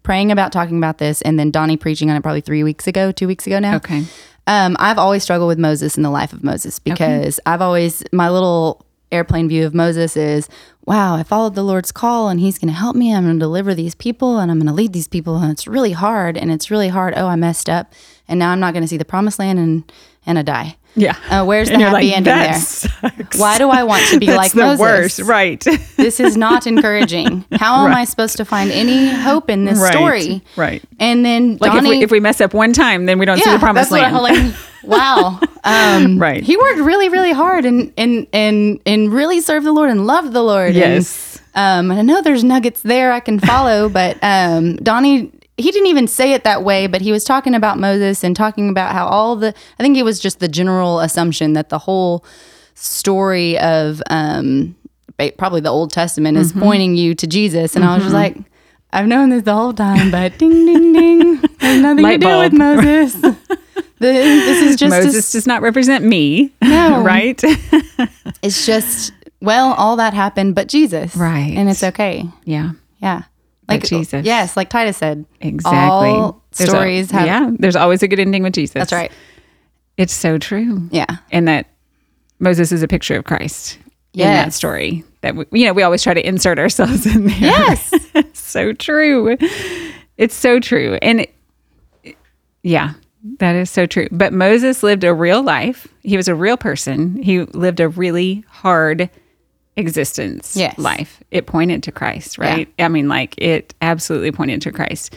praying 0.02 0.32
about 0.32 0.50
talking 0.50 0.78
about 0.78 0.96
this, 0.96 1.20
and 1.20 1.38
then 1.38 1.50
Donnie 1.50 1.76
preaching 1.76 2.08
on 2.08 2.16
it 2.16 2.22
probably 2.22 2.40
three 2.40 2.64
weeks 2.64 2.86
ago, 2.86 3.12
two 3.12 3.26
weeks 3.26 3.46
ago 3.46 3.58
now. 3.58 3.76
Okay. 3.76 4.04
Um, 4.46 4.78
I've 4.78 4.96
always 4.96 5.22
struggled 5.22 5.48
with 5.48 5.58
Moses 5.58 5.98
in 5.98 6.02
the 6.02 6.10
life 6.10 6.32
of 6.32 6.42
Moses 6.42 6.78
because 6.78 7.38
I've 7.44 7.60
always 7.60 8.02
my 8.12 8.30
little 8.30 8.86
airplane 9.12 9.46
view 9.46 9.66
of 9.66 9.74
Moses 9.74 10.16
is, 10.16 10.48
wow, 10.86 11.16
I 11.16 11.22
followed 11.22 11.54
the 11.54 11.62
Lord's 11.62 11.92
call 11.92 12.30
and 12.30 12.40
he's 12.40 12.58
going 12.58 12.72
to 12.72 12.78
help 12.78 12.96
me. 12.96 13.12
I'm 13.14 13.24
going 13.24 13.36
to 13.36 13.40
deliver 13.40 13.74
these 13.74 13.94
people 13.94 14.38
and 14.38 14.50
I'm 14.50 14.58
going 14.58 14.68
to 14.68 14.72
lead 14.72 14.94
these 14.94 15.08
people 15.08 15.36
and 15.36 15.52
it's 15.52 15.66
really 15.66 15.92
hard 15.92 16.38
and 16.38 16.50
it's 16.50 16.70
really 16.70 16.88
hard. 16.88 17.12
Oh, 17.14 17.26
I 17.26 17.36
messed 17.36 17.68
up 17.68 17.92
and 18.26 18.38
now 18.38 18.52
I'm 18.52 18.60
not 18.60 18.72
going 18.72 18.82
to 18.82 18.88
see 18.88 18.96
the 18.96 19.04
promised 19.04 19.38
land 19.38 19.58
and 19.58 19.92
and 20.24 20.38
I 20.38 20.42
die. 20.42 20.76
Yeah. 20.97 21.16
Uh, 21.30 21.45
where's 21.45 21.68
the 21.68 21.78
happy 21.78 21.93
like, 21.93 22.16
ending 22.16 22.34
there? 22.34 22.55
sucks." 22.55 23.38
Why 23.38 23.59
do 23.59 23.70
I 23.70 23.84
want 23.84 24.05
to 24.09 24.18
be 24.18 24.26
like 24.34 24.53
the 24.53 24.62
Moses? 24.62 24.80
worst, 24.80 25.18
right? 25.20 25.64
This 25.97 26.18
is 26.18 26.36
not 26.36 26.66
encouraging. 26.66 27.45
How 27.53 27.86
am 27.86 27.95
I 27.95 28.05
supposed 28.05 28.36
to 28.38 28.45
find 28.45 28.70
any 28.72 29.11
hope 29.14 29.51
in 29.51 29.66
this 29.66 29.78
Right, 29.78 29.93
story? 29.93 30.43
right. 30.57 30.82
And 30.99 31.24
then 31.24 31.59
Like 31.61 31.72
Donnie, 31.72 31.88
if 31.91 31.99
we, 31.99 32.03
if 32.05 32.11
we 32.11 32.20
mess 32.20 32.41
up 32.41 32.55
one 32.55 32.72
time, 32.72 33.05
then 33.07 33.18
we 33.18 33.26
don't 33.26 33.38
see 33.38 33.51
the 33.51 33.59
promised 33.59 33.91
that's 33.91 34.12
land. 34.12 34.16
Like, 34.16 34.55
wow. 34.82 35.38
Um, 35.62 36.18
Right. 36.18 36.43
He 36.43 36.57
worked 36.57 36.80
really, 36.80 37.09
really 37.11 37.32
hard 37.32 37.64
and 37.66 37.93
and 37.99 38.26
and 38.32 38.80
and 38.86 39.12
really 39.12 39.41
served 39.41 39.66
the 39.66 39.72
Lord 39.72 39.91
and 39.91 40.07
loved 40.07 40.32
the 40.32 40.43
Lord. 40.43 40.74
Yes. 40.74 41.41
And, 41.55 41.86
um, 41.86 41.91
and 41.91 42.01
I 42.01 42.03
know 42.03 42.22
there's 42.22 42.43
nuggets 42.45 42.80
there 42.82 43.12
I 43.12 43.20
can 43.20 43.38
follow, 43.38 43.88
but 43.88 44.16
um, 44.22 44.76
Donnie. 44.76 45.30
He 45.61 45.70
didn't 45.70 45.88
even 45.88 46.06
say 46.06 46.32
it 46.32 46.44
that 46.44 46.62
way, 46.64 46.86
but 46.86 47.00
he 47.00 47.12
was 47.12 47.24
talking 47.24 47.54
about 47.54 47.78
Moses 47.78 48.24
and 48.24 48.34
talking 48.34 48.68
about 48.68 48.92
how 48.92 49.06
all 49.06 49.36
the, 49.36 49.54
I 49.78 49.82
think 49.82 49.96
it 49.96 50.04
was 50.04 50.18
just 50.20 50.40
the 50.40 50.48
general 50.48 51.00
assumption 51.00 51.52
that 51.54 51.68
the 51.68 51.78
whole 51.78 52.24
story 52.74 53.58
of 53.58 54.02
um, 54.11 54.74
probably 55.38 55.61
the 55.61 55.68
Old 55.70 55.92
Testament 55.92 56.38
is 56.38 56.50
Mm-hmm. 56.52 56.61
pointing 56.62 56.94
you 56.96 57.14
to 57.14 57.26
Jesus. 57.26 57.76
And 57.76 57.84
I 57.84 57.94
was 57.94 58.04
just 58.04 58.14
like, 58.14 58.36
I've 58.92 59.06
known 59.06 59.28
this 59.30 59.42
the 59.42 59.54
whole 59.54 59.72
time, 59.72 60.11
but 60.11 60.36
ding, 60.38 60.66
ding, 60.66 60.92
ding. 60.92 61.36
Has 61.61 61.80
nothing 61.82 62.02
Light 62.02 62.20
to 62.20 62.26
do 62.26 62.38
with. 62.38 62.52
Moses. 62.52 63.14
The- 64.00 64.06
this 64.14 64.62
is 64.62 64.76
just, 64.76 64.90
Moses 64.90 65.28
a, 65.28 65.32
does 65.36 65.46
not 65.46 65.61
represent 65.61 66.02
me. 66.02 66.54
No. 66.62 67.02
right? 67.04 67.38
it's 68.40 68.64
just, 68.64 69.12
well, 69.42 69.74
all 69.74 69.96
that 69.96 70.14
happened, 70.14 70.54
but 70.54 70.68
Jesus. 70.68 71.14
Right. 71.14 71.52
And 71.54 71.68
it's 71.68 71.82
okay. 71.82 72.24
yeah. 72.46 72.70
Yeah. 73.02 73.24
But 73.70 73.84
Jesus. 73.88 74.24
Yes. 74.26 74.56
Like 74.56 74.68
Titus 74.70 74.96
said. 74.96 75.24
Exactly. 75.40 76.08
All 76.10 76.42
There's 76.56 76.68
a- 76.68 76.72
stories 76.72 77.10
have. 77.10 77.26
yeah. 77.26 77.50
There's 77.58 77.76
always 77.76 78.02
a 78.02 78.08
good 78.08 78.18
ending 78.20 78.42
with 78.42 78.52
Jesus. 78.54 78.74
That's 78.74 78.92
right. 78.92 79.12
It's 79.96 80.12
so 80.12 80.38
true. 80.38 80.88
Yeah. 80.90 81.06
And 81.30 81.46
that 81.48 81.66
Moses 82.38 82.72
is 82.72 82.82
a 82.82 82.88
picture 82.88 83.16
of 83.16 83.24
Christ 83.24 83.78
in 84.14 84.20
that 84.26 84.52
story. 84.52 85.04
That 85.22 85.36
we, 85.36 85.44
you 85.60 85.66
know, 85.66 85.72
we 85.74 85.82
always 85.82 86.02
try 86.02 86.14
to 86.14 86.26
insert 86.26 86.58
ourselves 86.58 87.04
in 87.14 87.26
there. 87.26 87.36
Yes. 87.38 87.92
so 88.32 88.72
true. 88.72 89.36
It's 90.16 90.34
so 90.34 90.58
true. 90.60 90.98
And 91.02 91.20
it- 91.22 92.16
yeah, 92.62 92.92
that 93.38 93.54
is 93.56 93.70
so 93.70 93.86
true. 93.86 94.08
But 94.10 94.32
Moses 94.32 94.82
lived 94.82 95.04
a 95.04 95.14
real 95.14 95.42
life. 95.42 95.86
He 96.02 96.16
was 96.16 96.28
a 96.28 96.34
real 96.34 96.56
person. 96.56 97.22
He 97.22 97.40
lived 97.40 97.80
a 97.80 97.88
really 97.88 98.44
hard 98.48 99.08
existence 99.76 100.56
Yes. 100.56 100.76
life. 100.78 101.22
It 101.30 101.46
pointed 101.46 101.82
to 101.84 101.92
Christ, 101.92 102.38
right? 102.38 102.68
I 102.78 102.88
mean, 102.88 103.08
like 103.08 103.34
it 103.38 103.74
absolutely 103.80 104.32
pointed 104.32 104.62
to 104.62 104.72
Christ. 104.72 105.14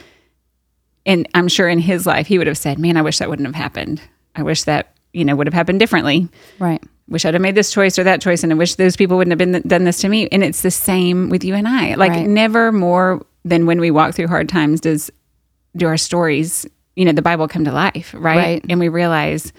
And 1.06 1.28
I'm 1.34 1.48
sure 1.48 1.68
in 1.68 1.80
his 1.80 2.06
life 2.06 2.28
he 2.28 2.38
would 2.38 2.48
have 2.48 2.58
said, 2.58 2.80
Man, 2.80 2.96
I 2.98 3.02
wish 3.02 3.18
that 3.20 3.30
wouldn't 3.30 3.48
have 3.48 3.56
happened. 3.56 4.02
I 4.36 4.44
wish 4.44 4.64
that, 4.64 4.94
you 5.12 5.26
know, 5.26 5.36
would 5.36 5.48
have 5.48 5.54
happened 5.54 5.80
differently 5.80 6.30
Right. 6.60 6.82
wish 7.10 7.26
I'd 7.26 7.34
have 7.34 7.42
made 7.42 7.56
this 7.56 7.72
choice 7.72 8.00
or 8.00 8.04
that 8.06 8.22
choice, 8.22 8.44
and 8.44 8.52
I 8.54 8.56
wish 8.56 8.76
those 8.76 8.96
people 8.96 9.18
wouldn't 9.18 9.32
have 9.40 9.52
been 9.52 9.62
done 9.68 9.84
this 9.84 10.00
to 10.02 10.10
me. 10.10 10.28
And 10.32 10.44
it's 10.44 10.62
the 10.62 10.72
same 10.72 11.30
with 11.30 11.44
you 11.44 11.56
and 11.56 11.68
I. 11.68 11.96
Like 11.96 12.12
Right. 12.12 12.28
never 12.28 12.72
more 12.72 13.26
than 13.44 13.66
when 13.66 13.80
we 13.82 13.92
walk 13.92 14.16
through 14.16 14.28
hard 14.28 14.48
times 14.48 14.80
does 14.80 15.12
do 15.76 15.88
our 15.88 15.98
stories, 15.98 16.66
you 16.96 17.04
know, 17.04 17.12
the 17.12 17.22
Bible 17.22 17.48
come 17.50 17.66
to 17.66 17.72
life, 17.74 18.14
right? 18.18 18.38
Right. 18.38 18.66
And 18.70 18.80
we 18.80 18.88
realize, 18.88 19.52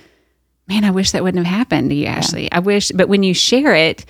man, 0.69 0.85
I 0.85 0.91
wish 0.93 1.11
that 1.11 1.23
wouldn't 1.23 1.45
have 1.47 1.55
happened 1.59 1.91
to 1.91 1.95
you, 1.97 2.07
Ashley. 2.07 2.51
I 2.51 2.61
wish, 2.61 2.91
but 2.95 3.09
when 3.09 3.23
you 3.23 3.35
share 3.35 3.75
it, 3.75 4.07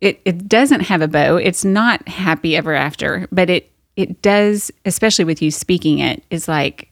it 0.00 0.20
it 0.24 0.48
doesn't 0.48 0.80
have 0.80 1.02
a 1.02 1.08
bow. 1.08 1.36
It's 1.36 1.64
not 1.64 2.06
happy 2.08 2.56
ever 2.56 2.74
after, 2.74 3.26
but 3.32 3.48
it 3.50 3.70
it 3.96 4.20
does, 4.22 4.70
especially 4.84 5.24
with 5.24 5.40
you 5.40 5.50
speaking 5.50 5.98
it, 6.00 6.22
is 6.30 6.48
like, 6.48 6.90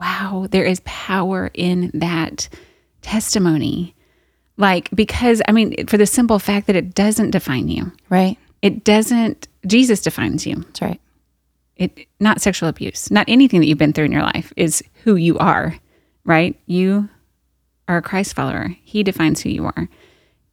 wow, 0.00 0.46
there 0.50 0.64
is 0.64 0.80
power 0.84 1.50
in 1.54 1.90
that 1.94 2.48
testimony. 3.02 3.94
Like, 4.56 4.88
because 4.94 5.40
I 5.48 5.52
mean, 5.52 5.86
for 5.86 5.96
the 5.96 6.06
simple 6.06 6.38
fact 6.38 6.66
that 6.66 6.76
it 6.76 6.94
doesn't 6.94 7.30
define 7.30 7.68
you, 7.68 7.92
Right. 8.10 8.36
it 8.62 8.84
doesn't, 8.84 9.48
Jesus 9.66 10.00
defines 10.02 10.46
you. 10.46 10.56
That's 10.56 10.82
right. 10.82 11.00
It, 11.76 12.06
not 12.20 12.40
sexual 12.40 12.68
abuse, 12.68 13.10
not 13.10 13.24
anything 13.28 13.58
that 13.60 13.66
you've 13.66 13.78
been 13.78 13.92
through 13.92 14.04
in 14.04 14.12
your 14.12 14.22
life 14.22 14.52
is 14.56 14.84
who 15.02 15.16
you 15.16 15.36
are, 15.38 15.76
right? 16.24 16.56
You 16.66 17.08
are 17.88 17.96
a 17.96 18.02
Christ 18.02 18.34
follower. 18.34 18.76
He 18.84 19.02
defines 19.02 19.40
who 19.40 19.48
you 19.48 19.64
are. 19.66 19.88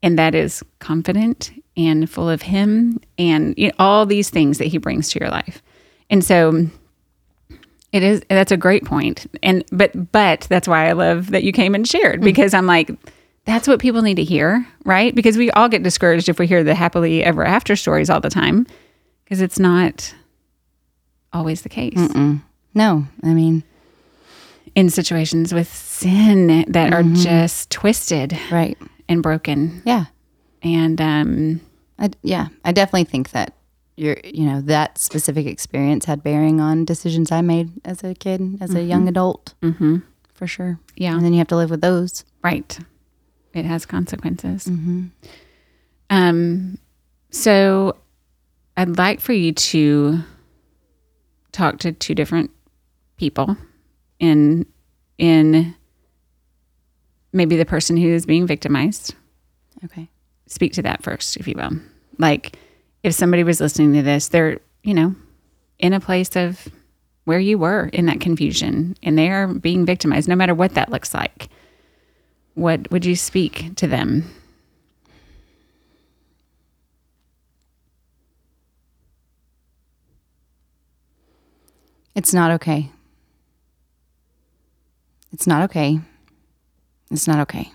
And 0.02 0.18
that 0.18 0.34
is 0.34 0.64
confident 0.80 1.52
and 1.88 2.10
full 2.10 2.30
of 2.30 2.42
Him 2.42 3.00
and 3.18 3.54
you 3.58 3.68
know, 3.68 3.74
all 3.80 4.06
these 4.06 4.30
things 4.30 4.58
that 4.58 4.66
He 4.66 4.78
brings 4.78 5.10
to 5.12 5.20
your 5.20 5.30
life. 5.30 5.62
And 6.10 6.24
so 6.24 6.68
it 7.92 8.04
is, 8.04 8.22
that's 8.30 8.52
a 8.52 8.58
great 8.58 8.86
point. 8.86 9.26
And, 9.44 9.64
but, 9.72 10.12
but 10.12 10.42
that's 10.50 10.68
why 10.68 10.90
I 10.90 10.94
love 10.94 11.32
that 11.32 11.44
you 11.44 11.52
came 11.52 11.76
and 11.76 11.88
shared 11.88 12.22
because 12.22 12.54
I'm 12.54 12.66
like, 12.66 12.92
that's 13.46 13.68
what 13.68 13.80
people 13.80 14.02
need 14.02 14.16
to 14.16 14.24
hear, 14.24 14.66
right? 14.86 15.14
Because 15.14 15.38
we 15.38 15.52
all 15.52 15.68
get 15.68 15.84
discouraged 15.84 16.30
if 16.30 16.40
we 16.40 16.48
hear 16.48 16.64
the 16.64 16.76
happily 16.76 17.24
ever 17.24 17.44
after 17.44 17.76
stories 17.76 18.10
all 18.10 18.22
the 18.22 18.30
time 18.30 18.68
because 19.24 19.42
it's 19.42 19.60
not 19.60 20.14
always 21.34 21.62
the 21.62 21.70
case 21.70 21.98
No. 22.74 23.06
I 23.24 23.34
mean, 23.34 23.64
in 24.76 24.90
situations 24.90 25.54
with 25.54 25.74
sin 25.74 26.66
that 26.70 26.94
are 26.94 27.04
just 27.04 27.70
twisted 27.70 28.38
right. 28.52 28.78
and 29.10 29.22
broken. 29.22 29.82
Yeah. 29.86 30.06
And 30.64 31.02
um, 31.02 31.62
I, 32.02 32.10
yeah, 32.24 32.47
I 32.66 32.72
definitely 32.74 33.06
think 33.06 33.30
that 33.32 33.54
your, 33.95 34.18
you 34.24 34.45
know, 34.45 34.60
that 34.62 34.97
specific 34.97 35.45
experience 35.45 36.06
had 36.06 36.24
bearing 36.24 36.60
on 36.60 36.84
decisions 36.84 37.32
I 37.32 37.41
made 37.41 37.70
as 37.86 38.04
a 38.04 38.16
kid, 38.16 38.58
as 38.60 38.74
a 38.74 38.82
young 38.82 39.08
adult, 39.08 39.54
mm-hmm. 39.62 39.97
for 40.34 40.47
sure. 40.47 40.80
Yeah. 40.95 41.14
and 41.16 41.24
then 41.24 41.32
you 41.34 41.38
have 41.38 41.47
to 41.49 41.56
live 41.56 41.70
with 41.70 41.82
those. 41.82 42.26
right, 42.43 42.78
it 43.54 43.66
has 43.66 43.86
consequences. 43.86 44.68
Um, 46.10 46.78
so 47.30 47.95
I'd 48.76 48.97
like 48.97 49.20
for 49.22 49.34
you 49.34 49.52
to 49.54 50.20
talk 51.52 51.80
to 51.80 51.91
two 51.91 52.16
different 52.16 52.49
people 53.18 53.56
in 54.20 54.66
in 55.18 55.76
maybe 57.34 57.56
the 57.56 57.66
person 57.66 57.95
who 57.97 58.08
is 58.08 58.26
being 58.26 58.47
victimized 58.47 59.14
Okay. 59.86 60.10
speak 60.47 60.74
to 60.74 60.82
that 60.82 61.04
first, 61.04 61.38
if 61.38 61.47
you 61.47 61.54
will. 61.56 61.72
Like, 62.18 62.57
if 63.03 63.14
somebody 63.14 63.43
was 63.43 63.59
listening 63.59 63.93
to 63.93 64.01
this, 64.01 64.28
they're, 64.28 64.59
you 64.84 64.93
know, 64.93 65.16
in 65.80 65.93
a 65.93 65.99
place 65.99 66.36
of 66.36 66.68
where 67.26 67.39
you 67.39 67.57
were 67.57 67.86
in 67.93 68.05
that 68.07 68.20
confusion 68.20 68.95
and 69.03 69.18
they 69.18 69.30
are 69.30 69.47
being 69.47 69.86
victimized, 69.86 70.28
no 70.28 70.36
matter 70.36 70.55
what 70.55 70.74
that 70.74 70.89
looks 70.89 71.14
like. 71.14 71.49
What 72.53 72.91
would 72.91 73.05
you 73.05 73.16
speak 73.16 73.76
to 73.78 73.88
them? 73.88 74.30
It's 82.14 82.34
not 82.34 82.51
okay. 82.51 82.91
It's 85.32 85.47
not 85.47 85.64
okay. 85.64 85.99
It's 87.09 87.28
not 87.28 87.39
okay. 87.39 87.72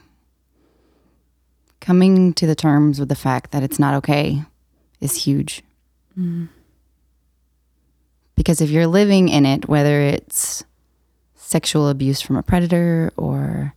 Coming 1.87 2.32
to 2.34 2.47
the 2.49 2.57
terms 2.57 2.99
with 2.99 3.09
the 3.09 3.14
fact 3.14 3.53
that 3.53 3.62
it's 3.62 3.78
not 3.78 3.95
okay 3.95 4.43
is 5.01 5.24
huge. 5.24 5.62
Because 8.34 8.61
if 8.61 8.70
you're 8.70 8.89
living 8.89 9.28
in 9.28 9.47
it, 9.47 9.68
whether 9.68 10.01
it's 10.01 10.64
sexual 11.37 11.89
abuse 11.89 12.20
from 12.20 12.37
a 12.37 12.43
predator 12.43 13.12
or 13.16 13.74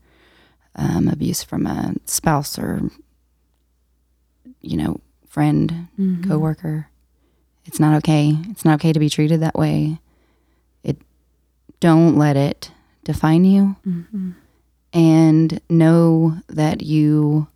um, 0.76 1.08
abuse 1.08 1.44
from 1.44 1.68
a 1.68 1.94
spouse 2.06 2.58
or, 2.58 2.82
you 4.62 4.76
know, 4.76 5.00
friend, 5.28 5.88
coworker, 6.28 6.88
it's 7.66 7.80
not 7.80 7.96
okay. 7.98 8.36
It's 8.50 8.66
not 8.66 8.76
okay 8.76 8.92
to 8.92 9.00
be 9.00 9.10
treated 9.10 9.40
that 9.42 9.54
way. 9.56 10.00
It 10.84 10.98
don't 11.80 12.18
let 12.18 12.36
it 12.36 12.72
define 13.04 13.46
you, 13.46 13.76
and 14.94 15.62
know 15.70 16.40
that 16.48 16.82
you 16.82 17.48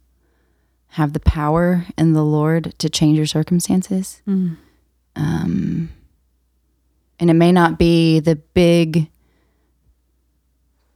have 0.93 1.13
the 1.13 1.19
power 1.19 1.85
in 1.97 2.13
the 2.13 2.23
Lord 2.23 2.73
to 2.79 2.89
change 2.89 3.17
your 3.17 3.25
circumstances. 3.25 4.21
Um, 5.15 5.89
and 7.19 7.29
it 7.29 7.33
may 7.35 7.51
not 7.51 7.77
be 7.77 8.19
the 8.19 8.35
big 8.35 9.09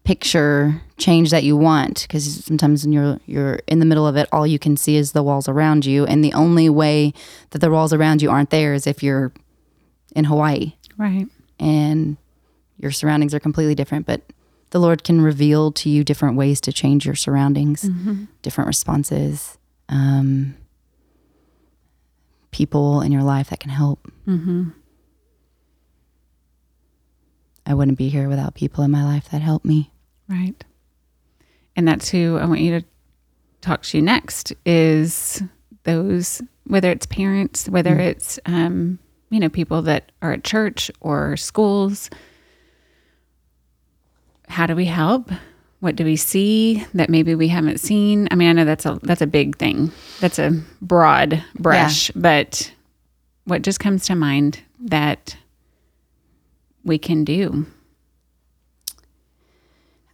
picture 0.04 0.82
change 0.98 1.32
that 1.32 1.44
you 1.44 1.58
want 1.58 2.04
because 2.08 2.46
sometimes 2.46 2.84
when 2.86 2.94
you're 2.94 3.20
you're 3.26 3.60
in 3.68 3.80
the 3.80 3.86
middle 3.86 4.08
of 4.08 4.16
it 4.16 4.28
all 4.32 4.48
you 4.48 4.58
can 4.58 4.78
see 4.78 4.96
is 4.96 5.12
the 5.12 5.22
walls 5.22 5.50
around 5.50 5.86
you. 5.86 6.06
And 6.06 6.24
the 6.24 6.34
only 6.34 6.70
way 6.70 7.14
that 7.50 7.60
the 7.60 7.70
walls 7.70 7.92
around 7.94 8.22
you 8.22 8.32
aren't 8.32 8.50
there 8.50 8.74
is 8.74 8.88
if 8.88 9.04
you're 9.04 9.32
in 10.16 10.26
Hawaii. 10.26 10.74
Right. 10.98 11.28
and 11.60 12.18
your 12.80 12.92
surroundings 12.92 13.34
are 13.36 13.40
completely 13.40 13.76
different 13.76 14.08
but 14.08 14.22
the 14.72 14.80
lord 14.80 15.04
can 15.04 15.22
reveal 15.22 15.72
to 15.72 15.90
you 15.92 16.04
different 16.04 16.36
ways 16.38 16.60
to 16.62 16.74
change 16.74 17.06
your 17.06 17.14
surroundings 17.14 17.88
different 18.42 18.68
responses 18.68 19.60
um, 19.90 20.56
people 22.52 23.02
in 23.02 23.12
your 23.12 23.24
life 23.24 23.50
that 23.50 23.60
can 23.60 23.70
help 23.72 24.08
Mm-hmm. 24.28 24.70
i 27.66 27.74
wouldn't 27.74 27.98
be 27.98 28.10
here 28.10 28.28
without 28.30 28.56
people 28.56 28.84
in 28.84 28.92
my 28.92 29.04
life 29.04 29.30
that 29.30 29.42
help 29.42 29.64
me 29.66 29.92
Right. 30.30 30.62
And 31.78 31.88
that's 31.88 32.10
who 32.10 32.38
I 32.38 32.46
want 32.46 32.60
you 32.60 32.82
to 32.82 32.86
talk 33.62 33.84
to 33.84 34.02
next 34.02 34.52
is 34.66 35.42
those, 35.84 36.42
whether 36.66 36.92
it's 36.92 37.06
parents, 37.06 37.70
whether 37.70 37.96
Mm. 37.96 38.00
it's, 38.00 38.40
um, 38.46 39.00
you 39.30 39.40
know, 39.40 39.48
people 39.48 39.82
that 39.84 40.12
are 40.22 40.34
at 40.34 40.44
church 40.44 40.92
or 41.00 41.38
schools. 41.38 42.10
How 44.50 44.66
do 44.68 44.76
we 44.76 44.84
help? 44.84 45.32
What 45.80 45.96
do 45.96 46.04
we 46.04 46.16
see 46.16 46.84
that 46.96 47.10
maybe 47.10 47.36
we 47.36 47.48
haven't 47.50 47.80
seen? 47.80 48.28
I 48.32 48.36
mean, 48.36 48.50
I 48.50 48.54
know 48.54 48.66
that's 48.66 48.86
a 48.86 49.00
that's 49.04 49.22
a 49.22 49.28
big 49.28 49.58
thing. 49.58 49.92
That's 50.20 50.40
a 50.40 50.60
broad 50.82 51.44
brush, 51.60 52.10
but 52.16 52.72
what 53.46 53.62
just 53.62 53.80
comes 53.80 54.06
to 54.08 54.16
mind 54.16 54.60
that 54.80 55.38
we 56.84 56.98
can 56.98 57.24
do? 57.24 57.66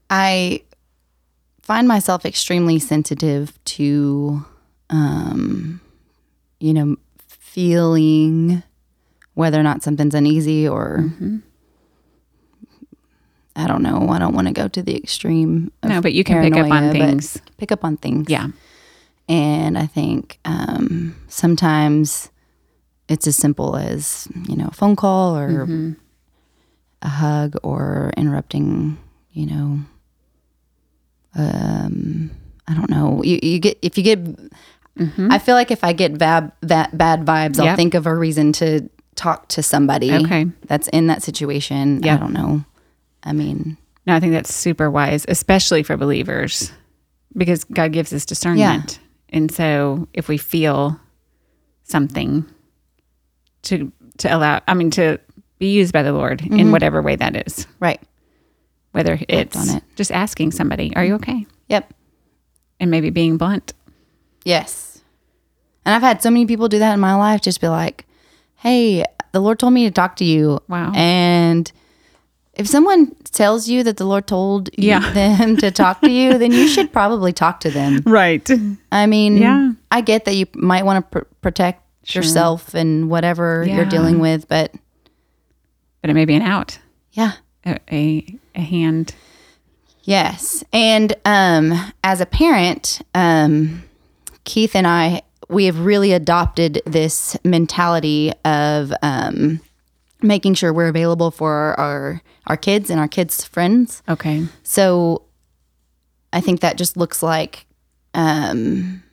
I 0.09 0.63
find 1.61 1.87
myself 1.87 2.25
extremely 2.25 2.77
sensitive 2.77 3.57
to, 3.65 4.45
um, 4.89 5.79
you 6.59 6.73
know, 6.73 6.97
feeling 7.27 8.61
whether 9.33 9.59
or 9.59 9.63
not 9.63 9.81
something's 9.81 10.13
uneasy 10.13 10.67
or 10.67 11.09
I 13.55 13.67
don't 13.67 13.83
know. 13.83 14.09
I 14.09 14.17
don't 14.19 14.33
want 14.33 14.47
to 14.47 14.53
go 14.53 14.67
to 14.67 14.81
the 14.81 14.95
extreme. 14.97 15.71
Of 15.83 15.89
No, 15.89 16.01
but 16.01 16.13
you 16.13 16.23
can 16.23 16.41
pick 16.43 16.55
up 16.57 16.71
on 16.71 16.91
things. 16.91 17.39
Pick 17.57 17.71
up 17.71 17.83
on 17.85 17.97
things. 17.97 18.29
Yeah. 18.29 18.47
And 19.29 19.77
I 19.77 19.85
think 19.85 20.39
um, 20.45 21.15
sometimes 21.27 22.29
it's 23.07 23.27
as 23.27 23.35
simple 23.35 23.75
as, 23.77 24.27
you 24.49 24.55
know, 24.55 24.67
a 24.67 24.73
phone 24.73 24.95
call 24.95 25.37
or 25.37 25.49
Mm-hmm. 25.65 25.91
a 27.03 27.07
hug 27.09 27.55
or 27.63 28.11
interrupting, 28.17 28.97
you 29.31 29.45
know, 29.45 29.79
um, 31.35 32.31
I 32.67 32.73
don't 32.73 32.89
know. 32.89 33.21
You, 33.23 33.39
you 33.41 33.59
get, 33.59 33.77
if 33.81 33.97
you 33.97 34.03
get, 34.03 34.19
I 35.17 35.39
feel 35.39 35.55
like 35.55 35.71
if 35.71 35.83
I 35.83 35.93
get 35.93 36.13
vab, 36.13 36.51
that 36.61 36.97
bad 36.97 37.21
vibes, 37.25 37.59
I'll 37.59 37.67
Mm-hmm. 37.67 37.75
Think 37.75 37.93
of 37.93 38.05
a 38.07 38.15
reason 38.15 38.51
to 38.53 38.89
talk 39.15 39.47
to 39.49 39.63
somebody 39.63 40.11
Okay. 40.13 40.47
that's 40.65 40.87
in 40.89 41.07
that 41.07 41.23
situation. 41.23 42.03
I 42.07 42.17
don't 42.17 42.33
know. 42.33 42.63
I 43.23 43.33
mean, 43.33 43.77
No, 44.05 44.15
I 44.15 44.19
think 44.19 44.33
that's 44.33 44.53
super 44.53 44.89
wise, 44.89 45.25
especially 45.27 45.83
for 45.83 45.97
believers, 45.97 46.71
because 47.35 47.63
God 47.63 47.93
gives 47.93 48.13
us 48.13 48.25
discernment. 48.25 48.99
And 49.29 49.51
so 49.51 50.07
if 50.13 50.27
we 50.27 50.37
feel 50.37 50.99
something 51.83 52.45
to 53.63 53.91
to 54.19 54.35
allow 54.35 54.61
I 54.67 54.73
mean 54.73 54.91
to 54.91 55.19
be 55.59 55.71
used 55.71 55.93
by 55.93 56.03
the 56.03 56.13
Lord 56.13 56.41
in 56.41 56.49
mm-hmm. 56.49 56.71
whatever 56.71 57.01
way 57.01 57.15
that 57.15 57.47
is. 57.47 57.67
right. 57.79 58.01
Whether 58.91 59.17
it's 59.27 59.57
on 59.57 59.77
it. 59.77 59.83
just 59.95 60.11
asking 60.11 60.51
somebody, 60.51 60.95
Are 60.95 61.03
you 61.03 61.15
okay? 61.15 61.47
Yep. 61.69 61.93
And 62.79 62.91
maybe 62.91 63.09
being 63.09 63.37
blunt. 63.37 63.73
Yes. 64.43 65.01
And 65.85 65.95
I've 65.95 66.01
had 66.01 66.21
so 66.21 66.29
many 66.29 66.45
people 66.45 66.67
do 66.69 66.79
that 66.79 66.93
in 66.93 66.99
my 66.99 67.15
life, 67.15 67.41
just 67.41 67.61
be 67.61 67.67
like, 67.67 68.05
hey, 68.55 69.03
the 69.31 69.39
Lord 69.39 69.59
told 69.59 69.73
me 69.73 69.85
to 69.85 69.91
talk 69.91 70.15
to 70.17 70.25
you. 70.25 70.59
Wow. 70.67 70.91
And 70.95 71.71
if 72.53 72.67
someone 72.67 73.15
tells 73.31 73.67
you 73.67 73.83
that 73.83 73.97
the 73.97 74.05
Lord 74.05 74.27
told 74.27 74.69
Yeah. 74.77 75.11
them 75.13 75.57
to 75.57 75.71
talk 75.71 76.01
to 76.01 76.09
you, 76.11 76.37
then 76.37 76.51
you 76.51 76.67
should 76.67 76.91
probably 76.93 77.33
talk 77.33 77.59
to 77.61 77.71
them. 77.71 78.01
Right. 78.05 78.47
I 78.91 79.05
mean, 79.07 79.37
Yeah. 79.37 79.71
I 79.91 80.01
get 80.01 80.25
that 80.25 80.35
you 80.35 80.45
might 80.55 80.85
want 80.85 81.03
to 81.11 81.19
pr- 81.21 81.27
protect 81.41 81.81
yourself 82.15 82.73
and 82.73 83.09
whatever 83.09 83.63
Yeah. 83.67 83.77
you're 83.77 83.85
dealing 83.85 84.19
with, 84.19 84.47
but 84.47 84.71
But 86.01 86.09
it 86.09 86.13
may 86.13 86.25
be 86.25 86.35
an 86.35 86.41
out. 86.43 86.79
yeah. 87.11 87.33
A 87.65 87.79
a, 87.91 88.37
a 88.55 88.61
hand. 88.61 89.15
Yes. 90.03 90.63
And 90.73 91.13
um, 91.23 91.73
as 92.03 92.19
a 92.19 92.25
parent, 92.25 93.01
um, 93.15 93.83
Keith 94.43 94.75
and 94.75 94.85
I, 94.85 95.21
we 95.49 95.63
have 95.65 95.79
really 95.79 96.11
adopted 96.11 96.81
this 96.85 97.37
mentality 97.45 98.33
of 98.43 98.91
um, 99.01 99.61
making 100.23 100.53
sure 100.55 100.73
we're 100.73 100.87
available 100.87 101.29
for 101.31 101.79
our, 101.79 102.21
our 102.47 102.57
kids 102.57 102.89
and 102.89 102.99
our 102.99 103.07
kids' 103.07 103.43
friends. 103.43 104.01
Okay. 104.09 104.45
So 104.63 105.23
I 106.31 106.41
think 106.41 106.61
that 106.61 106.77
just 106.77 106.97
looks 106.97 107.21
like, 107.21 107.65
um, 108.13 109.03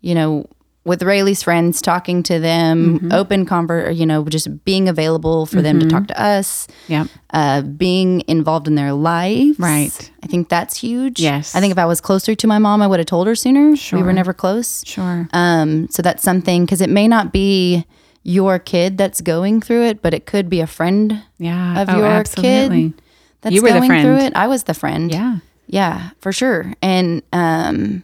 you 0.00 0.14
know, 0.14 0.46
with 0.84 1.02
Rayleigh's 1.02 1.42
friends, 1.42 1.82
talking 1.82 2.22
to 2.22 2.38
them, 2.38 3.12
open 3.12 3.44
convert, 3.44 3.94
you 3.94 4.06
know, 4.06 4.24
just 4.24 4.64
being 4.64 4.88
available 4.88 5.44
for 5.44 5.60
them 5.60 5.78
to 5.80 5.86
talk 5.86 6.06
to 6.06 6.18
us 6.18 6.66
Yep. 6.86 7.08
uh, 7.34 7.60
being 7.60 8.22
involved 8.26 8.66
in 8.66 8.74
their 8.74 8.94
lives. 8.94 9.58
Right. 9.58 10.10
I 10.22 10.26
think 10.28 10.48
that's 10.48 10.78
huge. 10.78 11.20
Yes. 11.20 11.54
I 11.54 11.60
think 11.60 11.72
if 11.72 11.78
I 11.78 11.84
was 11.84 12.00
closer 12.00 12.34
to 12.34 12.46
my 12.46 12.56
mom, 12.58 12.80
I 12.80 12.86
would 12.86 13.00
have 13.00 13.06
told 13.06 13.26
her 13.26 13.34
sooner. 13.34 13.74
We 13.92 14.02
were 14.02 14.14
never 14.14 14.32
close. 14.32 14.82
Sure. 14.86 15.28
Um, 15.34 15.88
so 15.90 16.00
that's 16.00 16.22
something 16.22 16.64
because 16.64 16.80
it 16.80 16.88
may 16.88 17.06
not 17.06 17.34
be 17.34 17.84
your 18.28 18.58
kid 18.58 18.98
that's 18.98 19.22
going 19.22 19.58
through 19.62 19.84
it, 19.84 20.02
but 20.02 20.12
it 20.12 20.26
could 20.26 20.50
be 20.50 20.60
a 20.60 20.66
friend 20.66 21.22
Yeah. 21.38 21.80
of 21.80 21.88
oh, 21.88 21.96
your 21.96 22.06
absolutely. 22.06 22.90
kid 22.90 23.02
that's 23.40 23.54
You 23.54 23.62
were 23.62 23.72
the 23.72 23.78
going 23.80 24.02
through 24.02 24.18
it. 24.18 24.36
I 24.36 24.48
was 24.48 24.64
the 24.64 24.74
friend. 24.74 25.10
Yeah. 25.10 25.38
Yeah, 25.66 26.10
for 26.20 26.30
sure. 26.30 26.74
And 26.82 27.22
um, 27.32 28.02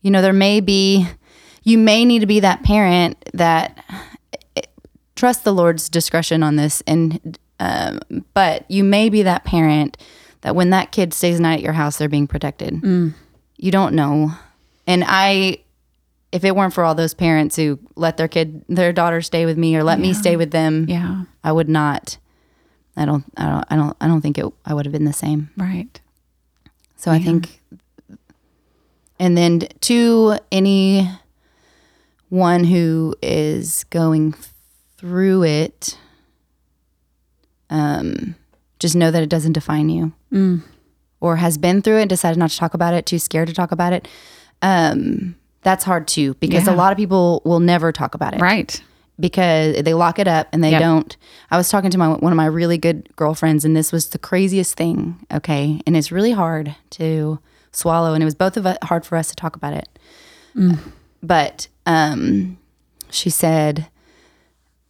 you 0.00 0.10
know, 0.10 0.22
there 0.22 0.32
may 0.32 0.60
be 0.60 1.06
you 1.62 1.76
may 1.76 2.06
need 2.06 2.20
to 2.20 2.26
be 2.26 2.40
that 2.40 2.62
parent 2.62 3.22
that 3.34 3.84
eh, 4.56 4.62
trust 5.14 5.44
the 5.44 5.52
Lord's 5.52 5.90
discretion 5.90 6.42
on 6.42 6.56
this 6.56 6.82
and 6.86 7.38
um, 7.58 8.00
but 8.32 8.64
you 8.70 8.82
may 8.82 9.10
be 9.10 9.22
that 9.22 9.44
parent 9.44 9.98
that 10.40 10.56
when 10.56 10.70
that 10.70 10.90
kid 10.90 11.12
stays 11.12 11.36
the 11.36 11.42
night 11.42 11.56
at 11.56 11.62
your 11.62 11.74
house 11.74 11.98
they're 11.98 12.08
being 12.08 12.26
protected. 12.26 12.72
Mm. 12.80 13.12
You 13.58 13.70
don't 13.70 13.94
know. 13.94 14.32
And 14.86 15.04
I 15.06 15.58
if 16.32 16.44
it 16.44 16.54
weren't 16.54 16.72
for 16.72 16.84
all 16.84 16.94
those 16.94 17.14
parents 17.14 17.56
who 17.56 17.78
let 17.96 18.16
their 18.16 18.28
kid 18.28 18.64
their 18.68 18.92
daughter 18.92 19.20
stay 19.20 19.46
with 19.46 19.58
me 19.58 19.76
or 19.76 19.82
let 19.82 19.98
me 19.98 20.12
stay 20.12 20.36
with 20.36 20.50
them, 20.50 20.86
Yeah. 20.88 21.24
I 21.42 21.52
would 21.52 21.68
not 21.68 22.18
I 22.96 23.04
don't 23.04 23.24
I 23.36 23.46
don't 23.46 23.64
I 23.70 23.76
don't 23.76 23.96
I 24.00 24.06
don't 24.08 24.20
think 24.20 24.38
it 24.38 24.46
I 24.64 24.74
would 24.74 24.86
have 24.86 24.92
been 24.92 25.04
the 25.04 25.12
same. 25.12 25.50
Right. 25.56 26.00
So 26.96 27.10
I 27.10 27.18
think, 27.18 27.62
and 29.18 29.34
then 29.34 29.60
to 29.80 30.36
any 30.52 31.10
one 32.28 32.64
who 32.64 33.14
is 33.22 33.84
going 33.84 34.34
through 34.98 35.44
it, 35.44 35.96
um, 37.70 38.34
just 38.78 38.94
know 38.94 39.10
that 39.10 39.22
it 39.22 39.30
doesn't 39.30 39.54
define 39.54 39.88
you, 39.88 40.12
mm. 40.30 40.62
or 41.20 41.36
has 41.36 41.56
been 41.56 41.80
through 41.80 42.00
it, 42.00 42.10
decided 42.10 42.38
not 42.38 42.50
to 42.50 42.58
talk 42.58 42.74
about 42.74 42.92
it, 42.92 43.06
too 43.06 43.18
scared 43.18 43.48
to 43.48 43.54
talk 43.54 43.72
about 43.72 43.94
it. 43.94 44.06
Um, 44.60 45.36
that's 45.62 45.84
hard 45.84 46.06
too 46.08 46.34
because 46.34 46.66
Yeah. 46.66 46.74
a 46.74 46.76
lot 46.76 46.92
of 46.92 46.98
people 46.98 47.42
will 47.44 47.60
never 47.60 47.92
talk 47.92 48.14
about 48.14 48.34
it 48.34 48.40
Right. 48.40 48.82
because 49.18 49.82
they 49.82 49.92
lock 49.94 50.18
it 50.18 50.26
up 50.28 50.48
and 50.52 50.62
they 50.64 50.70
Yep. 50.70 50.80
don't. 50.80 51.16
I 51.50 51.56
was 51.56 51.68
talking 51.68 51.90
to 51.90 51.98
my 51.98 52.08
one 52.08 52.32
of 52.32 52.36
my 52.36 52.46
really 52.46 52.78
good 52.78 53.08
girlfriends, 53.16 53.64
and 53.64 53.76
this 53.76 53.92
was 53.92 54.08
the 54.08 54.18
craziest 54.18 54.74
thing. 54.76 55.24
Okay, 55.32 55.80
and 55.86 55.96
it's 55.96 56.10
really 56.10 56.32
hard 56.32 56.74
to 56.90 57.38
swallow, 57.72 58.14
and 58.14 58.22
it 58.22 58.24
was 58.24 58.34
both 58.34 58.56
of 58.56 58.66
us 58.66 58.78
hard 58.84 59.04
for 59.04 59.16
us 59.16 59.28
to 59.28 59.36
talk 59.36 59.54
about 59.56 59.74
it. 59.74 59.88
But 61.22 61.68
um, 61.86 62.58
she 63.10 63.30
said, 63.30 63.88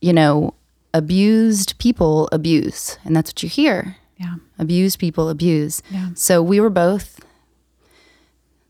you 0.00 0.12
know, 0.12 0.54
abused 0.94 1.76
people 1.78 2.28
abuse, 2.32 2.98
and 3.04 3.14
that's 3.16 3.30
what 3.30 3.42
you 3.42 3.48
hear. 3.48 3.96
Yeah. 4.16 4.34
Abused 4.58 4.98
people 4.98 5.28
abuse. 5.28 5.82
Yeah. 5.90 6.10
So 6.14 6.42
we 6.42 6.60
were 6.60 6.70
both 6.70 7.20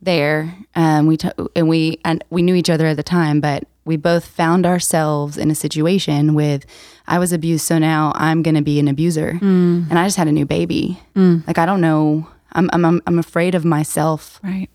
there. 0.03 0.55
Um, 0.75 1.07
we 1.07 1.17
t- 1.17 1.31
and 1.57 1.69
we 1.69 1.99
and 2.05 2.25
we 2.31 2.43
knew 2.43 2.55
each 2.55 2.71
other 2.71 2.87
at 2.87 2.97
the 2.97 3.03
time, 3.03 3.41
but 3.41 3.65
we 3.85 3.97
both 3.97 4.25
found 4.27 4.67
ourselves 4.67 5.37
in 5.37 5.51
a 5.51 5.55
situation 5.55 6.35
with 6.35 6.65
I 7.09 7.19
was 7.19 7.33
abused, 7.33 7.67
so 7.67 7.79
now 7.79 8.13
I'm 8.15 8.43
going 8.43 8.55
to 8.55 8.63
be 8.63 8.79
an 8.79 8.87
abuser, 8.89 9.39
and 9.41 9.93
I 9.99 10.05
just 10.07 10.17
had 10.17 10.29
a 10.29 10.33
new 10.33 10.47
baby. 10.47 11.01
Like 11.15 11.59
I 11.59 11.67
don't 11.67 11.81
know. 11.81 12.27
I'm 12.53 12.69
I'm 12.73 12.85
I'm- 12.85 13.03
I'm 13.07 13.19
afraid 13.19 13.55
of 13.55 13.65
myself 13.65 14.41
Right. 14.43 14.71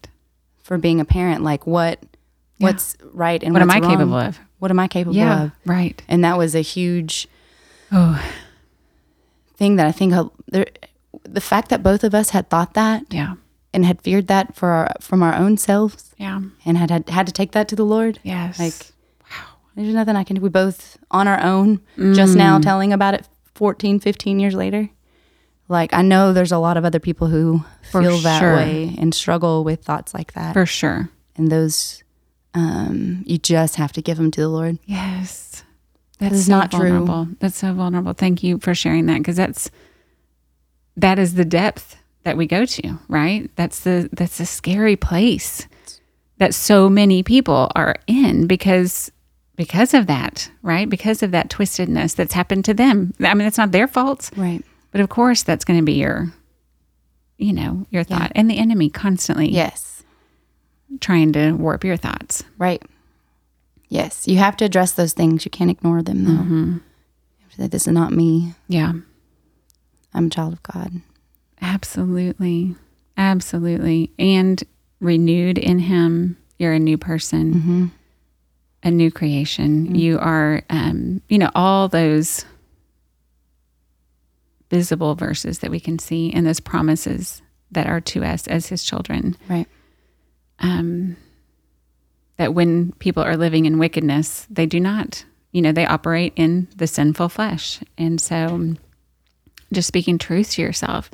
for 0.63 0.78
being 0.78 0.99
a 0.99 1.05
parent. 1.05 1.43
Like 1.43 1.65
what 1.67 1.99
what's 2.59 2.95
right 3.13 3.41
and 3.43 3.53
What 3.53 3.61
am 3.61 3.71
I 3.71 3.80
wrong? 3.80 3.91
capable 3.91 4.15
of? 4.15 4.39
What 4.59 4.71
am 4.71 4.80
I 4.80 4.88
capable 4.88 5.15
Yeah. 5.17 5.43
of? 5.45 5.51
Right. 5.65 6.01
And 6.07 6.23
that 6.23 6.38
was 6.38 6.55
a 6.55 6.61
huge 6.61 7.28
Oh, 7.91 8.19
thing 9.57 9.76
that 9.78 9.88
I 9.88 9.91
think 9.91 10.13
uh, 10.13 10.26
there, 10.47 10.65
the 11.23 11.41
fact 11.41 11.69
that 11.69 11.84
both 11.84 12.03
of 12.03 12.13
us 12.15 12.32
had 12.32 12.49
thought 12.49 12.73
that 12.73 13.03
Yeah. 13.11 13.36
And 13.76 13.86
had 13.86 14.01
feared 14.01 14.28
that 14.28 14.55
for 14.55 14.69
our, 14.69 14.91
from 15.01 15.21
our 15.21 15.36
own 15.36 15.57
selves 15.57 16.15
Yeah. 16.17 16.41
and 16.65 16.78
had, 16.78 16.89
had 16.89 17.09
had 17.09 17.28
to 17.28 17.34
take 17.34 17.51
that 17.51 17.67
to 17.69 17.76
the 17.76 17.86
Lord. 17.86 18.19
Yes. 18.23 18.57
Like, 18.57 18.73
wow, 19.30 19.45
there's 19.76 19.93
nothing 19.93 20.15
I 20.15 20.23
can 20.23 20.36
do. 20.38 20.41
We 20.41 20.49
both 20.49 20.97
on 21.11 21.28
our 21.28 21.41
own, 21.43 21.82
just 21.97 22.36
now 22.36 22.57
telling 22.59 22.91
about 22.93 23.13
it 23.13 23.28
14, 23.55 23.99
15 23.99 24.39
years 24.39 24.55
later. 24.55 24.89
Like, 25.67 25.93
I 25.93 26.01
know 26.03 26.32
there's 26.34 26.51
a 26.51 26.57
lot 26.57 26.78
of 26.78 26.86
other 26.86 26.99
people 26.99 27.28
who 27.28 27.63
For 27.91 28.01
feel 28.01 28.17
that 28.19 28.39
sure. 28.39 28.55
way 28.55 28.95
and 28.97 29.13
struggle 29.13 29.63
with 29.63 29.84
thoughts 29.84 30.13
like 30.13 30.34
that. 30.34 30.53
for 30.53 30.65
sure. 30.65 31.09
and 31.36 31.51
those, 31.51 32.03
um, 32.53 33.23
you 33.26 33.38
just 33.38 33.76
have 33.76 33.91
to 33.93 34.01
give 34.01 34.17
them 34.17 34.32
to 34.32 34.41
the 34.41 34.47
Lord. 34.47 34.78
Yes. 34.86 35.63
That's 36.19 36.45
so 36.45 36.51
not 36.51 36.71
true. 36.71 36.80
vulnerable. 36.80 37.28
That's 37.39 37.57
so 37.57 37.73
vulnerable. 37.73 38.13
Thank 38.13 38.41
you 38.43 38.57
for 38.59 38.73
sharing 38.73 39.07
that 39.07 39.17
because 39.17 39.36
that's 39.36 39.69
that 40.95 41.19
is 41.19 41.34
the 41.34 41.43
depth 41.43 41.97
that 42.26 42.36
we 42.38 42.45
go 42.47 42.65
to, 42.65 42.99
right? 43.07 43.49
That's 43.55 43.80
the 43.82 44.09
that's 44.11 44.39
a 44.41 44.45
scary 44.45 44.95
place 44.97 45.67
that 46.38 46.53
so 46.53 46.89
many 46.89 47.23
people 47.23 47.71
are 47.76 47.95
in 48.07 48.45
because 48.47 49.11
because 49.55 49.93
of 49.93 50.07
that, 50.07 50.51
right? 50.61 50.89
Because 50.89 51.23
of 51.23 51.32
that 51.32 51.49
twistedness 51.49 52.13
that's 52.15 52.34
happened 52.34 52.65
to 52.65 52.73
them. 52.73 53.13
I 53.21 53.34
mean, 53.36 53.47
it's 53.47 53.57
not 53.57 53.71
their 53.71 53.88
fault, 53.88 54.30
Right. 54.36 54.61
but 54.91 54.99
of 54.99 55.07
course 55.07 55.43
that's 55.43 55.63
going 55.63 55.80
to 55.80 55.86
be 55.86 55.93
your 55.93 56.34
you 57.38 57.53
know, 57.53 57.86
your 57.89 58.03
thought 58.03 58.32
and 58.36 58.49
the 58.49 58.57
enemy 58.57 58.89
constantly 58.89 59.49
Yes. 59.49 60.03
trying 61.01 61.32
to 61.34 61.51
warp 61.53 61.84
your 61.84 61.97
thoughts. 61.97 62.43
Right. 62.57 62.82
Yes. 63.89 64.28
You 64.28 64.38
have 64.38 64.55
to 64.57 64.65
address 64.65 64.93
those 64.93 65.13
things. 65.13 65.45
You 65.45 65.51
can't 65.51 65.69
ignore 65.69 66.01
them, 66.01 66.23
though. 66.23 66.32
You 66.32 66.82
have 67.43 67.51
to 67.51 67.61
say, 67.61 67.67
this 67.67 67.88
is 67.88 67.93
not 67.93 68.11
me. 68.13 68.53
Yeah. 68.69 68.93
I'm 70.13 70.28
a 70.28 70.30
child 70.30 70.53
of 70.53 70.63
God. 70.63 71.01
Absolutely. 71.66 72.76
Absolutely. 73.18 74.11
And 74.20 74.63
renewed 74.99 75.57
in 75.57 75.80
Him, 75.80 76.38
you're 76.59 76.74
a 76.74 76.80
new 76.80 76.97
person, 76.97 77.91
a 78.84 78.91
new 78.91 79.09
creation. 79.11 79.95
You 79.95 80.20
are, 80.20 80.61
um, 80.70 81.22
you 81.28 81.39
know, 81.39 81.49
all 81.55 81.88
those 81.88 82.45
visible 84.70 85.16
verses 85.16 85.59
that 85.59 85.72
we 85.72 85.80
can 85.80 85.97
see 85.97 86.32
and 86.32 86.45
those 86.45 86.59
promises 86.59 87.41
that 87.72 87.88
are 87.88 88.01
to 88.01 88.24
us 88.24 88.47
as 88.47 88.68
His 88.68 88.84
children. 88.84 89.36
Right. 89.49 89.68
Um, 90.59 91.18
that 92.38 92.53
when 92.53 92.91
people 92.93 93.24
are 93.24 93.38
living 93.38 93.66
in 93.66 93.80
wickedness, 93.80 94.45
they 94.49 94.66
do 94.66 94.80
not, 94.80 95.26
you 95.51 95.61
know, 95.61 95.72
they 95.72 95.86
operate 95.86 96.34
in 96.36 96.68
the 96.76 96.88
sinful 96.88 97.30
flesh. 97.30 97.80
And 97.97 98.22
so 98.22 98.76
just 99.74 99.88
speaking 99.88 100.18
truth 100.20 100.51
to 100.51 100.61
yourself. 100.61 101.09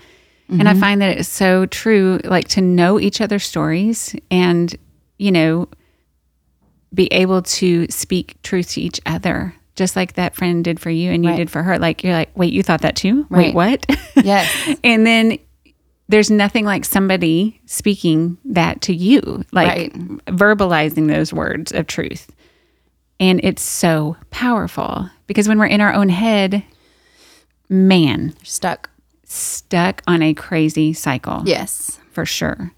And 0.52 0.68
I 0.68 0.72
mm-hmm. 0.74 0.82
find 0.82 1.02
that 1.02 1.18
it's 1.18 1.30
so 1.30 1.66
true, 1.66 2.20
like 2.26 2.48
to 2.50 2.62
know 2.62 3.00
each 3.00 3.22
other's 3.22 3.46
stories 3.46 4.14
and, 4.30 4.76
you 5.18 5.32
know, 5.32 5.70
be 6.94 7.08
able 7.08 7.42
to 7.44 7.88
speak 7.90 8.42
truth 8.44 8.72
to 8.72 8.82
each 8.82 9.00
other, 9.06 9.56
just 9.76 9.96
like 9.96 10.14
that 10.14 10.36
friend 10.36 10.64
did 10.64 10.78
for 10.80 10.90
you 10.90 11.12
and 11.12 11.24
you 11.24 11.32
Right. 11.32 11.38
did 11.38 11.50
for 11.50 11.64
her. 11.64 11.80
Like, 11.80 12.04
you're 12.04 12.14
like, 12.14 12.38
wait, 12.38 12.52
you 12.52 12.64
thought 12.64 12.82
that 12.82 12.98
too? 12.98 13.26
Right. 13.30 13.54
Wait, 13.54 13.56
what? 13.56 13.86
Yes. 14.24 14.78
and 14.84 15.08
then 15.08 15.40
there's 16.10 16.30
nothing 16.30 16.66
like 16.66 16.84
somebody 16.84 17.62
speaking 17.66 18.38
that 18.44 18.82
to 18.82 18.94
you, 18.94 19.46
like 19.54 19.68
Right. 19.70 19.94
verbalizing 20.26 21.08
those 21.08 21.32
words 21.32 21.72
of 21.72 21.88
truth. 21.88 22.30
And 23.22 23.40
it's 23.44 23.62
so 23.62 24.18
powerful 24.32 25.10
because 25.28 25.48
when 25.48 25.60
we're 25.60 25.68
in 25.68 25.80
our 25.80 25.94
own 25.94 26.10
head, 26.10 26.64
man, 27.70 28.34
You're 28.36 28.36
stuck. 28.44 28.90
Stuck 29.32 30.02
on 30.08 30.22
a 30.22 30.34
crazy 30.34 30.94
cycle 30.94 31.44
Yes. 31.46 32.00
for 32.12 32.26
sure. 32.26 32.72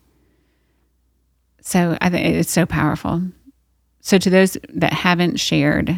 So 1.61 1.97
I 2.01 2.09
think 2.09 2.35
it's 2.35 2.51
so 2.51 2.65
powerful. 2.65 3.23
So 4.01 4.17
to 4.17 4.29
those 4.29 4.57
that 4.73 4.93
haven't 4.93 5.39
shared, 5.39 5.95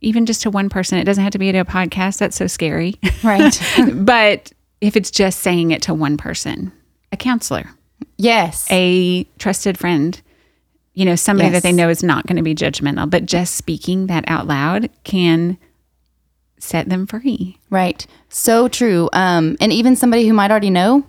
even 0.00 0.26
just 0.26 0.42
to 0.42 0.50
one 0.50 0.68
person, 0.68 0.98
it 0.98 1.04
doesn't 1.04 1.24
have 1.24 1.32
to 1.32 1.38
be 1.38 1.48
at 1.48 1.54
a 1.54 1.64
podcast. 1.64 2.18
That's 2.18 2.36
so 2.36 2.46
scary. 2.46 2.96
Right. 3.22 3.58
but 3.94 4.52
if 4.80 4.96
it's 4.96 5.10
just 5.10 5.40
saying 5.40 5.70
it 5.70 5.82
to 5.82 5.94
one 5.94 6.18
person, 6.18 6.70
a 7.10 7.16
counselor, 7.16 7.70
yes. 8.18 8.68
a 8.70 9.24
trusted 9.38 9.78
friend, 9.78 10.20
you 10.92 11.04
know, 11.04 11.16
somebody 11.16 11.48
that 11.48 11.62
they 11.62 11.72
know 11.72 11.88
is 11.88 12.02
not 12.02 12.26
going 12.26 12.36
to 12.36 12.42
be 12.42 12.54
judgmental, 12.54 13.08
but 13.08 13.24
just 13.26 13.54
speaking 13.54 14.06
that 14.08 14.24
out 14.28 14.46
loud 14.46 14.90
can 15.02 15.56
set 16.64 16.88
them 16.88 17.06
free. 17.06 17.58
Right. 17.70 18.06
So 18.28 18.68
true. 18.68 19.08
Um, 19.12 19.56
and 19.60 19.72
even 19.72 19.96
somebody 19.96 20.26
who 20.26 20.34
might 20.34 20.50
already 20.50 20.70
know, 20.70 21.04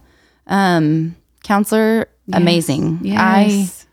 um, 0.47 1.16
counselor, 1.43 2.08
amazing. 2.34 2.99
Yes. 3.03 3.86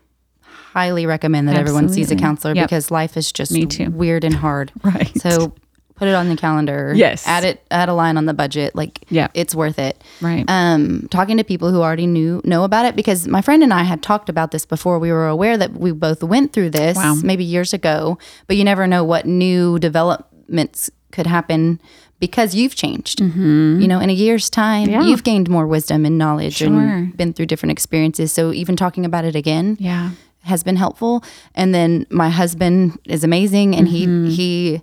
I 0.45 0.49
highly 0.79 1.05
recommend 1.05 1.47
that 1.47 1.55
everyone 1.55 1.89
sees 1.89 2.11
a 2.11 2.15
counselor 2.15 2.55
Yep. 2.55 2.65
because 2.67 2.91
life 2.91 3.15
is 3.17 3.31
just 3.31 3.51
Me 3.51 3.65
too. 3.65 3.89
weird 3.91 4.23
and 4.23 4.33
hard. 4.35 4.71
Right. 4.83 5.11
So 5.21 5.53
put 5.95 6.07
it 6.07 6.15
on 6.15 6.27
the 6.29 6.35
calendar. 6.35 6.91
Yes. 6.95 7.25
Add 7.27 7.43
it, 7.43 7.63
add 7.69 7.87
a 7.89 7.93
line 7.93 8.17
on 8.17 8.25
the 8.25 8.33
budget. 8.33 8.75
Like, 8.75 9.05
Yeah. 9.09 9.27
it's 9.35 9.53
worth 9.53 9.77
it. 9.77 10.03
Right. 10.21 10.43
um, 10.47 11.07
talking 11.11 11.37
to 11.37 11.43
people 11.43 11.71
who 11.71 11.81
already 11.81 12.07
knew 12.07 12.41
know 12.43 12.63
about 12.63 12.85
it 12.85 12.95
because 12.95 13.27
my 13.27 13.41
friend 13.41 13.61
and 13.63 13.71
I 13.73 13.83
had 13.83 14.01
talked 14.01 14.29
about 14.29 14.49
this 14.51 14.65
before. 14.65 14.97
We 14.99 15.11
were 15.11 15.27
aware 15.27 15.55
that 15.57 15.73
we 15.73 15.91
both 15.91 16.23
went 16.23 16.51
through 16.53 16.71
this 16.71 16.97
Wow. 16.97 17.15
maybe 17.23 17.43
years 17.43 17.73
ago, 17.73 18.17
but 18.47 18.57
you 18.57 18.63
never 18.63 18.87
know 18.87 19.03
what 19.03 19.25
new 19.27 19.77
developments 19.79 20.89
could 21.13 21.27
happen 21.27 21.79
because 22.19 22.55
you've 22.55 22.75
changed. 22.75 23.19
You 23.21 23.87
know, 23.91 23.99
in 23.99 24.09
a 24.09 24.13
year's 24.25 24.49
time, 24.49 24.87
Mm-hmm. 24.87 25.01
Yeah. 25.01 25.07
you've 25.09 25.23
gained 25.23 25.49
more 25.49 25.67
wisdom 25.67 26.05
and 26.05 26.17
knowledge 26.17 26.55
Sure. 26.57 26.67
and 26.67 27.15
been 27.17 27.31
through 27.33 27.47
different 27.47 27.71
experiences. 27.71 28.31
So 28.31 28.51
even 28.53 28.75
talking 28.75 29.05
about 29.05 29.23
it 29.25 29.35
again 29.35 29.77
yeah. 29.79 30.11
has 30.43 30.63
been 30.63 30.75
helpful. 30.77 31.23
And 31.55 31.73
then 31.75 32.05
my 32.09 32.29
husband 32.29 32.97
is 33.05 33.23
amazing, 33.23 33.75
and 33.75 33.87
Mm-hmm. 33.87 34.27
he 34.29 34.35
he, 34.35 34.81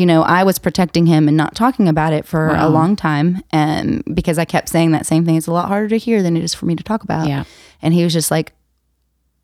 you 0.00 0.06
know, 0.06 0.22
I 0.22 0.44
was 0.44 0.58
protecting 0.58 1.06
him 1.06 1.26
and 1.28 1.36
not 1.36 1.54
talking 1.54 1.88
about 1.88 2.12
it 2.12 2.24
for 2.26 2.42
a 2.54 2.68
long 2.68 2.94
time, 2.96 3.42
and 3.50 4.02
because 4.18 4.38
I 4.38 4.44
kept 4.44 4.68
saying 4.68 4.92
that 4.92 5.06
same 5.06 5.24
thing. 5.24 5.36
It's 5.36 5.48
a 5.48 5.52
lot 5.60 5.68
harder 5.68 5.88
to 5.88 5.98
hear 6.06 6.22
than 6.22 6.36
it 6.36 6.44
is 6.44 6.54
for 6.54 6.66
me 6.66 6.76
to 6.76 6.84
talk 6.84 7.02
about. 7.02 7.26
Yeah. 7.28 7.44
And 7.82 7.94
he 7.94 8.04
was 8.04 8.12
just 8.12 8.30
like, 8.30 8.52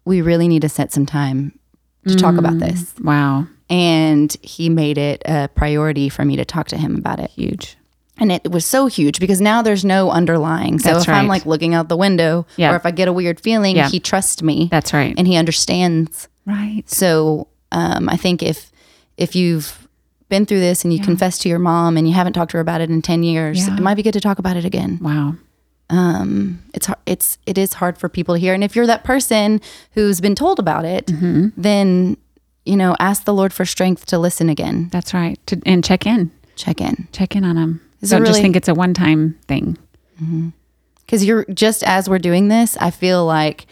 "We 0.04 0.20
really 0.20 0.48
need 0.48 0.62
to 0.62 0.68
set 0.68 0.92
some 0.92 1.06
time 1.06 1.58
to 2.06 2.14
talk 2.14 2.36
about 2.36 2.54
Mm. 2.54 2.60
this." 2.60 2.94
Wow. 3.02 3.46
And 3.70 4.36
he 4.42 4.68
made 4.68 4.98
it 4.98 5.22
a 5.24 5.48
priority 5.54 6.08
for 6.08 6.24
me 6.24 6.36
to 6.36 6.44
talk 6.44 6.68
to 6.68 6.76
him 6.76 6.96
about 6.96 7.18
it. 7.18 7.30
Huge. 7.30 7.76
And 8.18 8.30
it 8.30 8.50
was 8.50 8.64
so 8.64 8.86
huge 8.86 9.18
because 9.18 9.40
now 9.40 9.62
there's 9.62 9.84
no 9.84 10.10
underlying. 10.10 10.78
So 10.78 10.92
That's 10.92 11.04
if 11.04 11.08
I'm 11.08 11.26
like 11.26 11.46
looking 11.46 11.74
out 11.74 11.88
the 11.88 11.96
window 11.96 12.46
Yeah. 12.56 12.72
or 12.72 12.76
if 12.76 12.86
I 12.86 12.90
get 12.92 13.08
a 13.08 13.12
weird 13.12 13.40
feeling, 13.40 13.74
Yeah. 13.76 13.88
he 13.88 13.98
trusts 13.98 14.42
me 14.42 14.68
That's 14.70 14.92
right. 14.92 15.14
and 15.18 15.26
he 15.26 15.36
understands 15.36 16.28
right. 16.46 16.82
so 16.86 17.48
um, 17.72 18.08
I 18.08 18.16
think 18.16 18.42
if 18.42 18.70
if 19.16 19.34
you've 19.34 19.88
been 20.28 20.46
through 20.46 20.60
this 20.60 20.84
and 20.84 20.92
you 20.92 21.00
confess 21.00 21.38
to 21.38 21.48
your 21.48 21.58
mom 21.58 21.96
and 21.96 22.06
you 22.06 22.14
haven't 22.14 22.34
talked 22.34 22.50
to 22.52 22.56
her 22.58 22.60
about 22.60 22.80
it 22.80 22.88
in 22.90 23.02
ten 23.02 23.22
years, 23.24 23.66
Yeah. 23.66 23.76
it 23.76 23.80
might 23.82 23.94
be 23.96 24.02
good 24.02 24.12
to 24.14 24.20
talk 24.20 24.38
about 24.38 24.56
it 24.56 24.64
again. 24.64 24.98
Wow. 25.02 25.34
Um, 25.90 26.62
it's 26.72 26.88
it's 27.06 27.38
it 27.46 27.58
is 27.58 27.74
hard 27.74 27.98
for 27.98 28.08
people 28.08 28.34
to 28.34 28.40
hear, 28.40 28.54
and 28.54 28.62
if 28.64 28.74
you're 28.76 28.86
that 28.86 29.04
person 29.04 29.60
who's 29.92 30.20
been 30.20 30.34
told 30.34 30.58
about 30.60 30.84
it, 30.84 31.06
Mm-hmm. 31.06 31.48
then 31.56 32.16
you 32.64 32.76
know 32.76 32.96
ask 33.00 33.24
the 33.24 33.34
Lord 33.34 33.52
for 33.52 33.64
strength 33.64 34.06
to 34.06 34.18
listen 34.18 34.48
again. 34.48 34.88
That's 34.92 35.12
right. 35.14 35.38
To, 35.48 35.60
and 35.66 35.84
check 35.84 36.06
in. 36.06 36.30
Check 36.56 36.80
in 36.80 37.08
Check 37.12 37.34
in 37.36 37.44
on 37.44 37.56
them. 37.56 37.80
Is 38.00 38.10
Don't 38.10 38.24
just 38.26 38.40
think 38.40 38.54
it's 38.56 38.68
a 38.68 38.74
one 38.74 38.94
time 38.94 39.38
thing. 39.48 39.76
because 41.04 41.24
you're 41.24 41.44
just 41.46 41.82
as 41.84 42.08
we're 42.08 42.18
doing 42.18 42.48
this. 42.48 42.76
I 42.78 42.90
feel 42.90 43.24
like. 43.26 43.66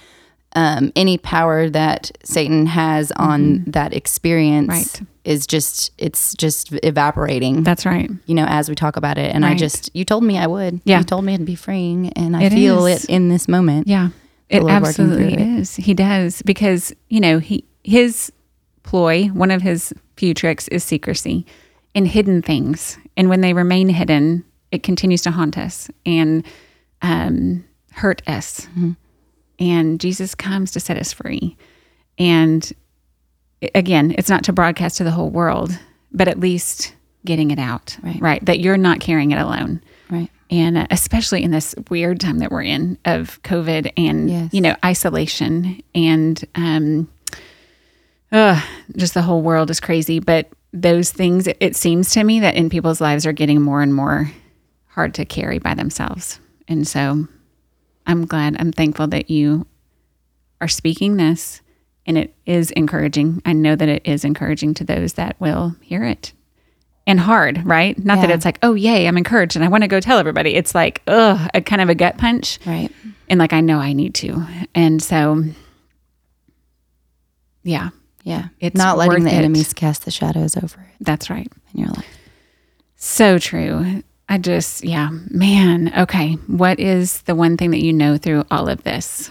Um, 0.54 0.92
any 0.94 1.16
power 1.16 1.70
that 1.70 2.10
Satan 2.24 2.66
has 2.66 3.10
on 3.12 3.64
that 3.68 3.94
experience 3.94 4.66
Mm-hmm. 4.68 5.04
Right. 5.04 5.08
is 5.24 5.46
just 5.46 5.92
it's 5.96 6.34
just 6.34 6.74
evaporating. 6.82 7.62
That's 7.62 7.86
right. 7.86 8.10
you 8.26 8.34
know, 8.34 8.44
as 8.46 8.68
we 8.68 8.74
talk 8.74 8.98
about 8.98 9.16
it. 9.16 9.34
And 9.34 9.46
I 9.46 9.54
just, 9.54 9.88
you 9.94 10.04
told 10.04 10.24
me 10.24 10.36
I 10.36 10.46
would. 10.46 10.82
Yeah. 10.84 10.98
You 10.98 11.04
told 11.04 11.24
me 11.24 11.32
it'd 11.32 11.46
be 11.46 11.54
freeing. 11.54 12.10
And 12.12 12.36
I 12.36 12.42
It 12.42 12.52
feel 12.52 12.84
is. 12.84 13.04
it 13.04 13.08
in 13.10 13.30
this 13.30 13.48
moment. 13.48 13.86
Yeah. 13.88 14.10
It 14.50 14.62
Lord 14.62 14.82
working 14.82 14.92
through 14.92 15.04
absolutely 15.24 15.32
it. 15.42 15.58
is. 15.60 15.76
He 15.76 15.94
does 15.94 16.42
because, 16.42 16.92
you 17.08 17.20
know, 17.20 17.38
he 17.38 17.64
his 17.82 18.30
ploy, 18.82 19.26
one 19.28 19.50
of 19.50 19.62
his 19.62 19.92
few 20.16 20.34
tricks 20.34 20.68
is 20.68 20.84
secrecy 20.84 21.46
and 21.94 22.06
hidden 22.08 22.42
things. 22.42 22.98
And 23.16 23.28
when 23.28 23.40
they 23.40 23.52
remain 23.52 23.88
hidden, 23.88 24.44
it 24.70 24.82
continues 24.82 25.22
to 25.22 25.30
haunt 25.30 25.58
us 25.58 25.90
and 26.06 26.44
um, 27.02 27.64
hurt 27.92 28.22
us. 28.26 28.62
Mm-hmm. 28.66 28.92
And 29.58 30.00
Jesus 30.00 30.34
comes 30.34 30.72
to 30.72 30.80
set 30.80 30.96
us 30.96 31.12
free. 31.12 31.56
And 32.18 32.72
again, 33.74 34.14
it's 34.18 34.28
not 34.30 34.44
to 34.44 34.52
broadcast 34.52 34.96
to 34.98 35.04
the 35.04 35.10
whole 35.10 35.30
world, 35.30 35.78
but 36.12 36.28
at 36.28 36.40
least 36.40 36.94
getting 37.24 37.50
it 37.50 37.58
out, 37.58 37.96
Right. 38.02 38.20
right? 38.20 38.44
That 38.46 38.58
you're 38.60 38.76
not 38.76 38.98
carrying 39.00 39.30
it 39.30 39.38
alone 39.38 39.80
Right. 40.10 40.28
and 40.50 40.76
uh, 40.76 40.86
especially 40.90 41.44
in 41.44 41.52
this 41.52 41.72
weird 41.88 42.18
time 42.18 42.38
that 42.40 42.50
we're 42.50 42.62
in 42.62 42.98
of 43.04 43.40
COVID 43.44 43.92
and 43.96 44.28
Yes. 44.28 44.52
you 44.52 44.60
know 44.60 44.74
isolation 44.84 45.80
and 45.94 46.44
um, 46.56 47.08
uh, 48.32 48.60
just 48.96 49.14
the 49.14 49.22
whole 49.22 49.42
world 49.42 49.70
is 49.70 49.80
crazy. 49.80 50.18
But 50.18 50.48
those 50.72 51.10
things, 51.10 51.46
it, 51.46 51.56
it 51.60 51.76
seems 51.76 52.10
to 52.12 52.24
me 52.24 52.40
that 52.40 52.54
in 52.54 52.70
people's 52.70 53.00
lives 53.00 53.26
are 53.26 53.32
getting 53.32 53.60
more 53.60 53.82
and 53.82 53.94
more 53.94 54.32
hard 54.86 55.14
to 55.14 55.24
carry 55.24 55.58
by 55.58 55.74
themselves, 55.74 56.38
And 56.68 56.86
so 56.86 57.26
I'm 58.06 58.26
glad, 58.26 58.56
I'm 58.58 58.72
thankful 58.72 59.06
that 59.08 59.30
you 59.30 59.66
are 60.60 60.68
speaking 60.68 61.16
this 61.16 61.62
and 62.06 62.18
it 62.18 62.34
is 62.44 62.70
encouraging. 62.72 63.40
I 63.46 63.52
know 63.52 63.74
that 63.74 63.88
it 63.88 64.02
is 64.04 64.24
encouraging 64.24 64.74
to 64.74 64.84
those 64.84 65.14
that 65.14 65.40
will 65.40 65.76
hear 65.80 66.04
it. 66.04 66.32
And 67.06 67.18
hard, 67.18 67.64
right? 67.64 67.98
Not 67.98 68.18
yeah. 68.18 68.26
that 68.26 68.34
it's 68.34 68.44
like, 68.44 68.58
oh, 68.62 68.74
yay, 68.74 69.08
I'm 69.08 69.16
encouraged 69.16 69.56
and 69.56 69.64
I 69.64 69.68
want 69.68 69.82
to 69.82 69.88
go 69.88 69.98
tell 69.98 70.18
everybody. 70.18 70.54
It's 70.54 70.74
like, 70.74 71.02
ugh, 71.06 71.50
a 71.52 71.60
kind 71.60 71.82
of 71.82 71.88
a 71.88 71.94
gut 71.94 72.18
punch. 72.18 72.58
Right. 72.64 72.90
And 73.28 73.40
like, 73.40 73.52
I 73.52 73.60
know 73.60 73.78
I 73.78 73.92
need 73.92 74.14
to. 74.16 74.46
And 74.74 75.02
so, 75.02 75.42
yeah. 77.64 77.90
Yeah. 78.22 78.48
It's 78.60 78.76
not 78.76 78.98
letting 78.98 79.24
the 79.24 79.30
it. 79.30 79.34
enemies 79.34 79.72
cast 79.72 80.04
the 80.04 80.10
shadows 80.10 80.56
over 80.56 80.80
it. 80.80 80.96
That's 81.00 81.28
right. 81.28 81.50
In 81.74 81.80
your 81.80 81.88
life. 81.88 82.06
So 82.96 83.38
true. 83.38 84.02
I 84.28 84.38
just, 84.38 84.84
yeah, 84.84 85.10
man. 85.28 85.92
Okay. 85.96 86.34
What 86.46 86.78
is 86.78 87.22
the 87.22 87.34
one 87.34 87.56
thing 87.56 87.72
that 87.72 87.82
you 87.82 87.92
know 87.92 88.16
through 88.16 88.44
all 88.50 88.68
of 88.68 88.84
this? 88.84 89.30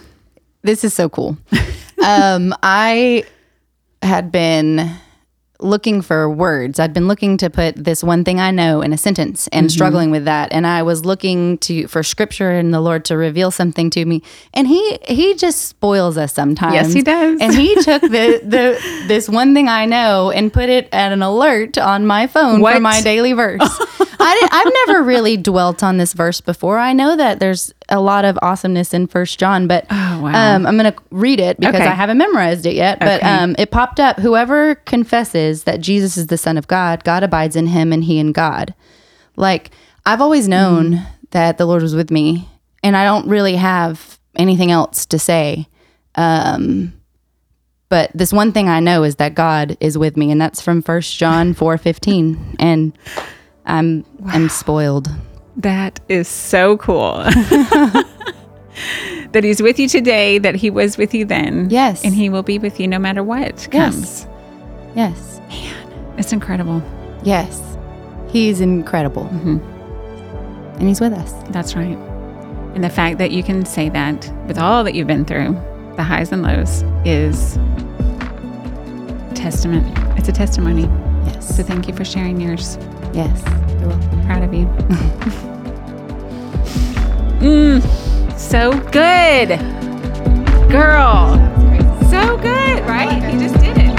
This 0.61 0.83
is 0.83 0.93
so 0.93 1.09
cool. 1.09 1.37
um, 2.05 2.53
I 2.61 3.23
had 4.01 4.31
been 4.31 4.91
looking 5.61 6.01
for 6.01 6.29
words. 6.29 6.79
I'd 6.79 6.93
been 6.93 7.07
looking 7.07 7.37
to 7.37 7.49
put 7.49 7.75
this 7.75 8.03
one 8.03 8.23
thing 8.23 8.39
I 8.39 8.51
know 8.51 8.81
in 8.81 8.93
a 8.93 8.97
sentence 8.97 9.47
and 9.49 9.67
mm-hmm. 9.67 9.71
struggling 9.71 10.11
with 10.11 10.25
that. 10.25 10.51
And 10.51 10.65
I 10.67 10.83
was 10.83 11.05
looking 11.05 11.57
to 11.59 11.87
for 11.87 12.03
scripture 12.03 12.51
and 12.51 12.73
the 12.73 12.81
Lord 12.81 13.05
to 13.05 13.17
reveal 13.17 13.51
something 13.51 13.89
to 13.91 14.05
me. 14.05 14.23
And 14.53 14.67
he 14.67 14.99
he 15.07 15.35
just 15.35 15.67
spoils 15.67 16.17
us 16.17 16.33
sometimes. 16.33 16.73
Yes, 16.73 16.93
he 16.93 17.01
does. 17.01 17.39
And 17.39 17.53
he 17.53 17.75
took 17.81 18.01
the 18.01 18.41
the 18.43 19.05
this 19.07 19.29
one 19.29 19.53
thing 19.53 19.67
I 19.67 19.85
know 19.85 20.31
and 20.31 20.51
put 20.51 20.69
it 20.69 20.89
at 20.91 21.11
an 21.11 21.21
alert 21.21 21.77
on 21.77 22.05
my 22.05 22.27
phone 22.27 22.61
what? 22.61 22.75
for 22.75 22.79
my 22.79 23.01
daily 23.01 23.33
verse. 23.33 23.61
I 24.21 24.47
I've 24.51 24.73
never 24.87 25.03
really 25.03 25.37
dwelt 25.37 25.83
on 25.83 25.97
this 25.97 26.13
verse 26.13 26.41
before. 26.41 26.77
I 26.77 26.93
know 26.93 27.15
that 27.15 27.39
there's 27.39 27.73
a 27.89 27.99
lot 27.99 28.25
of 28.25 28.37
awesomeness 28.41 28.93
in 28.93 29.07
First 29.07 29.39
John, 29.39 29.67
but 29.67 29.85
oh, 29.89 30.21
wow. 30.21 30.55
um, 30.55 30.65
I'm 30.65 30.77
going 30.77 30.91
to 30.91 30.97
read 31.09 31.39
it 31.39 31.59
because 31.59 31.75
okay. 31.75 31.87
I 31.87 31.93
haven't 31.93 32.17
memorized 32.17 32.65
it 32.65 32.75
yet. 32.75 32.99
But 32.99 33.21
okay. 33.21 33.29
um, 33.29 33.55
it 33.57 33.71
popped 33.71 33.99
up. 33.99 34.17
Whoever 34.19 34.75
confesses 34.75 35.63
that 35.63 35.81
Jesus 35.81 36.17
is 36.17 36.27
the 36.27 36.37
Son 36.37 36.57
of 36.57 36.67
God, 36.67 37.03
God 37.03 37.23
abides 37.23 37.55
in 37.55 37.67
him, 37.67 37.91
and 37.91 38.03
he 38.03 38.19
in 38.19 38.31
God. 38.31 38.73
Like 39.35 39.71
I've 40.05 40.21
always 40.21 40.47
known 40.47 40.91
mm. 40.91 41.07
that 41.31 41.57
the 41.57 41.65
Lord 41.65 41.81
was 41.81 41.95
with 41.95 42.11
me, 42.11 42.47
and 42.83 42.95
I 42.95 43.03
don't 43.03 43.27
really 43.27 43.55
have 43.55 44.19
anything 44.35 44.71
else 44.71 45.05
to 45.07 45.19
say. 45.19 45.67
Um, 46.15 46.93
but 47.89 48.11
this 48.13 48.31
one 48.31 48.51
thing 48.51 48.69
I 48.69 48.79
know 48.79 49.03
is 49.03 49.17
that 49.17 49.35
God 49.35 49.77
is 49.79 49.97
with 49.97 50.15
me, 50.15 50.31
and 50.31 50.39
that's 50.39 50.61
from 50.61 50.81
First 50.81 51.17
John 51.17 51.53
four 51.53 51.77
fifteen, 51.77 52.55
and 52.59 52.97
I'm 53.71 54.05
wow. 54.19 54.31
I'm 54.33 54.49
spoiled. 54.49 55.09
That 55.55 55.99
is 56.09 56.27
so 56.27 56.77
cool. 56.77 57.13
that 59.31 59.43
he's 59.43 59.61
with 59.61 59.79
you 59.79 59.87
today, 59.87 60.37
that 60.39 60.55
he 60.55 60.69
was 60.69 60.97
with 60.97 61.13
you 61.13 61.23
then. 61.25 61.69
Yes. 61.69 62.03
And 62.03 62.13
he 62.13 62.29
will 62.29 62.43
be 62.43 62.59
with 62.59 62.79
you 62.79 62.87
no 62.87 62.99
matter 62.99 63.23
what 63.23 63.69
comes. 63.71 64.27
Yes. 64.93 65.39
yes. 65.39 65.39
Man, 65.49 66.13
it's 66.17 66.33
incredible. 66.33 66.83
Yes. 67.23 67.77
He's 68.29 68.59
incredible. 68.59 69.23
Mm-hmm. 69.23 69.57
And 70.79 70.87
he's 70.87 70.99
with 70.99 71.13
us. 71.13 71.31
That's 71.49 71.75
right. 71.75 71.97
And 72.75 72.83
the 72.83 72.89
fact 72.89 73.19
that 73.19 73.31
you 73.31 73.41
can 73.41 73.65
say 73.65 73.87
that 73.89 74.33
with 74.47 74.57
all 74.57 74.83
that 74.83 74.95
you've 74.95 75.07
been 75.07 75.25
through, 75.25 75.53
the 75.95 76.03
highs 76.03 76.31
and 76.31 76.43
lows, 76.43 76.83
is 77.05 77.55
testament. 79.35 79.85
It's 80.17 80.27
a 80.27 80.33
testimony. 80.33 80.83
Yes. 81.25 81.55
So 81.55 81.63
thank 81.63 81.87
you 81.87 81.95
for 81.95 82.03
sharing 82.03 82.39
yours. 82.41 82.77
Yes. 83.13 83.60
Welcome. 83.81 84.25
Proud 84.25 84.43
of 84.43 84.53
you. 84.53 84.65
mm, 87.41 87.81
so 88.37 88.71
good. 88.91 89.59
Girl. 90.69 91.35
So 92.09 92.37
good, 92.37 92.83
right? 92.87 93.33
You 93.33 93.39
just 93.39 93.55
did 93.55 93.77
it. 93.77 93.91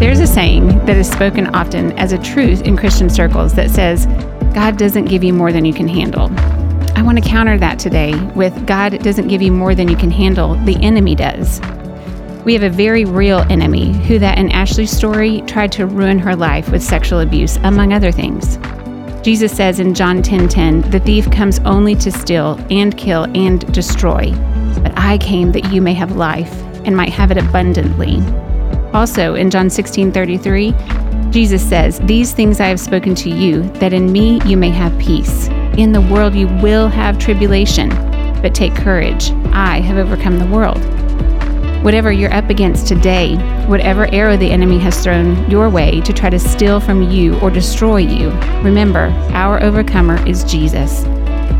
There's 0.00 0.18
a 0.18 0.26
saying 0.26 0.84
that 0.86 0.96
is 0.96 1.10
spoken 1.10 1.46
often 1.54 1.92
as 1.98 2.12
a 2.12 2.18
truth 2.18 2.62
in 2.62 2.76
Christian 2.76 3.08
circles 3.08 3.54
that 3.54 3.70
says, 3.70 4.06
God 4.54 4.76
doesn't 4.76 5.04
give 5.04 5.22
you 5.22 5.32
more 5.32 5.52
than 5.52 5.64
you 5.64 5.72
can 5.72 5.86
handle. 5.86 6.30
I 6.96 7.02
want 7.02 7.22
to 7.22 7.28
counter 7.28 7.56
that 7.58 7.78
today 7.78 8.14
with 8.34 8.66
God 8.66 9.02
doesn't 9.02 9.28
give 9.28 9.40
you 9.40 9.52
more 9.52 9.74
than 9.74 9.88
you 9.88 9.96
can 9.96 10.10
handle, 10.10 10.54
the 10.64 10.76
enemy 10.82 11.14
does. 11.14 11.60
We 12.44 12.54
have 12.54 12.62
a 12.62 12.70
very 12.70 13.04
real 13.04 13.44
enemy 13.50 13.92
who, 14.06 14.18
that 14.18 14.38
in 14.38 14.50
Ashley's 14.50 14.90
story, 14.90 15.42
tried 15.42 15.72
to 15.72 15.86
ruin 15.86 16.18
her 16.18 16.34
life 16.34 16.70
with 16.70 16.82
sexual 16.82 17.20
abuse, 17.20 17.58
among 17.64 17.92
other 17.92 18.10
things. 18.10 18.58
Jesus 19.22 19.52
says 19.52 19.78
in 19.78 19.92
John 19.92 20.22
10:10, 20.22 20.48
10, 20.48 20.82
10, 20.82 20.90
"The 20.90 21.00
thief 21.00 21.30
comes 21.30 21.60
only 21.66 21.94
to 21.96 22.10
steal 22.10 22.58
and 22.70 22.96
kill 22.96 23.24
and 23.34 23.70
destroy, 23.72 24.32
but 24.82 24.92
I 24.96 25.18
came 25.18 25.52
that 25.52 25.70
you 25.70 25.82
may 25.82 25.92
have 25.92 26.16
life 26.16 26.50
and 26.86 26.96
might 26.96 27.12
have 27.12 27.30
it 27.30 27.36
abundantly." 27.36 28.22
Also 28.94 29.34
in 29.34 29.50
John 29.50 29.68
16:33, 29.68 30.74
Jesus 31.30 31.62
says, 31.62 32.00
"These 32.06 32.32
things 32.32 32.58
I 32.58 32.68
have 32.68 32.80
spoken 32.80 33.14
to 33.16 33.28
you, 33.28 33.70
that 33.74 33.92
in 33.92 34.10
me 34.10 34.40
you 34.46 34.56
may 34.56 34.70
have 34.70 34.98
peace. 34.98 35.50
In 35.76 35.92
the 35.92 36.00
world 36.00 36.34
you 36.34 36.48
will 36.62 36.88
have 36.88 37.18
tribulation, 37.18 37.90
but 38.40 38.54
take 38.54 38.74
courage. 38.74 39.30
I 39.52 39.80
have 39.80 39.98
overcome 39.98 40.38
the 40.38 40.46
world." 40.46 40.80
Whatever 41.82 42.12
you're 42.12 42.34
up 42.34 42.50
against 42.50 42.86
today, 42.86 43.36
whatever 43.66 44.06
arrow 44.12 44.36
the 44.36 44.50
enemy 44.50 44.78
has 44.80 45.02
thrown 45.02 45.50
your 45.50 45.70
way 45.70 46.02
to 46.02 46.12
try 46.12 46.28
to 46.28 46.38
steal 46.38 46.78
from 46.78 47.10
you 47.10 47.40
or 47.40 47.48
destroy 47.50 47.96
you, 47.96 48.28
remember, 48.62 49.06
our 49.32 49.62
overcomer 49.62 50.22
is 50.28 50.44
Jesus. 50.44 51.04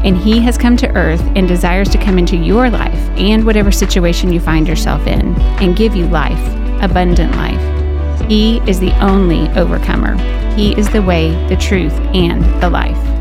And 0.05 0.18
he 0.18 0.39
has 0.41 0.59
come 0.59 0.77
to 0.77 0.95
earth 0.95 1.23
and 1.37 1.49
desires 1.49 1.89
to 1.91 1.99
come 1.99 2.18
into 2.18 2.37
your 2.37 2.68
life 2.68 3.01
and 3.16 3.47
whatever 3.47 3.73
situation 3.73 4.31
you 4.31 4.41
find 4.41 4.68
yourself 4.68 5.07
in 5.07 5.35
and 5.62 5.75
give 5.75 5.97
you 5.97 6.07
life, 6.07 6.39
abundant 6.83 7.35
life. 7.37 8.29
He 8.29 8.59
is 8.68 8.79
the 8.79 8.93
only 9.03 9.49
overcomer. 9.59 10.18
He 10.55 10.79
is 10.79 10.91
the 10.91 11.03
way, 11.03 11.31
the 11.49 11.57
truth, 11.57 11.95
and 12.14 12.45
the 12.62 12.68
life. 12.68 13.20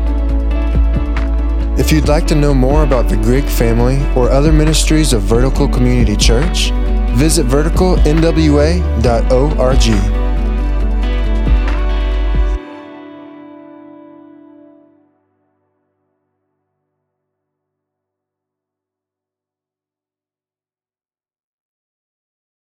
If 1.80 1.90
you'd 1.90 2.08
like 2.08 2.26
to 2.26 2.34
know 2.34 2.52
more 2.52 2.82
about 2.82 3.08
the 3.08 3.16
Grigg 3.16 3.46
family 3.46 3.96
or 4.14 4.28
other 4.28 4.52
ministries 4.52 5.14
of 5.14 5.22
Vertical 5.22 5.66
Community 5.66 6.14
Church, 6.14 6.72
visit 7.16 7.46
verticalnwa.org. 7.46 10.29